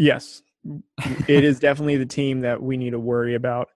Yes, 0.00 0.40
it 1.28 1.44
is 1.44 1.60
definitely 1.60 1.98
the 1.98 2.06
team 2.06 2.40
that 2.40 2.62
we 2.62 2.78
need 2.78 2.90
to 2.90 2.98
worry 2.98 3.34
about. 3.34 3.68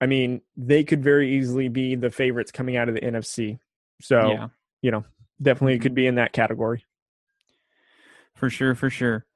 I 0.00 0.06
mean, 0.06 0.40
they 0.56 0.84
could 0.84 1.04
very 1.04 1.36
easily 1.36 1.68
be 1.68 1.96
the 1.96 2.10
favorites 2.10 2.50
coming 2.50 2.78
out 2.78 2.88
of 2.88 2.94
the 2.94 3.02
NFC. 3.02 3.58
So, 4.00 4.30
yeah, 4.30 4.48
you 4.80 4.90
know, 4.90 5.04
definitely 5.40 5.78
could 5.78 5.94
be 5.94 6.06
in 6.06 6.14
that 6.14 6.32
category. 6.32 6.86
for 8.34 8.48
sure, 8.48 8.74
for 8.74 8.88
sure. 8.88 9.26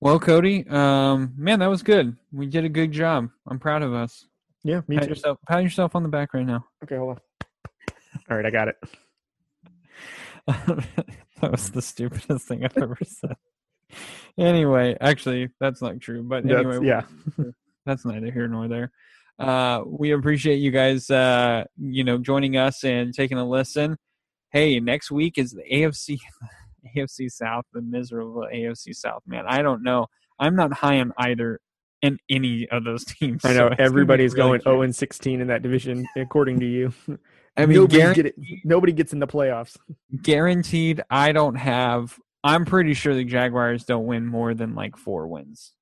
Well, 0.00 0.20
Cody, 0.20 0.66
um, 0.68 1.32
man, 1.34 1.60
that 1.60 1.70
was 1.70 1.82
good. 1.82 2.14
We 2.30 2.44
did 2.44 2.66
a 2.66 2.68
good 2.68 2.92
job. 2.92 3.30
I'm 3.48 3.58
proud 3.58 3.80
of 3.80 3.94
us. 3.94 4.26
Yeah, 4.64 4.82
me 4.86 4.96
Pat 4.96 5.04
too. 5.04 5.10
yourself, 5.10 5.38
pat 5.48 5.62
yourself 5.62 5.96
on 5.96 6.02
the 6.02 6.10
back 6.10 6.34
right 6.34 6.46
now. 6.46 6.66
Okay, 6.82 6.96
hold 6.96 7.16
on. 7.16 7.20
All 8.28 8.36
right, 8.36 8.44
I 8.44 8.50
got 8.50 8.68
it. 8.68 8.76
that 11.40 11.50
was 11.50 11.70
the 11.70 11.80
stupidest 11.80 12.46
thing 12.46 12.66
I've 12.66 12.76
ever 12.76 12.98
said. 13.02 13.36
Anyway, 14.38 14.96
actually, 15.00 15.50
that's 15.60 15.80
not 15.80 16.00
true. 16.00 16.22
But 16.22 16.44
That's- 16.44 16.64
anyway, 16.66 16.86
yeah. 16.86 17.02
that's 17.86 18.04
neither 18.04 18.30
here 18.30 18.48
nor 18.48 18.68
there. 18.68 18.90
Uh, 19.38 19.82
we 19.86 20.12
appreciate 20.12 20.56
you 20.56 20.70
guys, 20.70 21.10
uh, 21.10 21.64
you 21.76 22.04
know, 22.04 22.18
joining 22.18 22.56
us 22.56 22.84
and 22.84 23.12
taking 23.12 23.36
a 23.38 23.44
listen. 23.44 23.96
Hey, 24.50 24.78
next 24.78 25.10
week 25.10 25.38
is 25.38 25.50
the 25.50 25.64
AFC, 25.72 26.18
AFC 26.96 27.30
South, 27.30 27.64
the 27.72 27.82
miserable 27.82 28.46
AFC 28.52 28.94
South. 28.94 29.22
Man, 29.26 29.44
I 29.48 29.62
don't 29.62 29.82
know. 29.82 30.06
I'm 30.38 30.54
not 30.54 30.72
high 30.72 31.00
on 31.00 31.12
either 31.18 31.60
in 32.02 32.18
any 32.30 32.68
of 32.68 32.84
those 32.84 33.04
teams. 33.20 33.44
I 33.44 33.52
so 33.52 33.58
know 33.58 33.66
it's 33.68 33.80
everybody's 33.80 34.34
really 34.34 34.42
going 34.42 34.60
cute. 34.60 34.72
0 34.72 34.82
and 34.82 34.94
16 34.94 35.40
in 35.40 35.46
that 35.48 35.62
division, 35.62 36.06
according 36.16 36.60
to 36.60 36.66
you. 36.66 36.92
I 37.56 37.66
mean, 37.66 37.78
nobody, 37.78 38.14
get 38.14 38.26
it, 38.26 38.34
nobody 38.64 38.92
gets 38.92 39.12
in 39.12 39.18
the 39.20 39.26
playoffs. 39.26 39.76
guaranteed. 40.22 41.02
I 41.10 41.32
don't 41.32 41.54
have. 41.54 42.18
I'm 42.44 42.64
pretty 42.64 42.94
sure 42.94 43.14
the 43.14 43.24
Jaguars 43.24 43.84
don't 43.84 44.06
win 44.06 44.26
more 44.26 44.54
than 44.54 44.74
like 44.74 44.96
four 44.96 45.26
wins. 45.26 45.72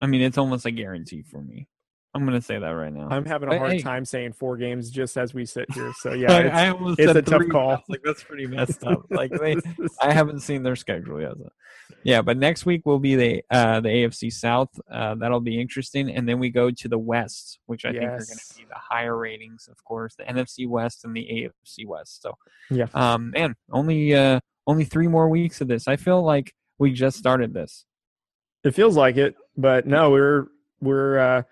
I 0.00 0.06
mean, 0.06 0.22
it's 0.22 0.38
almost 0.38 0.64
a 0.64 0.70
guarantee 0.70 1.22
for 1.22 1.42
me. 1.42 1.68
I'm 2.14 2.26
gonna 2.26 2.42
say 2.42 2.58
that 2.58 2.68
right 2.68 2.92
now. 2.92 3.08
I'm 3.10 3.24
having 3.24 3.50
a 3.50 3.58
hard 3.58 3.72
hey- 3.72 3.78
time 3.80 4.04
saying 4.04 4.34
four 4.34 4.58
games 4.58 4.90
just 4.90 5.16
as 5.16 5.32
we 5.32 5.46
sit 5.46 5.72
here. 5.72 5.92
So 6.00 6.12
yeah, 6.12 6.38
it's, 6.38 6.54
I 6.54 6.68
almost 6.68 7.00
it's 7.00 7.14
a 7.14 7.22
tough 7.22 7.48
call. 7.50 7.82
Like 7.88 8.02
that's 8.04 8.22
pretty 8.22 8.46
messed 8.46 8.84
up. 8.84 9.06
Like 9.10 9.30
they, 9.30 9.56
I 10.02 10.12
haven't 10.12 10.40
seen 10.40 10.62
their 10.62 10.76
schedule 10.76 11.20
yet. 11.22 11.32
so. 11.38 11.48
Yeah, 12.04 12.20
but 12.20 12.36
next 12.36 12.66
week 12.66 12.84
will 12.84 12.98
be 12.98 13.14
the 13.16 13.42
uh, 13.50 13.80
the 13.80 13.88
AFC 13.88 14.30
South. 14.30 14.68
Uh, 14.90 15.14
that'll 15.14 15.40
be 15.40 15.58
interesting, 15.58 16.10
and 16.10 16.28
then 16.28 16.38
we 16.38 16.50
go 16.50 16.70
to 16.70 16.88
the 16.88 16.98
West, 16.98 17.58
which 17.66 17.84
I 17.86 17.92
think 17.92 18.04
are 18.04 18.08
going 18.10 18.18
to 18.26 18.54
be 18.58 18.64
the 18.68 18.74
higher 18.76 19.16
ratings, 19.16 19.68
of 19.70 19.82
course, 19.84 20.14
the 20.16 20.24
NFC 20.24 20.68
West 20.68 21.04
and 21.04 21.16
the 21.16 21.24
AFC 21.66 21.86
West. 21.86 22.20
So, 22.22 22.36
Yeah. 22.70 22.86
um, 22.92 23.30
man, 23.30 23.54
only 23.70 24.14
uh, 24.14 24.40
only 24.66 24.84
three 24.84 25.08
more 25.08 25.28
weeks 25.28 25.60
of 25.60 25.68
this. 25.68 25.88
I 25.88 25.96
feel 25.96 26.22
like 26.22 26.54
we 26.78 26.92
just 26.92 27.18
started 27.18 27.52
this. 27.54 27.84
It 28.64 28.74
feels 28.74 28.96
like 28.96 29.16
it, 29.16 29.34
but 29.56 29.86
no, 29.86 30.10
we're 30.10 30.46
we're 30.80 31.18
uh 31.18 31.42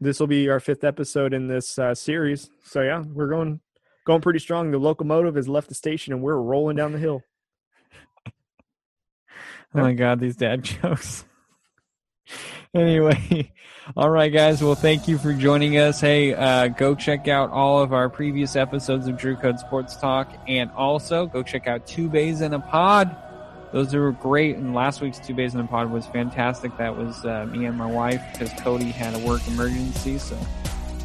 this 0.00 0.20
will 0.20 0.26
be 0.26 0.48
our 0.48 0.60
fifth 0.60 0.84
episode 0.84 1.32
in 1.32 1.46
this 1.46 1.78
uh 1.78 1.94
series. 1.94 2.50
So 2.64 2.82
yeah, 2.82 3.02
we're 3.06 3.28
going 3.28 3.60
going 4.04 4.20
pretty 4.20 4.40
strong. 4.40 4.70
The 4.70 4.78
locomotive 4.78 5.36
has 5.36 5.48
left 5.48 5.68
the 5.68 5.74
station 5.74 6.12
and 6.12 6.22
we're 6.22 6.36
rolling 6.36 6.76
down 6.76 6.92
the 6.92 6.98
hill. 6.98 7.22
Oh 9.76 9.80
my 9.80 9.92
god, 9.92 10.20
these 10.20 10.36
dad 10.36 10.62
jokes. 10.82 11.24
anyway, 12.74 13.52
all 13.96 14.10
right, 14.10 14.32
guys. 14.32 14.62
Well, 14.62 14.74
thank 14.74 15.08
you 15.08 15.18
for 15.18 15.32
joining 15.32 15.78
us. 15.78 16.00
Hey, 16.00 16.34
uh, 16.34 16.68
go 16.68 16.94
check 16.94 17.28
out 17.28 17.50
all 17.50 17.82
of 17.82 17.92
our 17.92 18.08
previous 18.08 18.56
episodes 18.56 19.06
of 19.06 19.16
Drew 19.16 19.36
Code 19.36 19.58
Sports 19.58 19.96
Talk, 19.96 20.32
and 20.48 20.70
also 20.72 21.26
go 21.26 21.42
check 21.42 21.66
out 21.66 21.86
Two 21.86 22.08
Bays 22.08 22.40
in 22.40 22.54
a 22.54 22.60
Pod. 22.60 23.16
Those 23.72 23.94
are 23.94 24.12
great, 24.12 24.56
and 24.56 24.74
last 24.74 25.00
week's 25.00 25.18
Two 25.18 25.34
Bays 25.34 25.54
in 25.54 25.60
a 25.60 25.66
Pod 25.66 25.90
was 25.90 26.06
fantastic. 26.06 26.76
That 26.76 26.96
was 26.96 27.24
uh, 27.24 27.46
me 27.46 27.66
and 27.66 27.76
my 27.76 27.90
wife 27.90 28.22
because 28.32 28.52
Cody 28.60 28.90
had 28.90 29.14
a 29.14 29.18
work 29.26 29.46
emergency, 29.48 30.18
so. 30.18 30.38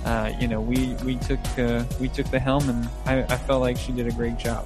Uh, 0.05 0.31
you 0.39 0.47
know, 0.47 0.61
we 0.61 0.93
we 1.03 1.17
took 1.17 1.39
uh, 1.59 1.83
we 1.99 2.07
took 2.07 2.25
the 2.31 2.39
helm, 2.39 2.69
and 2.69 2.89
I, 3.05 3.21
I 3.33 3.37
felt 3.37 3.59
like 3.59 3.75
she 3.75 3.91
did 3.91 4.07
a 4.07 4.11
great 4.11 4.37
job. 4.37 4.65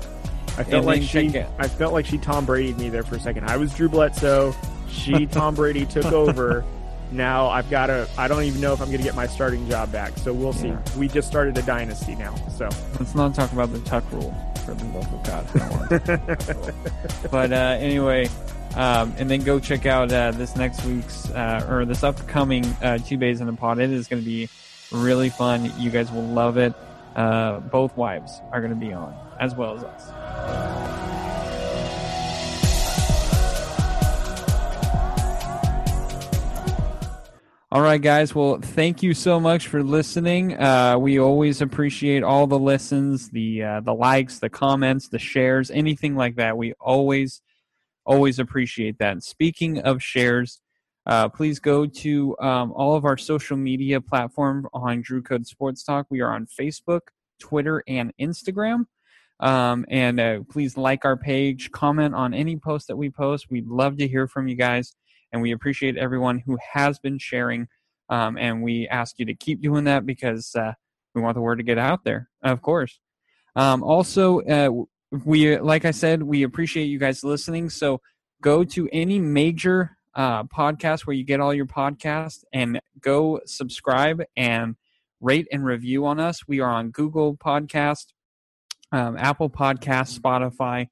I 0.49 0.63
felt 0.63 0.73
And 0.73 0.85
like 0.85 1.01
she 1.01 1.35
I 1.57 1.67
felt 1.67 1.91
like 1.91 2.05
she 2.05 2.19
Tom 2.19 2.45
Brady'd 2.45 2.77
me 2.77 2.89
there 2.89 3.01
for 3.01 3.15
a 3.15 3.19
second. 3.19 3.45
I 3.45 3.57
was 3.57 3.73
Drew 3.73 3.89
Bledsoe. 3.89 4.53
She 4.93 5.25
Tom 5.25 5.55
Brady 5.55 5.85
took 5.85 6.05
over. 6.05 6.63
Now 7.11 7.47
I've 7.47 7.69
got 7.69 7.87
to. 7.87 8.07
I 8.17 8.27
don't 8.27 8.43
even 8.43 8.61
know 8.61 8.73
if 8.73 8.81
I'm 8.81 8.87
going 8.87 8.99
to 8.99 9.03
get 9.03 9.15
my 9.15 9.27
starting 9.27 9.69
job 9.69 9.91
back. 9.91 10.17
So 10.17 10.33
we'll 10.33 10.53
see. 10.53 10.69
Yeah. 10.69 10.81
We 10.97 11.07
just 11.07 11.27
started 11.27 11.57
a 11.57 11.61
dynasty 11.61 12.15
now. 12.15 12.35
So 12.57 12.69
Let's 12.99 13.13
not 13.13 13.35
talk 13.35 13.51
about 13.51 13.71
the 13.71 13.79
tuck 13.81 14.09
rule 14.11 14.33
for 14.65 14.73
the 14.73 14.85
love 14.85 15.13
of 15.13 15.23
God. 15.23 15.47
I 15.53 15.59
don't 15.59 15.71
want 15.71 15.89
the 15.89 15.99
tuck 15.99 17.23
rule. 17.23 17.29
but 17.31 17.51
uh, 17.51 17.77
anyway, 17.79 18.29
um, 18.75 19.13
and 19.17 19.29
then 19.29 19.43
go 19.43 19.59
check 19.59 19.85
out 19.85 20.11
uh, 20.11 20.31
this 20.31 20.55
next 20.55 20.83
week's 20.85 21.29
uh, 21.31 21.67
or 21.69 21.85
this 21.85 22.03
upcoming 22.03 22.65
uh, 22.81 22.97
two 22.97 23.17
bays 23.17 23.41
in 23.41 23.47
a 23.49 23.53
pod. 23.53 23.79
It 23.79 23.91
is 23.91 24.07
going 24.07 24.21
to 24.21 24.25
be 24.25 24.49
really 24.91 25.29
fun. 25.29 25.71
You 25.79 25.91
guys 25.91 26.11
will 26.11 26.25
love 26.25 26.57
it. 26.57 26.73
Uh, 27.15 27.59
both 27.59 27.95
wives 27.95 28.41
are 28.51 28.59
going 28.59 28.73
to 28.73 28.79
be 28.79 28.91
on 28.91 29.15
as 29.39 29.53
well 29.53 29.75
as 29.75 29.83
us. 29.83 31.22
All 37.73 37.81
right, 37.81 37.99
guys. 37.99 38.35
Well, 38.35 38.59
thank 38.61 39.01
you 39.01 39.15
so 39.15 39.39
much 39.39 39.67
for 39.67 39.81
listening. 39.81 40.55
Uh, 40.61 40.95
we 40.99 41.19
always 41.19 41.59
appreciate 41.59 42.21
all 42.21 42.45
the 42.45 42.59
listens, 42.59 43.31
the 43.31 43.63
uh, 43.63 43.79
the 43.79 43.95
likes, 43.95 44.37
the 44.37 44.47
comments, 44.47 45.07
the 45.07 45.17
shares, 45.17 45.71
anything 45.71 46.15
like 46.15 46.35
that. 46.35 46.55
We 46.55 46.73
always 46.73 47.41
always 48.05 48.37
appreciate 48.37 48.99
that. 48.99 49.13
And 49.13 49.23
speaking 49.23 49.79
of 49.79 50.03
shares, 50.03 50.61
uh, 51.07 51.29
please 51.29 51.57
go 51.57 51.87
to 51.87 52.37
um, 52.37 52.71
all 52.73 52.95
of 52.95 53.05
our 53.05 53.17
social 53.17 53.57
media 53.57 53.99
platform 53.99 54.67
on 54.71 55.01
Drew 55.01 55.23
Code 55.23 55.47
Sports 55.47 55.83
Talk. 55.83 56.05
We 56.11 56.21
are 56.21 56.31
on 56.31 56.45
Facebook, 56.45 57.01
Twitter, 57.39 57.83
and 57.87 58.13
Instagram. 58.21 58.85
Um, 59.39 59.87
and 59.89 60.19
uh, 60.19 60.39
please 60.47 60.77
like 60.77 61.05
our 61.05 61.17
page, 61.17 61.71
comment 61.71 62.13
on 62.13 62.35
any 62.35 62.55
post 62.55 62.87
that 62.89 62.97
we 62.97 63.09
post. 63.09 63.49
We'd 63.49 63.65
love 63.65 63.97
to 63.97 64.07
hear 64.07 64.27
from 64.27 64.47
you 64.47 64.55
guys 64.55 64.95
and 65.33 65.41
we 65.41 65.51
appreciate 65.51 65.97
everyone 65.97 66.39
who 66.45 66.57
has 66.73 66.99
been 66.99 67.17
sharing. 67.17 67.67
Um, 68.09 68.37
and 68.37 68.61
we 68.61 68.87
ask 68.87 69.17
you 69.17 69.25
to 69.25 69.33
keep 69.33 69.61
doing 69.61 69.85
that 69.85 70.05
because 70.05 70.55
uh, 70.55 70.73
we 71.15 71.21
want 71.21 71.35
the 71.35 71.41
word 71.41 71.57
to 71.57 71.63
get 71.63 71.79
out 71.79 72.03
there, 72.03 72.29
of 72.43 72.61
course. 72.61 72.99
Um, 73.55 73.83
also, 73.83 74.41
uh, 74.41 74.69
we 75.25 75.57
like 75.59 75.85
I 75.85 75.91
said, 75.91 76.23
we 76.23 76.43
appreciate 76.43 76.85
you 76.85 76.99
guys 76.99 77.23
listening. 77.23 77.69
So 77.69 78.01
go 78.41 78.63
to 78.63 78.89
any 78.91 79.19
major 79.19 79.97
uh, 80.15 80.43
podcast 80.43 81.01
where 81.01 81.15
you 81.15 81.23
get 81.23 81.39
all 81.39 81.53
your 81.53 81.65
podcasts 81.65 82.43
and 82.53 82.79
go 82.99 83.39
subscribe 83.45 84.23
and 84.35 84.75
rate 85.21 85.47
and 85.51 85.65
review 85.65 86.05
on 86.05 86.19
us. 86.19 86.47
We 86.47 86.59
are 86.59 86.69
on 86.69 86.91
Google 86.91 87.35
Podcast, 87.35 88.07
um, 88.91 89.17
Apple 89.17 89.49
Podcast, 89.49 90.19
Spotify, 90.19 90.89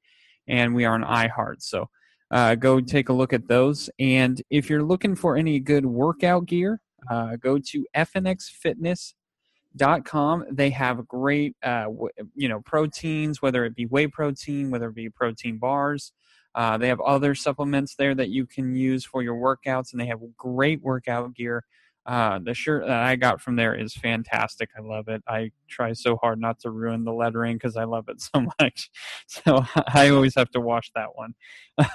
and 0.47 0.73
we 0.73 0.85
are 0.85 0.95
on 0.95 1.03
iHeart. 1.03 1.61
So 1.61 1.89
uh, 2.31 2.55
go 2.55 2.79
take 2.79 3.09
a 3.09 3.13
look 3.13 3.33
at 3.33 3.47
those. 3.47 3.89
And 3.99 4.41
if 4.49 4.69
you're 4.69 4.83
looking 4.83 5.15
for 5.15 5.35
any 5.35 5.59
good 5.59 5.85
workout 5.85 6.45
gear, 6.45 6.79
uh, 7.09 7.35
go 7.35 7.57
to 7.57 7.85
fnxfitness.com. 7.95 10.45
They 10.51 10.69
have 10.69 11.07
great, 11.07 11.55
uh, 11.61 11.83
w- 11.83 12.09
you 12.35 12.47
know, 12.47 12.61
proteins, 12.61 13.41
whether 13.41 13.65
it 13.65 13.75
be 13.75 13.85
whey 13.85 14.07
protein, 14.07 14.71
whether 14.71 14.87
it 14.89 14.95
be 14.95 15.09
protein 15.09 15.57
bars. 15.57 16.13
Uh, 16.55 16.77
they 16.77 16.87
have 16.87 17.01
other 17.01 17.35
supplements 17.35 17.95
there 17.95 18.15
that 18.15 18.29
you 18.29 18.45
can 18.45 18.75
use 18.75 19.05
for 19.05 19.23
your 19.23 19.35
workouts, 19.35 19.91
and 19.91 20.01
they 20.01 20.05
have 20.05 20.19
great 20.37 20.81
workout 20.81 21.33
gear. 21.33 21.65
Uh, 22.05 22.39
the 22.43 22.53
shirt 22.53 22.87
that 22.87 23.03
I 23.03 23.15
got 23.15 23.41
from 23.41 23.55
there 23.55 23.75
is 23.75 23.93
fantastic. 23.93 24.69
I 24.77 24.81
love 24.81 25.07
it. 25.07 25.21
I 25.27 25.51
try 25.69 25.93
so 25.93 26.15
hard 26.17 26.39
not 26.39 26.59
to 26.61 26.71
ruin 26.71 27.03
the 27.03 27.13
lettering 27.13 27.57
because 27.57 27.77
I 27.77 27.83
love 27.83 28.05
it 28.09 28.21
so 28.33 28.47
much. 28.59 28.89
So 29.27 29.65
I 29.93 30.09
always 30.09 30.35
have 30.35 30.49
to 30.51 30.61
wash 30.61 30.91
that 30.95 31.15
one. 31.15 31.33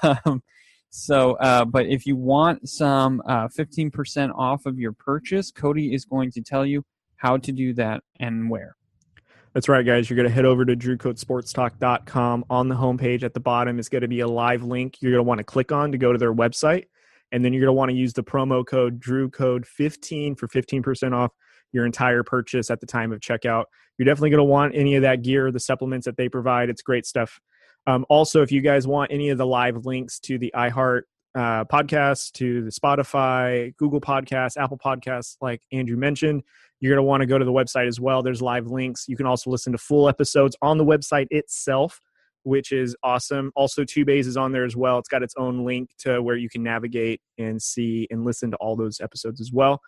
Um, 0.02 0.42
so, 0.90 1.32
uh, 1.34 1.64
but 1.64 1.86
if 1.86 2.06
you 2.06 2.16
want 2.16 2.68
some 2.68 3.20
uh, 3.26 3.48
15% 3.48 4.32
off 4.34 4.64
of 4.64 4.78
your 4.78 4.92
purchase, 4.92 5.50
Cody 5.50 5.92
is 5.92 6.04
going 6.04 6.30
to 6.32 6.40
tell 6.40 6.64
you 6.64 6.84
how 7.16 7.36
to 7.36 7.52
do 7.52 7.74
that 7.74 8.02
and 8.20 8.48
where. 8.48 8.76
That's 9.52 9.68
right, 9.68 9.86
guys. 9.86 10.08
You're 10.08 10.16
going 10.16 10.28
to 10.28 10.34
head 10.34 10.44
over 10.44 10.64
to 10.64 10.76
drewcodesportstalk.com. 10.76 12.44
On 12.50 12.68
the 12.68 12.74
homepage 12.74 13.22
at 13.22 13.34
the 13.34 13.40
bottom 13.40 13.78
is 13.78 13.88
going 13.88 14.02
to 14.02 14.08
be 14.08 14.20
a 14.20 14.28
live 14.28 14.62
link 14.62 14.98
you're 15.00 15.12
going 15.12 15.24
to 15.24 15.28
want 15.28 15.38
to 15.38 15.44
click 15.44 15.72
on 15.72 15.92
to 15.92 15.98
go 15.98 16.12
to 16.12 16.18
their 16.18 16.34
website. 16.34 16.84
And 17.32 17.44
then 17.44 17.52
you're 17.52 17.60
going 17.60 17.74
to 17.74 17.78
want 17.78 17.90
to 17.90 17.96
use 17.96 18.12
the 18.12 18.22
promo 18.22 18.64
code 18.64 19.00
Drew 19.00 19.28
Code 19.28 19.66
15 19.66 20.36
for 20.36 20.48
15% 20.48 21.12
off 21.12 21.32
your 21.72 21.84
entire 21.84 22.22
purchase 22.22 22.70
at 22.70 22.80
the 22.80 22.86
time 22.86 23.12
of 23.12 23.20
checkout. 23.20 23.64
You're 23.98 24.06
definitely 24.06 24.30
going 24.30 24.38
to 24.38 24.44
want 24.44 24.74
any 24.74 24.94
of 24.94 25.02
that 25.02 25.22
gear, 25.22 25.50
the 25.50 25.60
supplements 25.60 26.04
that 26.06 26.16
they 26.16 26.28
provide. 26.28 26.70
It's 26.70 26.82
great 26.82 27.06
stuff. 27.06 27.40
Um, 27.86 28.04
also, 28.08 28.42
if 28.42 28.50
you 28.50 28.60
guys 28.60 28.86
want 28.86 29.12
any 29.12 29.30
of 29.30 29.38
the 29.38 29.46
live 29.46 29.86
links 29.86 30.18
to 30.20 30.38
the 30.38 30.52
iHeart 30.54 31.02
uh, 31.34 31.64
podcast, 31.64 32.32
to 32.32 32.62
the 32.62 32.70
Spotify, 32.70 33.76
Google 33.76 34.00
Podcasts, 34.00 34.56
Apple 34.56 34.78
Podcasts, 34.78 35.36
like 35.40 35.62
Andrew 35.72 35.96
mentioned, 35.96 36.42
you're 36.80 36.94
going 36.94 37.04
to 37.04 37.08
want 37.08 37.20
to 37.20 37.26
go 37.26 37.38
to 37.38 37.44
the 37.44 37.52
website 37.52 37.86
as 37.86 38.00
well. 38.00 38.22
There's 38.22 38.42
live 38.42 38.66
links. 38.66 39.06
You 39.08 39.16
can 39.16 39.26
also 39.26 39.50
listen 39.50 39.72
to 39.72 39.78
full 39.78 40.08
episodes 40.08 40.56
on 40.62 40.78
the 40.78 40.84
website 40.84 41.26
itself, 41.30 42.00
which 42.46 42.70
is 42.70 42.94
awesome. 43.02 43.50
Also, 43.56 43.84
Two 43.84 44.04
Bays 44.04 44.28
is 44.28 44.36
on 44.36 44.52
there 44.52 44.64
as 44.64 44.76
well. 44.76 44.98
It's 44.98 45.08
got 45.08 45.24
its 45.24 45.34
own 45.36 45.64
link 45.64 45.90
to 45.98 46.22
where 46.22 46.36
you 46.36 46.48
can 46.48 46.62
navigate 46.62 47.20
and 47.38 47.60
see 47.60 48.06
and 48.08 48.24
listen 48.24 48.52
to 48.52 48.56
all 48.58 48.76
those 48.76 49.00
episodes 49.00 49.40
as 49.40 49.50
well. 49.52 49.80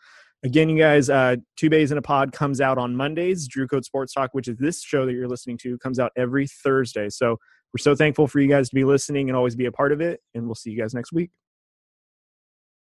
Again, 0.42 0.68
you 0.68 0.76
guys, 0.76 1.08
uh, 1.08 1.36
Two 1.56 1.70
Bays 1.70 1.92
in 1.92 1.98
a 1.98 2.02
Pod 2.02 2.32
comes 2.32 2.60
out 2.60 2.76
on 2.76 2.96
Mondays. 2.96 3.46
Drew 3.46 3.68
Code 3.68 3.84
Sports 3.84 4.12
Talk, 4.12 4.30
which 4.32 4.48
is 4.48 4.56
this 4.58 4.82
show 4.82 5.06
that 5.06 5.12
you're 5.12 5.28
listening 5.28 5.56
to, 5.58 5.78
comes 5.78 6.00
out 6.00 6.10
every 6.16 6.48
Thursday. 6.48 7.08
So 7.08 7.38
we're 7.72 7.78
so 7.78 7.94
thankful 7.94 8.26
for 8.26 8.40
you 8.40 8.48
guys 8.48 8.68
to 8.70 8.74
be 8.74 8.82
listening 8.82 9.30
and 9.30 9.36
always 9.36 9.54
be 9.54 9.66
a 9.66 9.72
part 9.72 9.92
of 9.92 10.00
it. 10.00 10.20
And 10.34 10.46
we'll 10.46 10.56
see 10.56 10.70
you 10.70 10.80
guys 10.80 10.94
next 10.94 11.12
week. 11.12 11.30